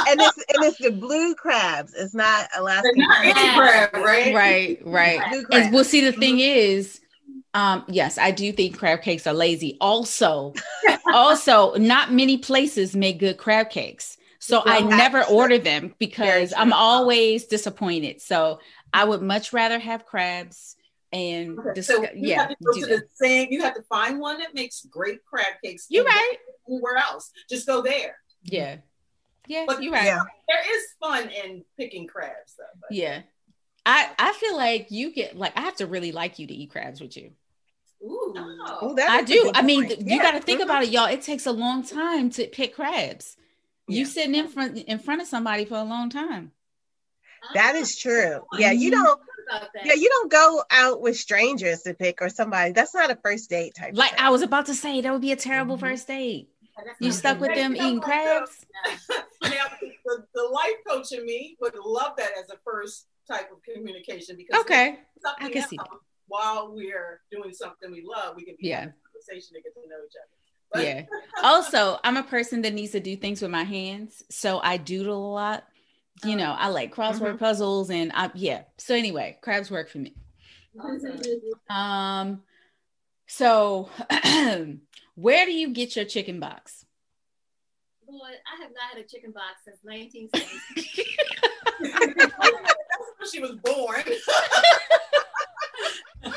And 0.06 0.20
it's 0.20 0.36
and 0.48 0.64
it's 0.64 0.78
the 0.78 0.90
blue 0.90 1.34
crabs. 1.36 1.94
It's 1.94 2.14
not 2.14 2.48
Alaskan 2.56 2.92
They're 2.96 3.06
not 3.06 3.22
crabs. 3.22 3.38
any 3.38 3.56
crab, 3.56 4.04
right? 4.04 4.34
right, 4.34 4.78
right. 4.84 5.20
Blue 5.30 5.38
And 5.38 5.46
crabs. 5.48 5.72
well, 5.72 5.84
see, 5.84 6.00
the 6.00 6.12
thing 6.12 6.40
is, 6.40 7.00
um, 7.54 7.84
yes, 7.88 8.18
I 8.18 8.30
do 8.32 8.52
think 8.52 8.76
crab 8.76 9.02
cakes 9.02 9.26
are 9.26 9.32
lazy. 9.32 9.76
Also, 9.80 10.52
also, 11.12 11.74
not 11.76 12.12
many 12.12 12.38
places 12.38 12.96
make 12.96 13.18
good 13.18 13.38
crab 13.38 13.70
cakes. 13.70 14.16
So 14.46 14.62
I 14.64 14.80
never 14.80 15.18
that's 15.20 15.30
order 15.30 15.58
them 15.58 15.94
because 15.98 16.52
I'm 16.56 16.72
always 16.72 17.44
disappointed. 17.46 18.20
So 18.20 18.60
I 18.92 19.04
would 19.04 19.22
much 19.22 19.52
rather 19.52 19.78
have 19.78 20.04
crabs 20.04 20.76
and 21.12 21.58
Okay, 21.58 21.70
dis- 21.74 21.86
so 21.86 22.02
you 22.02 22.10
yeah, 22.14 22.40
have 22.42 22.48
to 22.50 22.56
go 22.64 22.72
to 22.72 22.86
that. 22.86 22.88
the 22.88 23.02
same. 23.14 23.48
You 23.50 23.62
have 23.62 23.74
to 23.74 23.82
find 23.82 24.18
one 24.20 24.38
that 24.38 24.54
makes 24.54 24.84
great 24.90 25.24
crab 25.24 25.46
cakes. 25.62 25.86
You're 25.88 26.04
right. 26.04 26.36
Anywhere 26.68 26.96
else, 26.96 27.30
just 27.48 27.66
go 27.66 27.80
there. 27.82 28.16
Yeah. 28.42 28.76
Yeah, 29.46 29.64
But 29.66 29.82
you're 29.82 29.92
right. 29.92 30.04
Yeah. 30.06 30.22
There 30.48 30.76
is 30.76 30.82
fun 31.00 31.28
in 31.28 31.64
picking 31.78 32.06
crabs, 32.06 32.54
though. 32.58 32.64
but- 32.80 32.96
Yeah. 32.96 33.22
I, 33.86 34.10
I 34.18 34.32
feel 34.32 34.56
like 34.56 34.90
you 34.90 35.12
get 35.12 35.36
like 35.36 35.52
I 35.56 35.60
have 35.60 35.76
to 35.76 35.86
really 35.86 36.10
like 36.12 36.38
you 36.38 36.46
to 36.46 36.54
eat 36.54 36.70
crabs 36.70 37.00
with 37.02 37.16
you. 37.18 37.30
Ooh. 38.02 38.34
Oh. 38.66 38.94
That 38.96 39.10
I 39.10 39.22
do. 39.22 39.50
I 39.54 39.60
mean, 39.62 39.84
point. 39.86 39.98
th- 40.00 40.10
you 40.10 40.18
got 40.20 40.32
to 40.32 40.40
think 40.40 40.60
Mhm. 40.60 40.64
about 40.64 40.82
it, 40.84 40.88
y'all. 40.90 41.06
It 41.06 41.20
takes 41.22 41.44
a 41.46 41.52
long 41.52 41.82
time 41.82 42.30
to 42.30 42.46
pick 42.46 42.74
crabs. 42.74 43.36
You 43.86 44.04
sitting 44.06 44.34
in 44.34 44.48
front 44.48 44.78
in 44.78 44.98
front 44.98 45.20
of 45.20 45.26
somebody 45.28 45.64
for 45.64 45.76
a 45.76 45.84
long 45.84 46.10
time. 46.10 46.52
That 47.52 47.74
is 47.76 47.98
true. 47.98 48.40
Yeah, 48.58 48.72
you 48.72 48.90
don't. 48.90 49.20
Yeah, 49.84 49.92
you 49.94 50.08
don't 50.08 50.30
go 50.30 50.62
out 50.70 51.02
with 51.02 51.16
strangers 51.18 51.82
to 51.82 51.92
pick 51.92 52.22
or 52.22 52.30
somebody. 52.30 52.72
That's 52.72 52.94
not 52.94 53.10
a 53.10 53.16
first 53.16 53.50
date 53.50 53.74
type. 53.74 53.94
Like 53.94 54.12
thing. 54.12 54.20
I 54.20 54.30
was 54.30 54.40
about 54.40 54.66
to 54.66 54.74
say, 54.74 55.02
that 55.02 55.12
would 55.12 55.20
be 55.20 55.32
a 55.32 55.36
terrible 55.36 55.76
Mhm. 55.76 55.80
first 55.80 56.06
date. 56.08 56.48
You 56.98 57.12
stuck 57.12 57.40
with 57.40 57.54
them 57.54 57.76
eating 57.76 58.00
crabs. 58.00 58.64
now, 59.42 59.66
the, 60.06 60.26
the 60.34 60.42
life 60.42 60.76
coach 60.88 61.12
in 61.12 61.24
me 61.26 61.56
would 61.60 61.74
love 61.84 62.16
that 62.16 62.30
as 62.42 62.48
a 62.50 62.56
first 62.64 63.06
type 63.28 63.52
of 63.52 63.62
communication 63.62 64.36
because 64.36 64.62
Okay. 64.62 64.98
I 65.40 65.50
can 65.50 65.68
see 65.68 65.78
else 65.78 65.88
while 66.26 66.72
we're 66.74 67.20
doing 67.30 67.52
something 67.52 67.92
we 67.92 68.02
love, 68.02 68.36
we 68.36 68.44
can 68.44 68.56
be 68.58 68.68
Yeah. 68.68 68.80
having 68.80 68.94
a 68.94 69.08
conversation 69.12 69.54
to 69.54 69.62
get 69.62 69.74
to 69.74 69.80
know 69.88 70.00
each 70.06 70.16
other. 70.16 70.30
But- 70.74 70.82
Yeah. 70.84 71.04
Also, 71.42 71.98
I'm 72.04 72.16
a 72.16 72.22
person 72.22 72.62
that 72.62 72.74
needs 72.74 72.92
to 72.92 73.00
do 73.00 73.16
things 73.16 73.40
with 73.40 73.50
my 73.50 73.64
hands, 73.64 74.22
so 74.28 74.58
I 74.62 74.76
doodle 74.76 75.26
a 75.26 75.32
lot. 75.32 75.64
You 76.24 76.36
know, 76.36 76.52
I 76.56 76.68
like 76.68 76.94
crossword 76.94 77.38
puzzles, 77.38 77.90
and 77.90 78.12
I 78.14 78.30
yeah. 78.34 78.62
So 78.78 78.94
anyway, 78.94 79.38
crabs 79.40 79.70
work 79.70 79.88
for 79.88 79.98
me. 79.98 80.14
Awesome. 80.78 81.20
Um, 81.70 82.42
so 83.26 83.88
where 85.14 85.46
do 85.46 85.52
you 85.52 85.70
get 85.70 85.96
your 85.96 86.04
chicken 86.04 86.40
box? 86.40 86.84
Boy, 88.06 88.14
I 88.20 88.62
have 88.62 88.70
not 88.72 88.94
had 88.94 89.04
a 89.04 89.08
chicken 89.08 89.32
box 89.32 89.64
since 89.64 89.78
1970. 89.82 91.06
That's 92.20 92.32
when 93.18 93.30
she 93.32 93.40
was 93.40 93.56
born. 93.62 94.02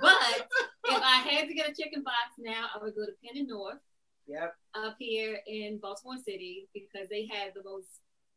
but 0.00 0.48
if 0.96 1.02
I 1.02 1.16
had 1.28 1.48
to 1.48 1.54
get 1.54 1.68
a 1.68 1.74
chicken 1.74 2.02
box 2.02 2.34
now, 2.38 2.66
I 2.74 2.82
would 2.82 2.94
go 2.94 3.04
to 3.04 3.12
Penn 3.24 3.38
and 3.38 3.48
North 3.48 3.78
yep. 4.26 4.54
up 4.74 4.96
here 4.98 5.38
in 5.46 5.78
Baltimore 5.78 6.16
City 6.24 6.68
because 6.74 7.08
they 7.08 7.26
have 7.32 7.54
the 7.54 7.62
most 7.64 7.88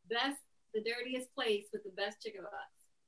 best, 0.09 0.39
the 0.73 0.81
dirtiest 0.81 1.33
place 1.33 1.65
with 1.71 1.83
the 1.83 1.91
best 1.91 2.21
chicken 2.21 2.41
box. 2.41 2.53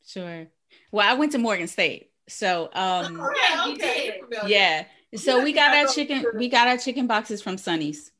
Sure. 0.06 0.47
Well, 0.91 1.08
I 1.08 1.14
went 1.18 1.32
to 1.34 1.38
Morgan 1.38 1.68
State, 1.68 2.12
so 2.28 2.70
um, 2.74 3.18
Yeah, 3.18 3.66
okay. 3.70 4.22
yeah. 4.47 4.86
So 5.16 5.43
we 5.43 5.54
got 5.54 5.76
our 5.76 5.91
chicken. 5.91 6.24
We 6.36 6.50
got 6.50 6.68
our 6.68 6.78
chicken 6.78 7.08
boxes 7.08 7.41
from 7.41 7.58
Sonny's. 7.58 8.12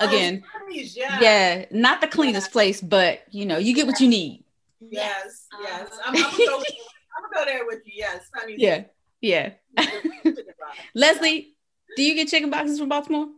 Again, 0.00 0.42
Oh, 0.44 0.58
Sonny's, 0.60 0.96
yeah. 0.96 1.20
yeah, 1.20 1.64
not 1.70 2.00
the 2.00 2.08
cleanest 2.08 2.50
place, 2.50 2.80
but 2.80 3.22
you 3.30 3.46
know, 3.46 3.58
you 3.58 3.74
get 3.74 3.86
what 3.86 4.00
you 4.00 4.08
need. 4.08 4.44
Yes, 4.80 5.46
yes. 5.60 5.88
Uh-huh. 5.92 6.00
I'm, 6.06 6.16
I'm, 6.16 6.22
gonna 6.22 6.36
go, 6.36 6.56
I'm 6.56 7.30
gonna 7.30 7.34
go 7.34 7.44
there 7.44 7.66
with 7.66 7.80
you. 7.84 7.92
Yes, 7.96 8.24
Sonny's. 8.36 8.58
Yeah, 8.58 8.84
yeah. 9.22 9.52
Leslie, 10.94 11.54
do 11.96 12.02
you 12.02 12.14
get 12.14 12.28
chicken 12.28 12.50
boxes 12.50 12.78
from 12.78 12.88
Baltimore? 12.90 13.28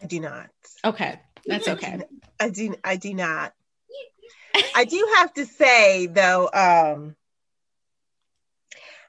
I 0.00 0.06
do 0.06 0.20
not. 0.20 0.50
Okay, 0.84 1.18
that's 1.46 1.66
okay. 1.66 2.00
I 2.38 2.50
do. 2.50 2.74
I 2.84 2.96
do 2.96 3.14
not. 3.14 3.52
I 4.74 4.84
do 4.84 5.12
have 5.16 5.32
to 5.34 5.46
say 5.46 6.06
though, 6.06 6.48
um, 6.52 7.16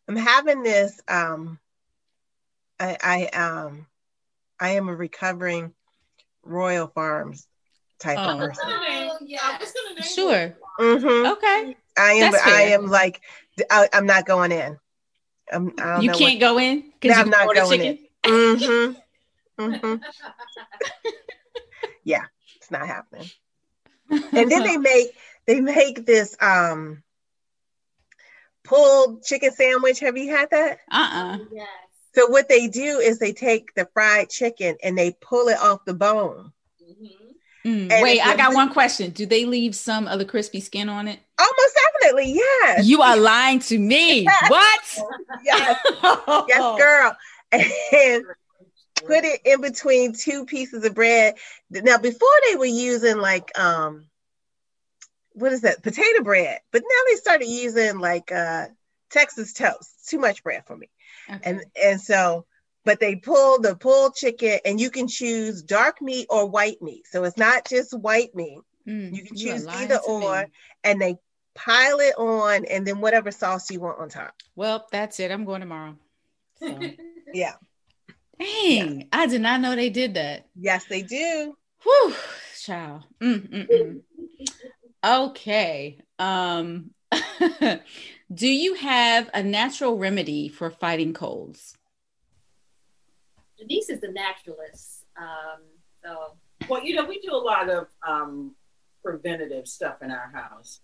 I'm 0.07 0.15
having 0.15 0.63
this. 0.63 0.99
Um, 1.07 1.59
I, 2.79 2.97
I 3.01 3.25
um, 3.37 3.85
I 4.59 4.71
am 4.71 4.89
a 4.89 4.95
recovering 4.95 5.73
Royal 6.43 6.87
Farms 6.87 7.47
type 7.99 8.19
Oh. 8.19 8.31
of 8.31 8.37
person. 8.39 8.63
Oh, 8.67 8.71
I 8.71 9.19
yes. 9.25 9.61
was 9.61 9.73
gonna 9.73 9.99
name 9.99 10.09
Sure. 10.15 10.57
hmm 10.79 11.25
Okay. 11.33 11.75
I 11.97 12.11
am. 12.13 12.31
That's 12.31 12.43
I 12.45 12.49
fair. 12.65 12.73
am 12.79 12.87
like. 12.87 13.21
I, 13.69 13.87
I'm 13.93 14.05
not 14.05 14.25
going 14.25 14.51
in. 14.51 14.79
I'm, 15.53 15.73
I 15.77 15.93
don't 15.93 16.03
You 16.03 16.11
know 16.11 16.17
can't 16.17 16.39
go 16.39 16.59
in 16.59 16.91
because 16.99 17.17
I'm 17.17 17.29
not 17.29 17.45
order 17.47 17.61
going 17.61 17.79
chicken. 17.79 18.07
Mm-hmm. 18.23 19.63
Mm-hmm. 19.63 19.95
Yeah, 22.05 22.25
it's 22.57 22.69
not 22.69 22.85
happening. 22.85 23.29
And 24.09 24.51
then 24.51 24.63
they 24.63 24.77
make 24.91 25.07
they 25.45 25.61
make 25.61 26.05
this 26.05 26.35
um 26.41 27.01
pulled 28.63 29.23
chicken 29.23 29.51
sandwich. 29.51 29.99
Have 29.99 30.17
you 30.17 30.29
had 30.35 30.49
that? 30.51 30.79
uh-uh. 30.91 31.37
Yes. 31.51 31.67
So 32.15 32.27
what 32.27 32.49
they 32.49 32.67
do 32.67 32.99
is 32.99 33.19
they 33.19 33.33
take 33.33 33.73
the 33.75 33.87
fried 33.93 34.29
chicken 34.29 34.75
and 34.83 34.97
they 34.97 35.15
pull 35.21 35.47
it 35.47 35.57
off 35.59 35.85
the 35.85 35.93
bone. 35.93 36.51
Mhm. 36.81 37.09
Mm, 37.65 38.01
Wait, 38.01 38.19
I 38.19 38.35
got 38.35 38.53
one 38.53 38.73
question. 38.73 39.11
Do 39.11 39.25
they 39.25 39.45
leave 39.45 39.73
some 39.73 40.07
of 40.07 40.19
the 40.19 40.25
crispy 40.25 40.59
skin 40.59 40.89
on 40.89 41.07
it? 41.07 41.19
Almost 41.39 41.79
definitely, 42.01 42.33
yes. 42.33 42.85
You 42.85 43.01
are 43.01 43.17
lying 43.17 43.59
to 43.59 43.79
me. 43.79 44.25
What? 44.25 44.81
Yes, 45.43 45.77
yes, 46.47 46.77
girl. 46.77 47.17
And 47.51 48.23
put 49.05 49.23
it 49.25 49.41
in 49.45 49.61
between 49.61 50.13
two 50.13 50.45
pieces 50.45 50.85
of 50.85 50.93
bread. 50.93 51.35
Now, 51.69 51.97
before 51.97 52.29
they 52.49 52.55
were 52.55 52.65
using 52.65 53.17
like 53.17 53.57
um, 53.57 54.05
what 55.33 55.51
is 55.51 55.61
that? 55.61 55.83
Potato 55.83 56.23
bread, 56.23 56.59
but 56.71 56.81
now 56.81 57.01
they 57.09 57.15
started 57.15 57.47
using 57.47 57.99
like 57.99 58.31
uh 58.31 58.67
Texas 59.09 59.53
toast. 59.53 60.07
Too 60.07 60.19
much 60.19 60.43
bread 60.43 60.63
for 60.65 60.77
me. 60.77 60.89
Okay. 61.29 61.39
And 61.43 61.65
and 61.81 62.01
so, 62.01 62.45
but 62.85 62.99
they 62.99 63.15
pull 63.15 63.59
the 63.59 63.75
pulled 63.75 64.15
chicken, 64.15 64.59
and 64.65 64.79
you 64.79 64.89
can 64.89 65.07
choose 65.07 65.63
dark 65.63 66.01
meat 66.01 66.27
or 66.29 66.47
white 66.47 66.81
meat. 66.81 67.07
So 67.09 67.23
it's 67.23 67.37
not 67.37 67.67
just 67.67 67.97
white 67.97 68.35
meat. 68.35 68.59
Mm, 68.87 69.15
You 69.15 69.23
can 69.23 69.37
choose 69.37 69.65
lying 69.65 69.83
either 69.85 69.99
to 70.05 70.19
me. 70.19 70.25
or, 70.25 70.47
and 70.83 71.01
they 71.01 71.15
pile 71.55 71.99
it 71.99 72.15
on, 72.17 72.65
and 72.65 72.85
then 72.85 72.99
whatever 72.99 73.31
sauce 73.31 73.69
you 73.71 73.79
want 73.79 73.99
on 73.99 74.09
top. 74.09 74.33
Well, 74.55 74.87
that's 74.91 75.19
it. 75.19 75.31
I'm 75.31 75.45
going 75.45 75.61
tomorrow. 75.61 75.95
So. 76.59 76.79
Yeah. 77.33 77.53
Dang, 78.39 79.07
I 79.11 79.25
did 79.25 79.41
not 79.41 79.59
know 79.59 79.75
they 79.75 79.89
did 79.89 80.13
that. 80.13 80.45
Yes, 80.55 80.85
they 80.85 81.01
do. 81.01 81.55
Whew, 81.81 82.13
child. 82.61 83.05
Mm, 83.19 83.49
mm, 83.49 83.67
mm. 83.69 84.01
Okay. 85.03 85.97
Um, 86.19 86.91
do 88.33 88.47
you 88.47 88.75
have 88.75 89.31
a 89.33 89.41
natural 89.41 89.97
remedy 89.97 90.47
for 90.47 90.69
fighting 90.69 91.13
colds? 91.13 91.75
Denise 93.57 93.89
is 93.89 93.99
the 94.01 94.11
naturalist. 94.11 95.05
Um, 95.17 95.61
so 96.03 96.37
Well, 96.69 96.83
you 96.83 96.95
know, 96.95 97.05
we 97.05 97.19
do 97.19 97.31
a 97.33 97.37
lot 97.37 97.69
of 97.69 97.87
um, 98.07 98.53
preventative 99.03 99.67
stuff 99.67 100.01
in 100.01 100.11
our 100.11 100.31
house. 100.33 100.79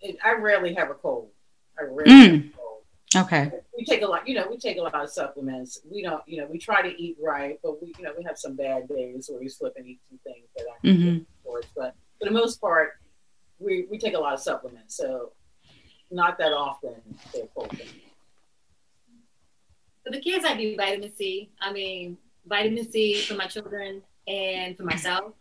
It, 0.00 0.18
I 0.24 0.32
rarely 0.34 0.74
have 0.74 0.90
a 0.90 0.94
cold. 0.94 1.30
I 1.78 1.84
rarely 1.84 2.10
Mm. 2.12 2.30
have 2.44 2.54
a 2.54 2.56
cold. 2.56 2.82
Okay. 3.16 3.50
We 3.76 3.84
take 3.84 4.02
a 4.02 4.06
lot, 4.06 4.28
you 4.28 4.34
know, 4.34 4.46
we 4.48 4.58
take 4.58 4.76
a 4.76 4.82
lot 4.82 4.94
of 4.94 5.10
supplements. 5.10 5.80
We 5.90 6.02
don't, 6.02 6.22
you 6.28 6.40
know, 6.40 6.46
we 6.46 6.58
try 6.58 6.82
to 6.82 7.02
eat 7.02 7.16
right, 7.20 7.58
but 7.62 7.82
we, 7.82 7.94
you 7.98 8.04
know, 8.04 8.12
we 8.16 8.22
have 8.24 8.38
some 8.38 8.54
bad 8.54 8.88
days 8.88 9.28
where 9.30 9.40
we 9.40 9.48
slip 9.48 9.72
and 9.76 9.86
eat 9.86 10.00
some 10.08 10.18
things 10.18 10.46
that 10.56 10.66
aren't 10.68 10.82
Mhm. 10.84 11.04
good 11.18 11.26
for 11.42 11.58
us. 11.58 11.64
But 11.74 11.94
for 12.18 12.26
the 12.26 12.30
most 12.30 12.60
part, 12.60 13.00
we, 13.58 13.86
we 13.90 13.98
take 13.98 14.14
a 14.14 14.18
lot 14.18 14.34
of 14.34 14.40
supplements. 14.40 14.94
So 14.96 15.32
not 16.10 16.38
that 16.38 16.52
often 16.52 16.94
they're 17.32 17.46
cold. 17.54 17.74
For 20.04 20.10
the 20.12 20.20
kids, 20.20 20.44
I 20.44 20.56
do 20.56 20.76
vitamin 20.76 21.12
C. 21.14 21.50
I 21.60 21.72
mean, 21.72 22.16
vitamin 22.46 22.88
C 22.90 23.22
for 23.22 23.34
my 23.34 23.46
children 23.46 24.02
and 24.26 24.76
for 24.76 24.84
myself. 24.84 25.34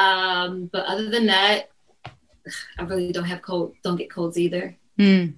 Um, 0.00 0.70
but 0.72 0.86
other 0.86 1.10
than 1.10 1.26
that, 1.26 1.68
I 2.78 2.82
really 2.84 3.12
don't 3.12 3.24
have 3.24 3.42
cold. 3.42 3.74
Don't 3.82 3.96
get 3.96 4.10
colds 4.10 4.38
either. 4.38 4.76
Mm, 4.98 5.34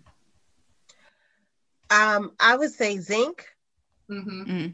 Um, 1.90 2.32
I 2.40 2.56
would 2.56 2.72
say 2.72 2.98
zinc, 2.98 3.46
hmm 4.08 4.42
mm. 4.44 4.72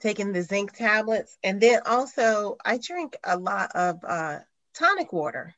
taking 0.00 0.32
the 0.32 0.42
zinc 0.42 0.72
tablets, 0.72 1.38
and 1.42 1.60
then 1.60 1.80
also 1.86 2.56
I 2.64 2.78
drink 2.78 3.16
a 3.24 3.36
lot 3.38 3.70
of 3.74 4.04
uh, 4.04 4.38
tonic 4.74 5.12
water. 5.12 5.54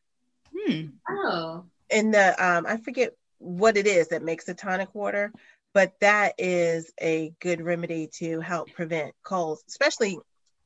Hmm. 0.56 0.82
Oh, 1.08 1.64
In 1.90 2.10
the 2.12 2.26
um, 2.44 2.66
I 2.66 2.76
forget 2.78 3.12
what 3.38 3.76
it 3.76 3.86
is 3.86 4.08
that 4.08 4.22
makes 4.22 4.44
the 4.44 4.54
tonic 4.54 4.94
water, 4.94 5.32
but 5.74 5.92
that 6.00 6.34
is 6.38 6.92
a 7.00 7.32
good 7.40 7.60
remedy 7.60 8.08
to 8.18 8.40
help 8.40 8.72
prevent 8.72 9.12
colds, 9.22 9.62
especially 9.68 10.18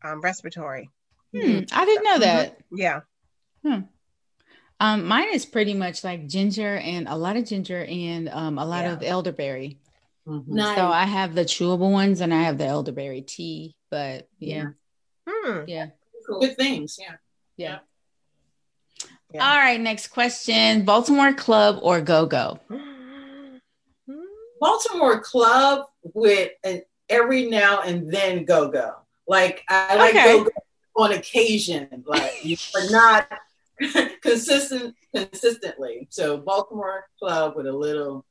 um, 0.05 0.21
respiratory. 0.21 0.91
Hmm. 1.35 1.61
I 1.73 1.85
didn't 1.85 2.05
know 2.05 2.19
that. 2.21 2.59
Yeah. 2.73 3.01
Hmm. 3.63 3.81
Um, 4.81 5.05
mine 5.07 5.29
is 5.35 5.45
pretty 5.45 5.75
much 5.75 6.05
like 6.05 6.29
ginger 6.29 6.77
and 6.77 7.09
a 7.09 7.17
lot 7.17 7.37
of 7.37 7.45
ginger 7.45 7.85
and 7.85 8.29
um, 8.29 8.59
a 8.59 8.65
lot 8.65 8.85
Yeah. 8.85 8.93
of 8.93 9.03
elderberry. 9.03 9.79
nice. 10.27 10.77
So 10.77 10.87
I 10.87 11.05
have 11.05 11.35
the 11.35 11.45
chewable 11.45 11.91
ones 11.91 12.21
and 12.21 12.33
I 12.33 12.43
have 12.43 12.59
the 12.59 12.67
elderberry 12.67 13.23
tea. 13.23 13.75
But 13.91 14.29
yeah, 14.39 14.67
Hmm. 15.29 15.65
yeah. 15.67 15.87
cool. 16.27 16.41
Good 16.41 16.57
things, 16.57 16.97
yeah. 17.01 17.17
Yeah. 17.57 17.79
Yeah. 19.35 19.47
All 19.51 19.57
right, 19.57 19.81
next 19.81 20.09
question. 20.09 20.85
Baltimore 20.85 21.33
Club 21.35 21.81
or 21.83 22.01
Go 22.01 22.27
Go? 22.27 22.61
Baltimore 24.61 25.21
club 25.21 25.87
with 26.15 26.51
an 26.65 26.83
every 27.09 27.49
now 27.49 27.83
and 27.83 28.13
then 28.13 28.45
go 28.45 28.69
go. 28.71 28.95
Like 29.27 29.65
I 29.69 29.95
like 29.97 30.11
Okay. 30.15 30.25
go 30.25 30.45
go 30.45 30.51
on 30.99 31.13
occasion, 31.13 32.05
like 32.07 32.33
but 32.73 32.91
not 32.91 33.31
consistent 34.23 34.95
consistently. 35.15 36.09
So 36.11 36.37
Baltimore 36.39 37.07
club 37.19 37.55
with 37.57 37.67
a 37.67 37.73
little 37.73 38.27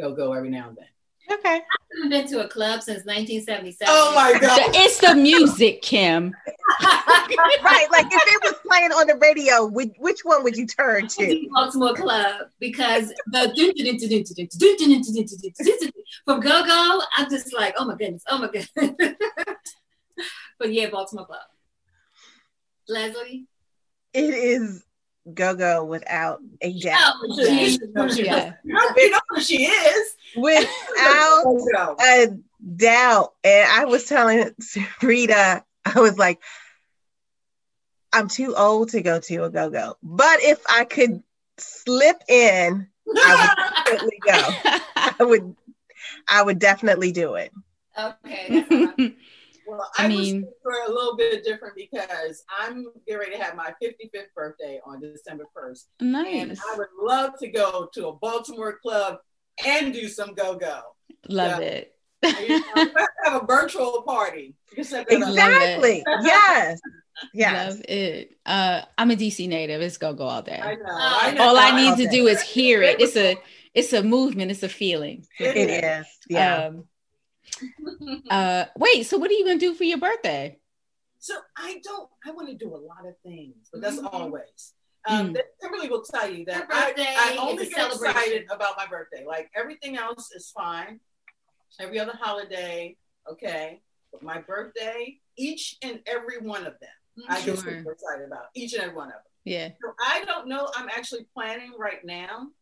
go 0.00 0.14
go 0.14 0.32
every 0.32 0.50
now 0.50 0.68
and 0.68 0.76
then. 0.76 0.86
Okay. 1.30 1.48
I 1.48 1.60
haven't 1.94 2.10
been 2.10 2.26
to 2.28 2.44
a 2.44 2.48
club 2.48 2.82
since 2.82 3.04
1977. 3.06 3.86
Oh 3.88 4.12
my 4.14 4.38
god! 4.40 4.58
It's 4.74 4.98
the 4.98 5.14
music, 5.14 5.80
Kim. 5.82 6.34
right. 6.82 7.86
Like 7.90 8.06
if 8.06 8.22
it 8.26 8.42
was 8.42 8.54
playing 8.66 8.90
on 8.90 9.06
the 9.06 9.16
radio, 9.16 9.66
would, 9.66 9.92
which 9.98 10.20
one 10.24 10.42
would 10.42 10.56
you 10.56 10.66
turn 10.66 11.06
to? 11.06 11.48
Baltimore 11.52 11.94
Club 11.94 12.48
because 12.58 13.12
the 13.26 13.52
from 16.24 16.40
Go 16.40 16.64
Go, 16.64 17.02
I'm 17.16 17.30
just 17.30 17.54
like, 17.54 17.74
oh 17.78 17.84
my 17.84 17.94
goodness, 17.96 18.24
oh 18.28 18.38
my 18.38 18.48
goodness. 18.48 19.14
but 20.58 20.72
yeah, 20.72 20.90
Baltimore 20.90 21.26
Club. 21.26 21.40
Leslie, 22.88 23.46
It 24.12 24.34
is 24.34 24.84
go 25.32 25.54
go 25.54 25.84
without 25.84 26.40
a 26.60 26.72
doubt. 26.80 27.14
oh, 27.22 27.36
You 27.38 27.44
she 28.10 28.24
Yeah. 28.24 28.48
is. 28.48 28.54
You 28.64 28.72
know- 28.74 28.94
you 28.96 29.10
know 29.10 29.18
who 29.28 29.40
she 29.40 29.64
is. 29.66 30.14
Without 30.36 31.42
Go 31.44 31.68
go. 31.74 31.96
a 32.00 32.26
doubt. 32.76 33.34
And 33.44 33.70
I 33.70 33.84
was 33.84 34.06
telling 34.06 34.50
Rita, 35.02 35.64
I 35.84 36.00
was 36.00 36.18
like, 36.18 36.40
I'm 38.12 38.28
too 38.28 38.54
old 38.54 38.90
to 38.90 39.00
go 39.02 39.20
to 39.20 39.44
a 39.44 39.50
go 39.50 39.70
go. 39.70 39.96
But 40.02 40.40
if 40.42 40.60
I 40.68 40.84
could 40.84 41.22
slip 41.58 42.22
in, 42.28 42.88
I 43.16 43.34
would 43.36 43.84
definitely 43.86 44.20
go. 44.24 44.32
I 44.96 45.14
would 45.24 45.56
I 46.28 46.42
would 46.42 46.58
definitely 46.58 47.12
do 47.12 47.34
it. 47.34 47.52
okay. 47.98 49.14
that's 49.66 49.68
fine. 49.68 49.78
Well, 49.78 49.90
I 49.98 50.04
I, 50.04 50.08
mean- 50.08 50.42
was 50.42 50.52
for 50.62 50.72
a 50.86 50.94
little 50.94 51.16
bit 51.16 51.44
different 51.44 51.74
because 51.76 52.44
I'm 52.48 52.86
getting 53.06 53.20
ready 53.20 53.32
to 53.36 53.42
have 53.42 53.56
my 53.56 53.72
55th 53.82 54.32
birthday 54.34 54.80
on 54.86 55.00
December 55.00 55.44
1st. 55.56 55.84
And. 56.00 56.52
I 56.72 56.76
would 56.76 56.88
love 57.00 57.32
to 57.40 57.48
go 57.48 57.88
to 57.94 58.08
a 58.08 58.12
Baltimore 58.16 58.78
club 58.82 59.18
and 59.64 59.92
do 59.92 60.08
some 60.08 60.34
go 60.34 60.54
go. 60.56 60.80
Love 61.28 61.60
Yeah. 61.60 61.66
it. 61.66 61.94
have 63.24 63.42
a 63.42 63.46
virtual 63.46 64.02
party. 64.02 64.54
You 64.70 64.74
can 64.76 64.84
set 64.84 65.08
that 65.08 65.22
up. 65.22 65.28
Exactly. 65.28 66.04
Yes. 66.22 66.80
Yes. 67.34 67.74
Love 67.74 67.80
it. 67.88 68.30
Uh, 68.46 68.82
I'm 68.96 69.10
a 69.10 69.16
DC 69.16 69.48
native. 69.48 69.82
It's 69.82 69.98
go 69.98 70.12
go 70.14 70.24
all 70.24 70.38
I 70.38 70.42
day. 70.42 70.56
know. 70.60 70.76
I 70.88 71.32
know. 71.32 71.42
All 71.42 71.56
I 71.58 71.76
need 71.76 71.96
to 71.96 72.04
Okay. 72.08 72.16
do 72.16 72.26
is 72.28 72.40
hear 72.40 72.80
it. 72.82 73.00
It's 73.00 73.16
a 73.16 73.36
it's 73.74 73.92
a 73.92 74.02
movement. 74.02 74.50
It's 74.52 74.62
a 74.62 74.68
feeling. 74.68 75.26
It 75.38 75.56
is. 75.84 76.06
Yeah. 76.28 76.66
Um, 76.66 76.84
uh, 78.30 78.64
wait. 78.76 79.06
So 79.06 79.18
what 79.18 79.30
are 79.30 79.34
you 79.34 79.44
gonna 79.44 79.58
do 79.58 79.74
for 79.74 79.84
your 79.84 79.98
birthday? 79.98 80.58
So 81.18 81.34
I 81.56 81.80
don't. 81.84 82.08
I 82.26 82.32
want 82.32 82.48
to 82.48 82.54
do 82.54 82.74
a 82.74 82.76
lot 82.78 83.06
of 83.06 83.14
things, 83.22 83.68
but 83.72 83.80
that's 83.80 83.98
Mhm. 83.98 84.12
always. 84.12 84.74
Um, 85.04 85.30
Mm. 85.30 85.34
that 85.34 85.44
Kimberly 85.60 85.88
will 85.88 86.02
tell 86.02 86.30
you 86.30 86.44
that 86.44 86.64
Her 86.64 86.72
I, 86.72 86.94
I 86.96 87.36
only 87.36 87.64
a 87.64 87.68
get 87.68 87.92
excited 87.92 88.46
about 88.50 88.76
my 88.76 88.86
birthday. 88.86 89.24
Like 89.24 89.50
everything 89.54 89.96
else 89.96 90.30
is 90.32 90.50
fine. 90.50 91.00
Every 91.80 91.98
other 91.98 92.16
holiday, 92.20 92.96
okay. 93.28 93.82
But 94.12 94.22
my 94.22 94.40
birthday, 94.40 95.20
each 95.36 95.76
and 95.82 96.00
every 96.06 96.38
one 96.38 96.66
of 96.66 96.78
them, 96.80 96.90
I 97.28 97.36
get 97.36 97.44
Sure. 97.44 97.56
super 97.56 97.92
excited 97.92 98.26
about 98.26 98.46
each 98.54 98.74
and 98.74 98.82
every 98.82 98.94
one 98.96 99.08
of 99.08 99.14
them. 99.14 99.32
Yeah. 99.44 99.70
So 99.80 99.92
I 100.00 100.24
don't 100.24 100.46
know. 100.48 100.70
I'm 100.76 100.88
actually 100.88 101.24
planning 101.34 101.72
right 101.78 102.04
now 102.04 102.52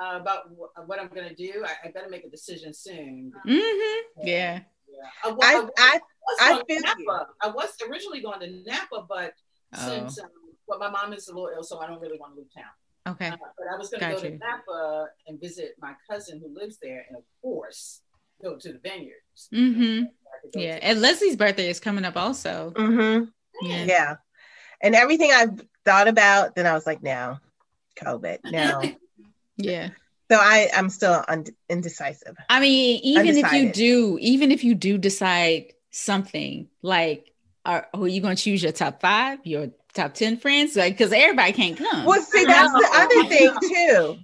uh, 0.00 0.18
about 0.20 0.44
wh- 0.58 0.88
what 0.88 1.00
I'm 1.00 1.08
going 1.08 1.28
to 1.28 1.34
do. 1.34 1.64
I, 1.66 1.88
I 1.88 1.90
got 1.90 2.04
to 2.04 2.10
make 2.10 2.24
a 2.24 2.30
decision 2.30 2.72
soon. 2.72 3.32
Mm-hmm. 3.46 4.26
Yeah. 4.26 4.60
Yeah. 4.88 4.98
I, 5.24 5.30
wa- 5.32 5.44
I, 5.44 5.54
I, 5.54 5.58
I 5.58 6.00
was 6.26 6.38
I 6.40 6.48
going 6.52 6.58
to 6.60 6.74
feel 6.74 6.82
Napa. 6.82 7.26
I 7.42 7.48
was 7.48 7.70
originally 7.88 8.20
going 8.20 8.40
to 8.40 8.62
Napa, 8.70 9.06
but 9.08 9.32
Oh. 9.74 9.88
since 9.88 10.18
um, 10.20 10.28
but 10.68 10.78
my 10.78 10.90
mom 10.90 11.14
is 11.14 11.28
a 11.28 11.32
little 11.32 11.48
ill, 11.54 11.62
so 11.62 11.78
I 11.78 11.86
don't 11.86 11.98
really 12.00 12.18
want 12.18 12.34
to 12.34 12.38
leave 12.40 12.52
town. 12.54 12.64
Okay. 13.14 13.28
Uh, 13.28 13.36
but 13.56 13.66
I 13.74 13.78
was 13.78 13.88
going 13.88 14.00
to 14.02 14.16
go 14.16 14.22
you. 14.22 14.30
to 14.32 14.36
Napa 14.38 15.06
and 15.26 15.40
visit 15.40 15.76
my 15.80 15.94
cousin 16.10 16.40
who 16.40 16.54
lives 16.54 16.76
there, 16.82 17.06
and 17.08 17.16
of 17.16 17.24
course, 17.40 18.02
go 18.42 18.56
to 18.58 18.72
the 18.74 18.78
vineyards. 18.78 19.48
Mm-hmm. 19.52 20.04
I 20.04 20.60
Yeah. 20.60 20.78
And 20.82 21.00
Leslie's 21.00 21.36
birthday 21.36 21.70
is 21.70 21.80
coming 21.80 22.04
up 22.04 22.18
also. 22.18 22.72
hmm 22.76 23.24
Yeah. 23.62 23.84
Yeah. 23.86 24.14
And 24.82 24.94
everything 24.94 25.30
I've 25.32 25.58
thought 25.86 26.06
about, 26.06 26.54
then 26.54 26.66
I 26.66 26.74
was 26.74 26.86
like, 26.86 27.02
no, 27.02 27.38
COVID, 27.98 28.40
no. 28.44 28.82
Yeah. 29.56 29.90
so 30.30 30.38
I, 30.40 30.68
I'm 30.74 30.88
still 30.90 31.24
und- 31.28 31.50
indecisive. 31.68 32.36
I 32.48 32.60
mean, 32.60 33.00
even 33.02 33.36
if 33.36 33.52
you 33.52 33.72
do, 33.72 34.18
even 34.20 34.50
if 34.52 34.64
you 34.64 34.74
do 34.74 34.98
decide 34.98 35.72
something, 35.90 36.68
like, 36.82 37.32
are 37.64 37.86
who 37.94 38.04
are 38.04 38.08
you 38.08 38.20
going 38.20 38.34
to 38.36 38.42
choose 38.42 38.62
your 38.62 38.72
top 38.72 39.00
five, 39.00 39.38
your 39.44 39.68
top 39.94 40.14
ten 40.14 40.36
friends? 40.36 40.74
Like, 40.74 40.96
because 40.96 41.12
everybody 41.12 41.52
can't 41.52 41.76
come. 41.78 42.04
Well, 42.06 42.20
see, 42.22 42.44
that's 42.44 42.72
the 42.72 42.88
other 42.92 43.24
thing 43.28 43.50
too. 43.62 44.18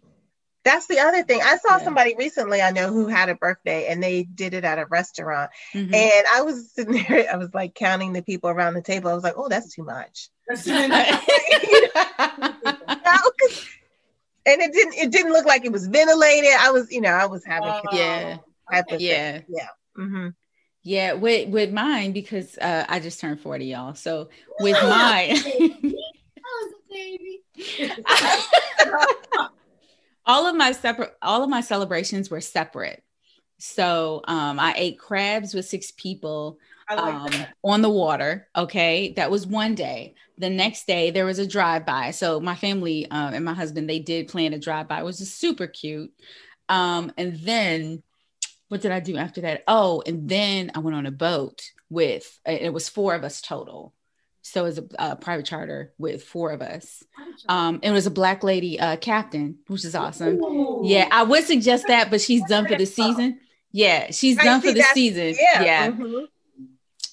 That's 0.65 0.87
the 0.87 0.99
other 0.99 1.23
thing. 1.23 1.41
I 1.43 1.57
saw 1.59 1.79
Yeah. 1.79 1.85
somebody 1.85 2.15
recently 2.19 2.61
I 2.61 2.73
know 2.73 2.93
who 2.93 3.07
had 3.07 3.29
a 3.29 3.35
birthday 3.37 3.87
and 3.87 4.03
they 4.03 4.25
did 4.25 4.53
it 4.55 4.65
at 4.65 4.79
a 4.79 4.87
restaurant. 4.87 5.51
Mhm. 5.73 5.95
And 5.95 6.27
I 6.35 6.43
was 6.43 6.73
sitting 6.73 6.95
there, 7.09 7.27
I 7.33 7.37
was 7.37 7.55
like 7.55 7.75
counting 7.75 8.13
the 8.13 8.23
people 8.23 8.51
around 8.51 8.75
the 8.75 8.83
table. 8.83 9.09
I 9.11 9.15
was 9.15 9.23
like, 9.25 9.35
oh, 9.37 9.49
that's 9.49 9.73
too 9.75 9.85
much. 9.85 10.29
That's 10.49 10.67
You 10.67 10.89
know, 10.89 11.05
'cause- 13.39 13.67
and 14.49 14.63
it 14.63 14.73
didn't 14.73 14.95
it 14.95 15.11
didn't 15.11 15.33
look 15.33 15.47
like 15.47 15.65
it 15.65 15.73
was 15.73 15.87
ventilated. 15.87 16.51
I 16.59 16.71
was, 16.71 16.91
you 16.91 17.01
know, 17.01 17.11
I 17.11 17.27
was 17.27 17.45
having 17.45 17.73
Oh, 17.73 17.89
Yeah. 17.93 18.37
type 18.71 18.91
of 18.91 19.01
yeah. 19.01 19.33
thing. 19.33 19.45
Yeah. 19.49 19.69
hmm 19.97 20.29
Yeah, 20.83 21.13
with 21.15 21.49
with 21.49 21.73
mine 21.73 22.13
because 22.13 22.57
uh, 22.59 22.85
I 22.89 23.01
just 23.01 23.21
turned 23.21 23.41
forty, 23.41 23.67
y'all. 23.67 23.95
So 23.95 24.31
with 24.61 24.77
mine, 24.83 25.37
baby. 26.91 27.43
all 30.27 30.47
of 30.47 30.55
my 30.57 30.73
separate, 30.73 31.15
all 31.23 31.43
of 31.43 31.51
my 31.51 31.61
celebrations 31.61 32.31
were 32.31 32.41
separate. 32.41 33.03
So 33.59 34.23
um, 34.29 34.61
I 34.61 34.75
ate 34.77 34.99
crabs 34.99 35.53
with 35.55 35.67
six 35.67 35.91
people 35.91 36.59
like 36.89 36.99
um, 36.99 37.47
on 37.65 37.83
the 37.83 37.91
water. 37.91 38.49
Okay, 38.55 39.13
that 39.17 39.31
was 39.31 39.47
one 39.47 39.75
day. 39.75 40.15
The 40.39 40.51
next 40.51 40.87
day 40.87 41.11
there 41.11 41.25
was 41.27 41.39
a 41.39 41.47
drive 41.47 41.85
by. 41.85 42.13
So 42.13 42.41
my 42.41 42.55
family 42.55 43.11
um, 43.11 43.35
and 43.35 43.45
my 43.45 43.55
husband 43.55 43.89
they 43.89 43.99
did 43.99 44.29
plan 44.29 44.53
a 44.53 44.59
drive 44.59 44.89
by. 44.89 45.01
It 45.01 45.05
was 45.05 45.19
just 45.19 45.39
super 45.39 45.67
cute. 45.67 46.13
Um, 46.69 47.13
and 47.17 47.37
then 47.39 48.03
what 48.69 48.83
did 48.83 48.93
I 48.93 49.01
do 49.01 49.17
after 49.17 49.41
that? 49.43 49.65
Oh, 49.67 50.03
and 50.07 50.29
then 50.29 50.71
I 50.75 50.81
went 50.81 50.97
on 50.97 51.07
a 51.07 51.11
boat 51.11 51.63
with. 51.91 52.39
It 52.47 52.73
was 52.73 52.89
four 52.89 53.15
of 53.15 53.25
us 53.25 53.41
total. 53.41 53.95
So 54.43 54.63
it 54.63 54.69
was 54.69 54.79
a, 54.79 54.85
a 54.99 55.17
private 55.17 55.47
charter 55.47 55.93
with 55.99 56.25
four 56.25 56.53
of 56.53 56.63
us. 56.63 57.03
Um, 57.49 57.81
it 57.83 57.91
was 57.91 58.07
a 58.07 58.11
black 58.11 58.43
lady 58.43 58.81
uh, 58.81 58.97
captain, 58.97 59.59
which 59.67 59.85
is 59.85 59.95
awesome. 59.95 60.43
Ooh. 60.43 60.83
Yeah, 60.85 61.09
I 61.11 61.23
would 61.23 61.45
suggest 61.45 61.87
that, 61.89 62.11
but 62.11 62.21
she's 62.21 62.43
done 62.45 62.67
for 62.67 62.77
the 62.77 62.87
season. 62.87 63.41
Yeah, 63.73 64.11
she's 64.11 64.37
Right, 64.37 64.45
done 64.45 64.61
for 64.63 64.73
the 64.73 64.83
season. 64.95 65.35
Yeah. 65.39 65.63
Yeah. 65.63 65.91
mhm. 65.91 66.27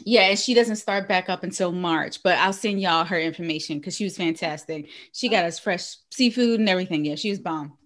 Yeah, 0.07 0.29
and 0.29 0.37
she 0.39 0.53
doesn't 0.53 0.75
start 0.75 1.07
back 1.07 1.29
up 1.29 1.43
until 1.43 1.71
March, 1.71 2.21
but 2.21 2.37
I'll 2.37 2.53
send 2.53 2.79
y'all 2.79 3.05
her 3.05 3.19
information 3.19 3.79
because 3.79 3.95
she 3.95 4.03
was 4.03 4.15
fantastic. 4.15 4.89
She 5.11 5.29
got 5.29 5.45
us 5.45 5.57
fresh 5.57 5.97
seafood 6.11 6.59
and 6.59 6.69
everything. 6.69 7.03
Yeah, 7.03 7.15
she 7.15 7.31
was 7.31 7.39
bomb. 7.39 7.77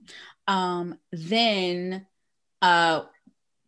Um, 0.45 0.99
then 1.11 2.05
uh 2.61 3.03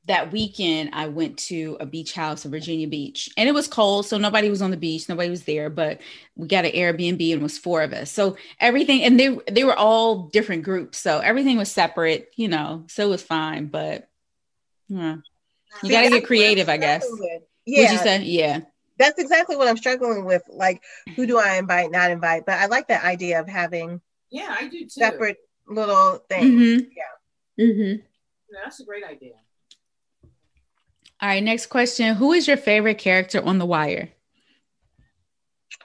that 0.06 0.32
weekend 0.34 0.90
I 0.94 1.08
went 1.08 1.38
to 1.38 1.78
a 1.80 1.86
beach 1.86 2.14
house 2.14 2.44
in 2.44 2.52
Virginia 2.52 2.88
Beach 2.88 3.30
and 3.38 3.48
it 3.48 3.54
was 3.54 3.68
cold, 3.68 4.06
so 4.06 4.18
nobody 4.18 4.50
was 4.50 4.62
on 4.62 4.72
the 4.72 4.78
beach, 4.78 5.08
nobody 5.08 5.30
was 5.30 5.44
there, 5.44 5.70
but 5.70 6.02
we 6.36 6.48
got 6.48 6.66
an 6.66 6.72
Airbnb 6.72 7.32
and 7.32 7.40
it 7.40 7.42
was 7.42 7.58
four 7.58 7.84
of 7.84 7.94
us. 7.94 8.12
So 8.12 8.36
everything 8.60 9.04
and 9.04 9.18
they 9.18 9.38
they 9.50 9.64
were 9.64 9.78
all 9.78 10.28
different 10.28 10.64
groups, 10.64 10.98
so 10.98 11.20
everything 11.20 11.56
was 11.58 11.72
separate, 11.72 12.34
you 12.36 12.50
know, 12.50 12.84
so 12.90 13.06
it 13.06 13.10
was 13.10 13.24
fine, 13.24 13.68
but 13.68 14.10
yeah. 14.90 15.18
You 15.84 15.90
gotta 15.92 16.10
get 16.10 16.26
creative, 16.26 16.68
I 16.68 16.76
guess. 16.78 17.06
Struggling 17.66 17.78
with. 17.78 17.90
Would 17.90 17.92
you 17.92 17.98
Yeah, 17.98 18.04
say? 18.04 18.24
Yeah. 18.24 18.60
that's 18.98 19.20
exactly 19.20 19.56
what 19.56 19.68
I'm 19.68 19.78
struggling 19.78 20.26
with. 20.26 20.44
Like, 20.50 20.82
who 21.16 21.26
do 21.26 21.38
I 21.38 21.56
invite, 21.58 21.92
not 21.92 22.12
invite? 22.12 22.46
But 22.46 22.56
I 22.60 22.68
like 22.68 22.88
that 22.88 23.04
idea 23.04 23.40
of 23.40 23.48
having 23.48 24.02
Yeah, 24.30 24.56
I 24.58 24.68
do 24.68 24.82
too. 24.82 24.90
separate 24.90 25.38
little 25.68 26.18
things. 26.30 26.82
Mm-hmm. 26.82 27.62
Mm-hmm. 27.62 28.02
Yeah, 28.54 28.60
that's 28.64 28.80
a 28.80 28.86
great 28.86 29.04
idea. 29.04 29.34
All 31.22 31.30
right, 31.30 31.44
next 31.44 31.68
question. 31.68 32.16
Who 32.16 32.34
is 32.34 32.48
your 32.48 32.58
favorite 32.58 32.98
character 32.98 33.42
on 33.44 33.60
The 33.60 33.66
Wire? 33.66 34.10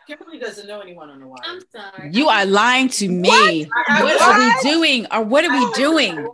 Kimberly 0.07 0.39
doesn't 0.39 0.67
know 0.69 0.81
anyone 0.81 1.11
on 1.11 1.21
the 1.21 1.27
wire. 1.27 1.39
I'm 1.45 1.61
sorry. 1.73 2.11
You 2.13 2.29
are 2.29 2.47
lying 2.47 2.89
to 2.91 3.09
me. 3.09 3.29
I- 3.31 3.69
I 3.89 4.03
What 4.05 4.21
are 4.23 4.39
we 4.39 4.71
doing? 4.71 5.07
Or 5.11 5.23
what 5.23 5.45
are 5.45 5.51
I 5.53 5.59
we 5.59 5.73
doing? 5.75 6.27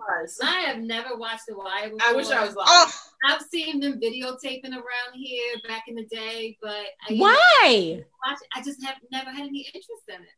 I 0.42 0.60
have 0.60 0.78
never 0.78 1.16
watched 1.16 1.46
The 1.48 1.56
Wire 1.56 1.90
before. 1.90 1.98
I 2.08 2.12
wish 2.12 2.30
I 2.30 2.44
was 2.44 2.54
lying. 2.54 2.68
Oh, 2.68 2.92
I've 3.26 3.42
seen 3.42 3.80
them 3.80 4.00
videotaping 4.00 4.72
around 4.72 5.14
here 5.14 5.54
back 5.66 5.84
in 5.88 5.94
the 5.94 6.04
day, 6.06 6.58
but 6.60 6.84
I, 7.08 7.14
Why? 7.14 8.04
Watch, 8.26 8.38
I 8.54 8.62
just 8.62 8.82
have 8.84 8.96
never 9.10 9.30
had 9.30 9.46
any 9.46 9.60
interest 9.74 10.02
in 10.08 10.16
it. 10.22 10.28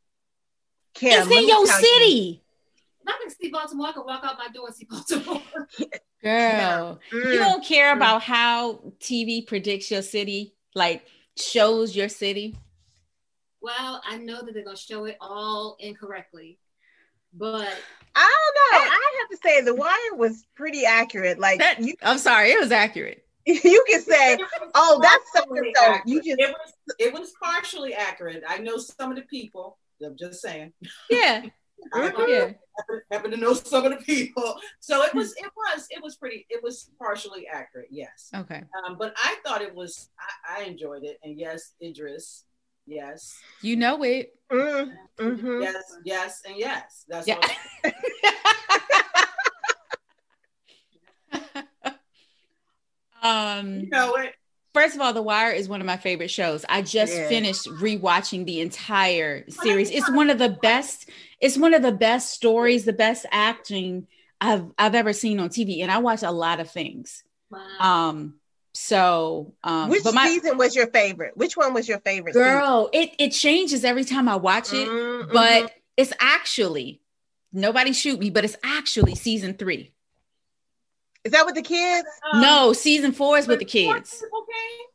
Kim, 0.94 1.20
It's 1.22 1.28
let 1.30 1.42
in 1.42 1.48
your 1.48 1.66
tell 1.66 1.80
you. 1.80 1.86
city. 1.86 2.42
If 3.06 3.14
I 3.14 3.18
can 3.20 3.30
see 3.30 3.50
Baltimore, 3.50 3.88
I 3.88 3.92
can 3.92 4.04
walk 4.06 4.22
out 4.24 4.38
my 4.38 4.48
door 4.48 4.66
and 4.68 4.76
see 4.76 4.86
Baltimore. 4.88 5.42
Girl, 6.22 7.00
you 7.12 7.18
Mm. 7.18 7.36
don't 7.38 7.64
care 7.64 7.92
about 7.92 8.22
how 8.22 8.80
TV 9.00 9.42
predicts 9.46 9.90
your 9.90 10.00
city, 10.02 10.54
like 10.74 11.06
shows 11.36 11.94
your 11.94 12.08
city. 12.08 12.56
Well, 13.64 14.02
I 14.06 14.18
know 14.18 14.42
that 14.42 14.52
they're 14.52 14.62
gonna 14.64 14.76
show 14.76 15.06
it 15.06 15.16
all 15.20 15.76
incorrectly, 15.80 16.58
but 17.32 17.66
I 18.14 18.20
don't 18.20 18.82
know. 18.82 18.90
I 18.92 19.18
have 19.20 19.30
to 19.30 19.38
say, 19.42 19.62
The 19.62 19.74
Wire 19.74 20.14
was 20.14 20.44
pretty 20.54 20.84
accurate. 20.84 21.38
Like, 21.38 21.60
That- 21.60 21.80
you, 21.80 21.94
I'm 22.02 22.18
sorry, 22.18 22.50
it 22.50 22.60
was 22.60 22.70
accurate. 22.70 23.24
you 23.46 23.84
can 23.88 24.00
say, 24.02 24.38
oh, 24.74 25.00
that's 25.02 25.32
so 25.32 25.44
Partially 25.46 25.72
so. 25.74 25.82
accurate. 25.82 26.08
You 26.08 26.22
just 26.22 26.40
it 26.40 26.50
was 26.50 26.72
it 26.98 27.12
was 27.12 27.32
partially 27.42 27.94
accurate. 27.94 28.42
I 28.48 28.58
know 28.58 28.78
some 28.78 29.10
of 29.10 29.16
the 29.16 29.22
people. 29.22 29.78
I'm 30.04 30.16
just 30.16 30.40
saying. 30.40 30.72
Yeah, 31.10 31.42
I 31.94 32.12
yeah. 32.26 32.40
happen, 32.40 33.02
happen 33.10 33.30
to 33.32 33.36
know 33.36 33.52
some 33.52 33.84
of 33.84 33.90
the 33.92 34.04
people. 34.04 34.58
So 34.80 35.02
it 35.02 35.14
was 35.14 35.32
it 35.36 35.50
was 35.56 35.86
it 35.90 36.02
was 36.02 36.16
pretty 36.16 36.46
it 36.48 36.62
was 36.62 36.90
partially 36.98 37.46
accurate, 37.46 37.88
yes. 37.90 38.30
Okay. 38.34 38.62
Um, 38.86 38.96
but 38.98 39.14
I 39.16 39.36
thought 39.44 39.60
it 39.62 39.74
was 39.74 40.08
I, 40.18 40.62
I 40.62 40.64
enjoyed 40.64 41.04
it. 41.04 41.18
And 41.22 41.38
yes, 41.38 41.74
Idris. 41.82 42.44
Yes. 42.86 43.40
You 43.62 43.76
know 43.76 44.02
it. 44.02 44.34
Mm, 44.52 44.92
mhm. 45.18 45.62
Yes, 45.62 45.84
yes, 46.04 46.42
and 46.46 46.56
yes. 46.58 47.04
That's 47.08 47.26
Yeah. 47.26 47.38
what 47.38 47.94
um 53.22 53.80
you 53.80 53.90
know 53.90 54.14
it. 54.16 54.34
First 54.74 54.96
of 54.96 55.00
all, 55.00 55.12
The 55.12 55.22
Wire 55.22 55.52
is 55.52 55.68
one 55.68 55.80
of 55.80 55.86
my 55.86 55.96
favorite 55.96 56.32
shows. 56.32 56.64
I 56.68 56.82
just 56.82 57.12
Yeah. 57.14 57.28
finished 57.28 57.66
rewatching 57.74 58.44
the 58.44 58.60
entire 58.60 59.48
series. 59.48 59.88
It's 59.88 60.10
one 60.10 60.30
of 60.30 60.38
the 60.38 60.48
best. 60.48 61.08
It's 61.40 61.56
one 61.56 61.74
of 61.74 61.82
the 61.82 61.92
best 61.92 62.30
stories, 62.32 62.84
the 62.84 62.92
best 62.92 63.24
acting 63.30 64.08
I've 64.40 64.66
I've 64.76 64.96
ever 64.96 65.12
seen 65.12 65.38
on 65.38 65.48
TV. 65.50 65.80
And 65.82 65.92
I 65.92 65.98
watch 65.98 66.24
a 66.24 66.32
lot 66.32 66.58
of 66.58 66.70
things. 66.72 67.22
wow. 67.50 67.60
Um, 67.78 68.40
so 68.74 69.54
um, 69.62 69.88
Which 69.88 70.02
but 70.04 70.14
my 70.14 70.26
season 70.26 70.58
was 70.58 70.74
your 70.76 70.88
favorite? 70.88 71.36
Which 71.36 71.56
one 71.56 71.72
was 71.74 71.88
your 71.88 72.00
favorite? 72.00 72.34
season? 72.34 72.48
girl, 72.50 72.90
it 72.92 73.12
it 73.18 73.30
changes 73.30 73.84
every 73.84 74.04
time 74.04 74.28
I 74.28 74.36
watch 74.36 74.72
it, 74.72 74.88
Mm, 74.88 75.32
but 75.32 75.72
it's 75.96 76.12
actually 76.20 77.00
nobody 77.52 77.92
shoot 77.92 78.18
me, 78.18 78.30
but 78.30 78.44
it's 78.44 78.56
actually 78.64 79.14
season 79.14 79.54
three. 79.54 79.92
is 81.24 81.32
that 81.32 81.46
with 81.46 81.54
the 81.54 81.62
kids? 81.62 82.06
Um, 82.32 82.40
no, 82.42 82.72
season 82.72 83.12
four 83.12 83.38
is 83.38 83.46
with 83.46 83.60
the 83.60 83.64
kids. 83.64 84.20
people 84.20 84.44
came, 84.44 84.86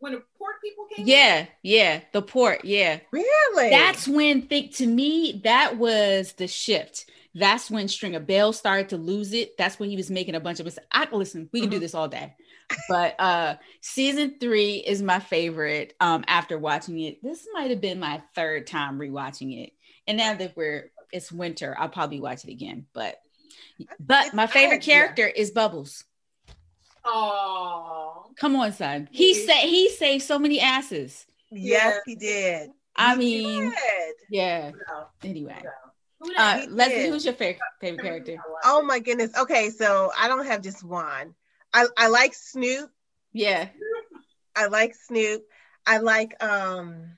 when 0.00 0.12
the 0.12 0.22
port 0.36 0.56
people 0.62 0.86
came. 0.94 1.06
Yeah, 1.06 1.46
yeah, 1.62 2.00
the 2.12 2.22
port, 2.22 2.64
yeah. 2.64 2.98
Really? 3.12 3.70
That's 3.70 4.08
when 4.08 4.42
think 4.42 4.74
to 4.76 4.86
me 4.86 5.40
that 5.44 5.78
was 5.78 6.32
the 6.34 6.48
shift. 6.48 7.08
That's 7.32 7.70
when 7.70 7.86
Stringer 7.86 8.18
Bell 8.18 8.52
started 8.52 8.88
to 8.88 8.96
lose 8.96 9.32
it. 9.32 9.56
That's 9.56 9.78
when 9.78 9.88
he 9.88 9.96
was 9.96 10.10
making 10.10 10.34
a 10.34 10.40
bunch 10.40 10.58
of 10.58 10.66
us 10.66 10.78
I 10.90 11.06
listen, 11.12 11.48
we 11.52 11.60
can 11.60 11.70
do 11.70 11.76
Mhm. 11.76 11.80
this 11.80 11.94
all 11.94 12.08
day. 12.08 12.34
But 12.88 13.18
uh 13.20 13.56
season 13.80 14.36
three 14.40 14.76
is 14.76 15.02
my 15.02 15.20
favorite 15.20 15.94
um 16.00 16.24
after 16.26 16.58
watching 16.58 16.98
it. 17.00 17.22
This 17.22 17.46
might 17.52 17.70
have 17.70 17.80
been 17.80 18.00
my 18.00 18.22
third 18.34 18.66
time 18.66 18.98
rewatching 18.98 19.64
it. 19.64 19.72
And 20.06 20.16
now 20.18 20.34
that 20.34 20.56
we're 20.56 20.90
it's 21.12 21.32
winter, 21.32 21.74
I'll 21.78 21.88
probably 21.88 22.20
watch 22.20 22.44
it 22.44 22.50
again. 22.50 22.86
But 22.92 23.16
but 23.98 24.26
It's 24.26 24.34
my 24.34 24.46
favorite 24.46 24.78
good, 24.78 24.86
yeah. 24.86 24.94
character 25.00 25.26
is 25.26 25.50
Bubbles. 25.50 26.04
Oh, 27.04 28.26
Come 28.36 28.56
on, 28.56 28.72
son. 28.72 29.08
He 29.10 29.34
said 29.34 29.62
he 29.62 29.88
saved 29.90 30.22
so 30.22 30.38
many 30.38 30.60
asses. 30.60 31.26
yes, 31.50 32.00
he 32.06 32.14
did. 32.14 32.70
I 32.96 33.14
He 33.14 33.18
mean, 33.18 33.70
did. 33.70 34.14
yeah. 34.30 34.70
no, 34.70 35.06
Anyway. 35.24 35.60
no. 35.62 35.70
Who 36.20 36.30
Uh, 36.32 36.34
that? 36.36 36.60
He 36.60 36.66
Leslie, 36.68 37.08
who's 37.08 37.24
your 37.24 37.34
favorite 37.34 37.60
favorite 37.80 38.02
character? 38.02 38.36
Oh 38.64 38.82
my 38.82 38.98
goodness. 38.98 39.36
Okay, 39.38 39.70
so 39.70 40.10
I 40.18 40.28
don't 40.28 40.44
have 40.46 40.62
just 40.62 40.84
one. 40.84 41.34
I, 41.72 41.86
I 41.96 42.08
like 42.08 42.34
Snoop. 42.34 42.90
Yeah. 43.32 43.68
I 44.56 44.66
like 44.66 44.94
Snoop. 44.94 45.44
I 45.86 45.98
like 45.98 46.42
um 46.42 47.16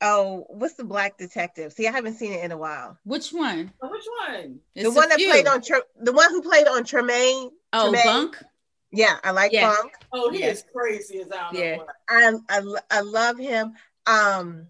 oh, 0.00 0.44
what's 0.48 0.74
the 0.74 0.84
black 0.84 1.16
detective? 1.16 1.72
See, 1.72 1.86
I 1.86 1.92
haven't 1.92 2.14
seen 2.14 2.32
it 2.32 2.44
in 2.44 2.52
a 2.52 2.58
while. 2.58 2.98
Which 3.04 3.30
one? 3.30 3.72
Oh, 3.82 3.88
Which 3.88 4.04
one? 4.28 4.60
It's 4.74 4.84
the 4.84 4.90
a 4.90 4.94
one 4.94 5.08
that 5.08 5.18
few. 5.18 5.28
played 5.30 5.46
on 5.46 5.62
the 6.00 6.12
one 6.12 6.30
who 6.30 6.42
played 6.42 6.66
on 6.66 6.84
Treme. 6.84 7.50
Oh, 7.72 7.92
Treme. 7.92 8.04
Bunk. 8.04 8.42
Yeah, 8.90 9.16
I 9.24 9.30
like 9.30 9.52
Yeah. 9.52 9.68
Bunk. 9.68 9.92
Oh, 10.12 10.30
he 10.30 10.40
Yeah. 10.40 10.50
is 10.50 10.64
crazy 10.74 11.20
as 11.20 11.32
I 11.32 11.50
don't 11.50 11.54
Yeah. 11.54 11.76
know 11.76 11.84
what. 11.84 12.42
I, 12.50 12.58
I 12.58 12.98
I 12.98 13.00
love 13.00 13.38
him. 13.38 13.72
Um, 14.06 14.66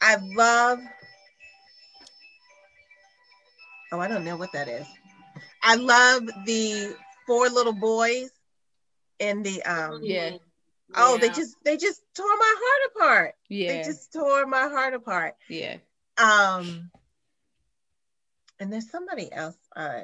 I 0.00 0.16
love. 0.16 0.78
Oh, 3.92 3.98
I 4.00 4.06
don't 4.08 4.24
know 4.24 4.36
what 4.36 4.52
that 4.52 4.68
is. 4.68 4.86
I 5.62 5.76
love 5.76 6.26
the 6.46 6.96
four 7.26 7.48
little 7.48 7.72
boys 7.72 8.30
in 9.18 9.42
the 9.42 9.62
um. 9.62 10.00
Yeah. 10.02 10.36
Oh, 10.94 11.18
they 11.18 11.28
just 11.28 11.56
they 11.64 11.76
just 11.76 12.02
tore 12.14 12.26
my 12.26 12.54
heart 12.56 12.92
apart. 12.94 13.34
Yeah. 13.48 13.72
They 13.72 13.82
just 13.84 14.12
tore 14.12 14.46
my 14.46 14.68
heart 14.68 14.94
apart. 14.94 15.34
yeah. 15.48 15.76
Um, 16.16 16.90
and 18.60 18.72
there's 18.72 18.88
somebody 18.90 19.32
else, 19.32 19.56
uh, 19.74 20.02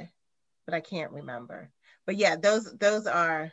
but 0.66 0.74
I 0.74 0.80
can't 0.80 1.12
remember. 1.12 1.70
But 2.06 2.16
yeah, 2.16 2.36
those 2.36 2.72
those 2.72 3.06
are 3.06 3.52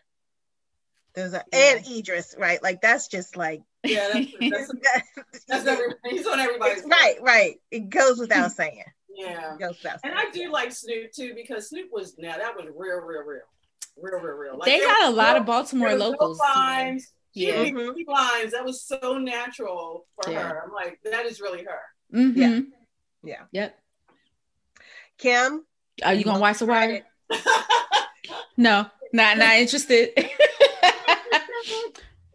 those 1.14 1.34
are 1.34 1.44
and 1.54 1.86
Idris, 1.88 2.36
right? 2.38 2.62
Like 2.64 2.82
that's 2.82 3.08
just 3.08 3.36
like 3.38 3.62
Yeah, 3.84 4.10
that's, 4.14 4.28
that's, 4.40 5.46
that's 5.48 5.68
every, 5.68 5.94
he's 6.06 6.26
on 6.26 6.40
everybody's 6.40 6.84
right, 6.86 7.18
right. 7.22 7.56
It 7.70 7.90
goes 7.90 8.20
without 8.20 8.52
saying. 8.54 8.84
Yeah. 9.18 9.56
Goes 9.60 9.78
without. 9.82 10.00
And 10.04 10.14
I 10.16 10.30
do 10.32 10.52
like 10.52 10.72
Snoop 10.72 11.12
too 11.12 11.34
because 11.36 11.70
Snoop 11.70 11.90
was 11.92 12.18
now 12.18 12.38
that 12.38 12.56
was 12.56 12.66
real, 12.76 13.00
real, 13.00 13.24
real, 13.24 13.42
real, 14.02 14.20
real, 14.22 14.34
real. 14.36 14.58
Like, 14.58 14.66
they 14.70 14.78
there 14.80 14.88
got 14.88 15.08
a 15.10 15.16
lot 15.16 15.34
no- 15.34 15.40
of 15.42 15.46
Baltimore 15.48 15.88
there 15.90 15.98
was 15.98 16.04
no 16.06 16.10
locals. 16.12 16.40
lines. 16.40 17.12
She 17.34 17.48
Yeah. 17.48 17.64
didn't 17.64 17.80
Mhm. 17.80 17.96
keep 17.96 18.08
lines. 18.08 18.52
That 18.52 18.64
was 18.64 18.82
so 18.84 19.18
natural 19.18 20.06
for 20.22 20.32
Yeah. 20.32 20.44
her. 20.48 20.64
I'm 20.64 20.72
like, 20.72 21.00
that 21.04 21.26
is 21.26 21.42
really 21.42 21.64
her. 21.64 21.82
Mhm. 22.14 22.36
Yeah. 22.36 22.60
Yeah. 23.24 23.44
Yep. 23.52 23.80
Kim, 25.18 25.66
Are 26.04 26.14
you 26.14 26.24
gonna 26.24 26.40
watch 26.40 26.60
the 26.60 26.66
wire? 26.68 27.04
No, 28.60 28.88
not 29.14 29.38
not 29.38 29.56
interested. 29.56 30.10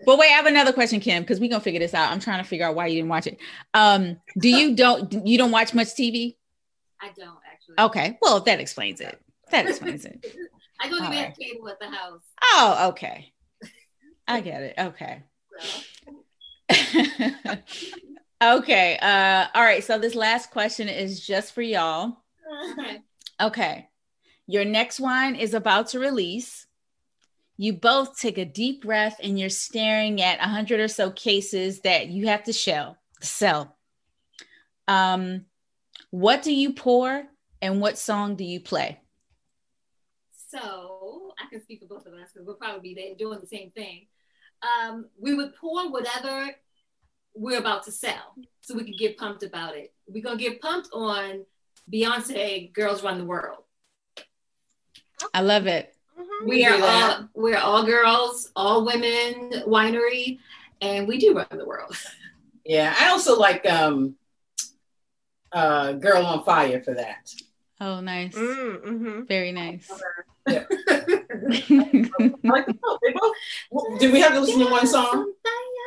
but 0.04 0.18
wait, 0.18 0.28
I 0.28 0.32
have 0.34 0.46
another 0.46 0.72
question, 0.72 1.00
Kim, 1.00 1.22
because 1.22 1.38
we're 1.40 1.50
gonna 1.50 1.60
figure 1.62 1.80
this 1.80 1.94
out. 1.94 2.10
I'm 2.12 2.20
trying 2.20 2.42
to 2.42 2.48
figure 2.48 2.66
out 2.66 2.74
why 2.74 2.86
you 2.86 2.96
didn't 2.96 3.08
watch 3.10 3.26
it. 3.26 3.38
Um, 3.74 4.20
do 4.38 4.48
you 4.48 4.74
don't 4.74 5.26
you 5.26 5.38
don't 5.38 5.50
watch 5.50 5.74
much 5.74 5.88
TV? 5.88 6.36
I 7.02 7.08
don't 7.16 7.38
actually. 7.50 7.74
Okay, 7.78 8.18
well 8.22 8.40
that 8.40 8.60
explains 8.60 9.00
it. 9.00 9.20
That 9.50 9.68
explains 9.68 10.04
it. 10.04 10.24
I 10.80 10.88
don't 10.88 10.98
even 10.98 11.06
All 11.06 11.12
have 11.12 11.26
right. 11.28 11.38
cable 11.38 11.68
at 11.68 11.78
the 11.78 11.90
house. 11.90 12.22
Oh, 12.42 12.88
okay. 12.90 13.32
I 14.26 14.40
get 14.40 14.62
it. 14.62 14.74
Okay. 14.78 15.22
Okay. 18.42 18.98
Uh, 19.00 19.46
all 19.54 19.62
right. 19.62 19.84
So 19.84 19.98
this 19.98 20.16
last 20.16 20.50
question 20.50 20.88
is 20.88 21.24
just 21.24 21.54
for 21.54 21.62
y'all. 21.62 22.16
Okay. 22.72 22.98
Okay. 23.40 23.88
Your 24.48 24.64
next 24.64 24.98
wine 24.98 25.36
is 25.36 25.54
about 25.54 25.88
to 25.88 26.00
release. 26.00 26.66
You 27.56 27.74
both 27.74 28.18
take 28.18 28.38
a 28.38 28.44
deep 28.44 28.82
breath 28.82 29.20
and 29.22 29.38
you're 29.38 29.48
staring 29.48 30.20
at 30.20 30.40
a 30.40 30.48
hundred 30.48 30.80
or 30.80 30.88
so 30.88 31.12
cases 31.12 31.80
that 31.82 32.08
you 32.08 32.26
have 32.26 32.42
to 32.44 32.52
shell, 32.52 32.96
sell. 33.20 33.76
Um, 34.88 35.46
what 36.12 36.42
do 36.42 36.54
you 36.54 36.74
pour 36.74 37.24
and 37.62 37.80
what 37.80 37.96
song 37.96 38.36
do 38.36 38.44
you 38.44 38.60
play? 38.60 39.00
So 40.50 41.32
I 41.42 41.48
can 41.50 41.62
speak 41.62 41.80
for 41.80 41.86
both 41.86 42.06
of 42.06 42.12
us 42.12 42.28
because 42.32 42.46
we'll 42.46 42.56
probably 42.56 42.80
be 42.80 42.94
there 42.94 43.14
doing 43.16 43.40
the 43.40 43.46
same 43.46 43.70
thing. 43.70 44.06
Um, 44.62 45.06
we 45.18 45.34
would 45.34 45.56
pour 45.56 45.90
whatever 45.90 46.50
we're 47.34 47.58
about 47.58 47.84
to 47.84 47.92
sell 47.92 48.34
so 48.60 48.74
we 48.74 48.84
can 48.84 48.94
get 48.98 49.16
pumped 49.16 49.42
about 49.42 49.74
it. 49.74 49.94
We're 50.06 50.22
gonna 50.22 50.36
get 50.36 50.60
pumped 50.60 50.90
on 50.92 51.46
Beyonce 51.90 52.70
Girls 52.74 53.02
Run 53.02 53.16
the 53.16 53.24
World. 53.24 53.64
I 55.32 55.40
love 55.40 55.66
it. 55.66 55.96
We 56.44 56.56
We 56.56 56.66
are 56.66 56.82
all 56.82 57.28
we're 57.32 57.56
all 57.56 57.86
girls, 57.86 58.52
all 58.54 58.84
women 58.84 59.64
winery, 59.66 60.40
and 60.82 61.08
we 61.08 61.18
do 61.18 61.34
run 61.34 61.46
the 61.50 61.64
world. 61.64 61.96
Yeah, 62.66 62.94
I 63.00 63.08
also 63.08 63.38
like 63.38 63.64
um, 63.68 64.14
uh, 65.52 65.92
"Girl 65.92 66.24
on 66.24 66.44
Fire" 66.44 66.82
for 66.82 66.94
that. 66.94 67.32
Oh, 67.80 68.00
nice. 68.00 68.34
Mm, 68.34 68.84
mhm. 68.84 69.28
Very 69.28 69.50
nice. 69.52 69.90
I 70.46 70.52
like 72.44 72.66
them. 72.66 72.78
They 73.02 73.12
both. 73.12 73.34
Well, 73.70 73.96
Do 73.98 74.12
we 74.12 74.20
have 74.20 74.32
to 74.34 74.40
listen 74.40 74.60
to 74.60 74.70
one 74.70 74.86
song? 74.86 75.32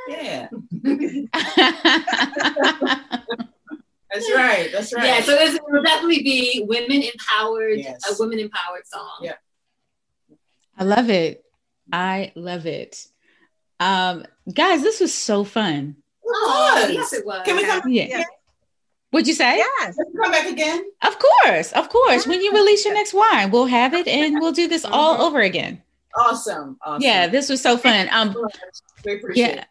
Yeah, 0.07 0.49
that's 4.11 4.31
right. 4.33 4.69
That's 4.71 4.93
right. 4.93 5.05
Yeah, 5.05 5.21
so 5.21 5.31
this 5.31 5.59
will 5.67 5.83
definitely 5.83 6.21
be 6.23 6.63
women 6.67 7.01
empowered, 7.01 7.79
Yes. 7.79 8.01
a 8.09 8.15
women 8.21 8.39
empowered 8.39 8.85
song. 8.85 9.19
Yeah. 9.21 9.33
I 10.77 10.83
love 10.83 11.09
it. 11.09 11.43
I 11.91 12.31
love 12.35 12.65
it. 12.65 13.07
Um, 13.79 14.25
guys, 14.53 14.81
this 14.83 14.99
was 14.99 15.13
so 15.13 15.43
fun. 15.43 15.95
Oh, 16.25 16.75
It 16.83 16.87
was. 16.87 16.93
yes, 16.95 17.13
it 17.13 17.25
was. 17.25 17.41
Can 17.45 17.55
we 17.57 17.65
come, 17.65 17.81
Yeah. 17.89 18.05
Yeah. 18.09 18.23
What'd 19.15 19.29
you 19.29 19.33
say? 19.33 19.55
Yes. 19.55 19.95
can 19.95 20.05
we 20.13 20.21
come 20.21 20.31
back 20.33 20.45
again? 20.51 20.83
Of 21.01 21.17
course, 21.17 21.71
of 21.71 21.87
course. 21.87 22.27
When 22.27 22.41
you 22.41 22.51
release 22.51 22.83
your 22.83 22.93
next 22.93 23.13
wine, 23.13 23.49
we'll 23.49 23.65
have 23.65 23.93
it 23.93 24.09
and 24.09 24.41
we'll 24.41 24.51
do 24.51 24.67
this 24.67 24.83
all 24.83 25.15
Mhm. 25.17 25.19
over 25.21 25.39
again. 25.39 25.81
Awesome. 26.17 26.77
awesome. 26.81 27.01
Yeah, 27.01 27.27
this 27.27 27.47
was 27.47 27.61
so 27.61 27.77
fun. 27.77 28.09
Um, 28.11 28.35
we 29.05 29.13
appreciate 29.15 29.55
yeah, 29.55 29.61
it. 29.61 29.67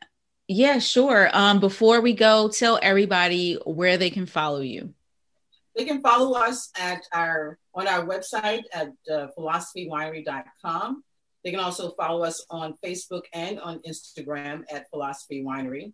yeah, 0.49 0.79
sure. 0.79 1.29
Um, 1.35 1.61
before 1.61 2.01
we 2.01 2.15
go, 2.15 2.49
tell 2.49 2.79
everybody 2.81 3.59
where 3.67 3.99
they 3.99 4.09
can 4.09 4.25
follow 4.25 4.61
you. 4.61 4.95
They 5.77 5.85
can 5.85 6.01
follow 6.01 6.33
us 6.39 6.71
at 6.81 7.03
our 7.13 7.59
on 7.75 7.87
our 7.87 8.07
website 8.07 8.63
at 8.73 8.93
uh, 9.13 9.27
philosophywinery.com. 9.37 11.05
They 11.45 11.51
can 11.51 11.61
also 11.61 11.91
follow 11.91 12.25
us 12.25 12.47
on 12.49 12.79
Facebook 12.83 13.25
and 13.35 13.61
on 13.61 13.81
Instagram 13.81 14.65
at 14.71 14.89
Philosophy 14.89 15.45
Winery. 15.47 15.93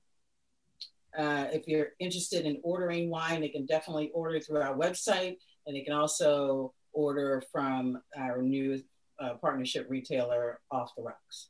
Uh, 1.16 1.46
if 1.52 1.66
you're 1.66 1.88
interested 1.98 2.46
in 2.46 2.60
ordering 2.62 3.10
wine, 3.10 3.40
they 3.40 3.48
can 3.48 3.66
definitely 3.66 4.10
order 4.14 4.38
through 4.40 4.60
our 4.60 4.76
website, 4.76 5.36
and 5.66 5.76
they 5.76 5.82
can 5.82 5.92
also 5.92 6.72
order 6.92 7.42
from 7.52 8.00
our 8.16 8.40
new 8.42 8.82
uh, 9.20 9.34
partnership 9.34 9.86
retailer, 9.88 10.60
Off 10.70 10.92
the 10.96 11.02
Rox. 11.02 11.48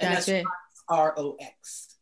And 0.00 0.14
that's 0.14 0.26
Gotcha. 0.26 0.44
R 0.88 1.14
O 1.18 1.36
X. 1.40 1.96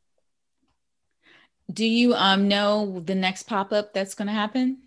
Do 1.73 1.85
you 1.85 2.15
um 2.15 2.47
know 2.47 3.01
the 3.05 3.15
next 3.15 3.45
pop 3.45 3.73
up 3.73 3.93
that's 3.93 4.15
going 4.15 4.29
to 4.29 4.33
happen? 4.35 4.79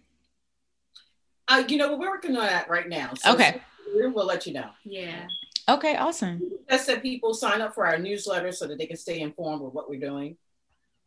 Uh, 1.48 1.64
you 1.68 1.78
know, 1.78 1.98
we're 1.98 2.10
working 2.10 2.38
on 2.38 2.46
that 2.46 2.70
right 2.70 2.88
now. 2.88 3.14
So 3.16 3.34
Okay. 3.34 3.60
we'll 3.94 4.12
we'll 4.12 4.26
let 4.26 4.46
you 4.46 4.54
know. 4.54 4.70
Yeah. 4.86 5.28
Okay, 5.68 5.98
awesome. 5.98 6.42
That's 6.68 6.86
that 6.86 7.02
people 7.02 7.34
sign 7.34 7.62
up 7.62 7.76
for 7.76 7.86
our 7.86 7.98
newsletter 7.98 8.52
so 8.52 8.66
that 8.68 8.78
they 8.78 8.86
can 8.86 8.98
stay 8.98 9.20
informed 9.20 9.62
with 9.62 9.74
what 9.74 9.90
we're 9.90 10.00
doing. 10.00 10.38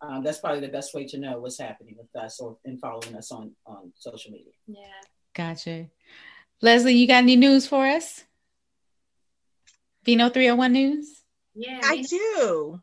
Um, 0.03 0.25
that's 0.25 0.41
probably 0.41 0.61
the 0.61 0.69
best 0.69 0.95
way 0.95 1.07
to 1.07 1.19
know 1.19 1.39
what's 1.39 1.61
happening 1.61 1.97
with 1.97 2.15
us 2.21 2.41
or 2.41 2.59
in 2.65 2.77
following 2.79 3.15
us 3.15 3.31
on 3.31 3.53
on 3.67 3.93
social 3.97 4.33
media. 4.33 4.53
Yeah. 4.67 5.01
Gotcha. 5.35 5.87
Leslie, 6.61 6.95
you 6.95 7.07
got 7.07 7.23
any 7.23 7.37
news 7.37 7.67
for 7.67 7.87
us? 7.87 8.25
Vino 10.05 10.29
301 10.29 10.73
News? 10.73 11.23
Yeah. 11.55 11.81
I 11.83 12.03
do. 12.03 12.81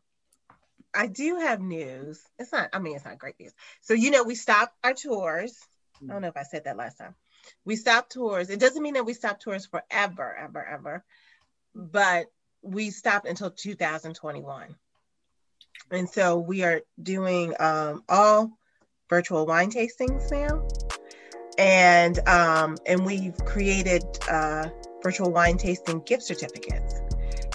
I 0.94 1.08
do 1.08 1.38
have 1.38 1.62
news. 1.62 2.22
It's 2.40 2.52
not, 2.52 2.70
I 2.74 2.80
mean, 2.80 2.96
it's 2.96 3.06
not 3.06 3.20
great 3.20 3.36
news. 3.40 3.54
So, 3.82 3.94
you 3.94 4.12
know, 4.12 4.24
we 4.24 4.36
stopped 4.36 4.76
our 4.84 4.94
tours. 4.94 5.58
I 6.02 6.12
don't 6.12 6.22
know 6.22 6.30
if 6.30 6.38
I 6.38 6.44
said 6.44 6.64
that 6.64 6.78
last 6.78 6.98
time. 6.98 7.16
We 7.66 7.76
stopped 7.76 8.14
tours. 8.14 8.50
It 8.50 8.60
doesn't 8.60 8.82
mean 8.82 8.94
that 8.94 9.06
we 9.06 9.14
stopped 9.14 9.42
tours 9.42 9.66
forever, 9.66 10.36
ever, 10.36 10.66
ever, 10.66 11.04
but 11.76 12.28
we 12.62 12.90
stopped 12.90 13.28
until 13.28 13.52
2021. 13.52 14.76
And 15.92 16.10
so 16.10 16.38
we 16.38 16.64
are 16.64 16.82
doing 17.02 17.54
um, 17.60 18.04
all 18.10 18.52
virtual 19.10 19.46
wine 19.46 19.72
tastings 19.72 20.32
now. 20.32 20.68
And 21.58 22.20
um, 22.28 22.78
and 22.86 23.06
we've 23.06 23.38
created 23.46 24.04
uh, 24.30 24.70
virtual 25.04 25.32
wine 25.32 25.58
tasting 25.58 26.02
gift 26.06 26.24
certificates. 26.24 27.02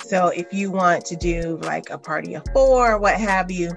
So 0.05 0.28
if 0.28 0.53
you 0.53 0.70
want 0.70 1.07
to 1.07 1.16
do 1.16 1.59
like 1.62 1.89
a 1.91 1.97
party 1.97 2.35
of 2.35 2.45
four 2.53 2.93
or 2.93 2.99
what 2.99 3.18
have 3.18 3.51
you, 3.51 3.70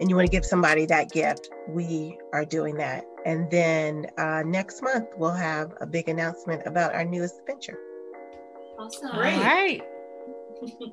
and 0.00 0.10
you 0.10 0.16
want 0.16 0.26
to 0.26 0.32
give 0.32 0.44
somebody 0.44 0.86
that 0.86 1.12
gift, 1.12 1.50
we 1.68 2.18
are 2.32 2.44
doing 2.44 2.76
that. 2.76 3.04
And 3.24 3.50
then 3.50 4.06
uh, 4.16 4.42
next 4.44 4.82
month, 4.82 5.08
we'll 5.16 5.30
have 5.30 5.74
a 5.80 5.86
big 5.86 6.08
announcement 6.08 6.62
about 6.66 6.94
our 6.94 7.04
newest 7.04 7.40
venture. 7.46 7.78
Awesome. 8.78 9.10
Great. 9.10 9.38
right. 9.38 9.82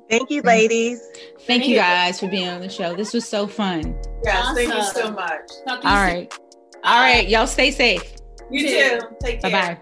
Thank 0.08 0.30
you, 0.30 0.42
ladies. 0.42 1.00
Thank 1.40 1.66
you 1.66 1.76
guys 1.76 2.20
for 2.20 2.28
being 2.28 2.48
on 2.48 2.60
the 2.60 2.68
show. 2.68 2.94
This 2.94 3.12
was 3.12 3.26
so 3.28 3.46
fun. 3.46 3.98
Yes, 4.24 4.54
thank 4.54 4.72
you 4.72 4.82
so 4.82 5.10
much. 5.10 5.50
Talk 5.66 5.80
to 5.82 5.88
you 5.88 5.94
All 5.94 6.06
soon. 6.06 6.14
right. 6.14 6.38
All 6.84 7.00
right. 7.00 7.28
Y'all 7.28 7.46
stay 7.46 7.70
safe. 7.70 8.14
You 8.50 8.68
too. 8.68 9.00
too. 9.00 9.16
Take 9.22 9.42
Bye 9.42 9.50
care. 9.50 9.74
bye. 9.74 9.80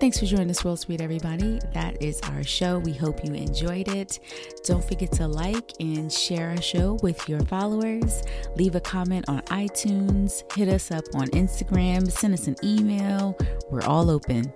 Thanks 0.00 0.18
for 0.18 0.24
joining 0.24 0.48
us, 0.48 0.60
Swirl 0.60 0.76
Suite, 0.76 1.02
everybody. 1.02 1.60
That 1.74 2.02
is 2.02 2.20
our 2.22 2.42
show. 2.42 2.78
We 2.78 2.94
hope 2.94 3.22
you 3.22 3.34
enjoyed 3.34 3.86
it. 3.88 4.18
Don't 4.64 4.82
forget 4.82 5.12
to 5.12 5.28
like 5.28 5.72
and 5.78 6.10
share 6.10 6.48
our 6.50 6.62
show 6.62 6.98
with 7.02 7.28
your 7.28 7.40
followers. 7.40 8.22
Leave 8.56 8.74
a 8.76 8.80
comment 8.80 9.28
on 9.28 9.42
iTunes. 9.42 10.50
Hit 10.54 10.70
us 10.70 10.90
up 10.90 11.04
on 11.14 11.26
Instagram. 11.28 12.10
Send 12.10 12.32
us 12.32 12.46
an 12.46 12.56
email. 12.64 13.36
We're 13.70 13.82
all 13.82 14.08
open. 14.08 14.50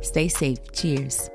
Stay 0.00 0.26
safe. 0.26 0.58
Cheers. 0.72 1.28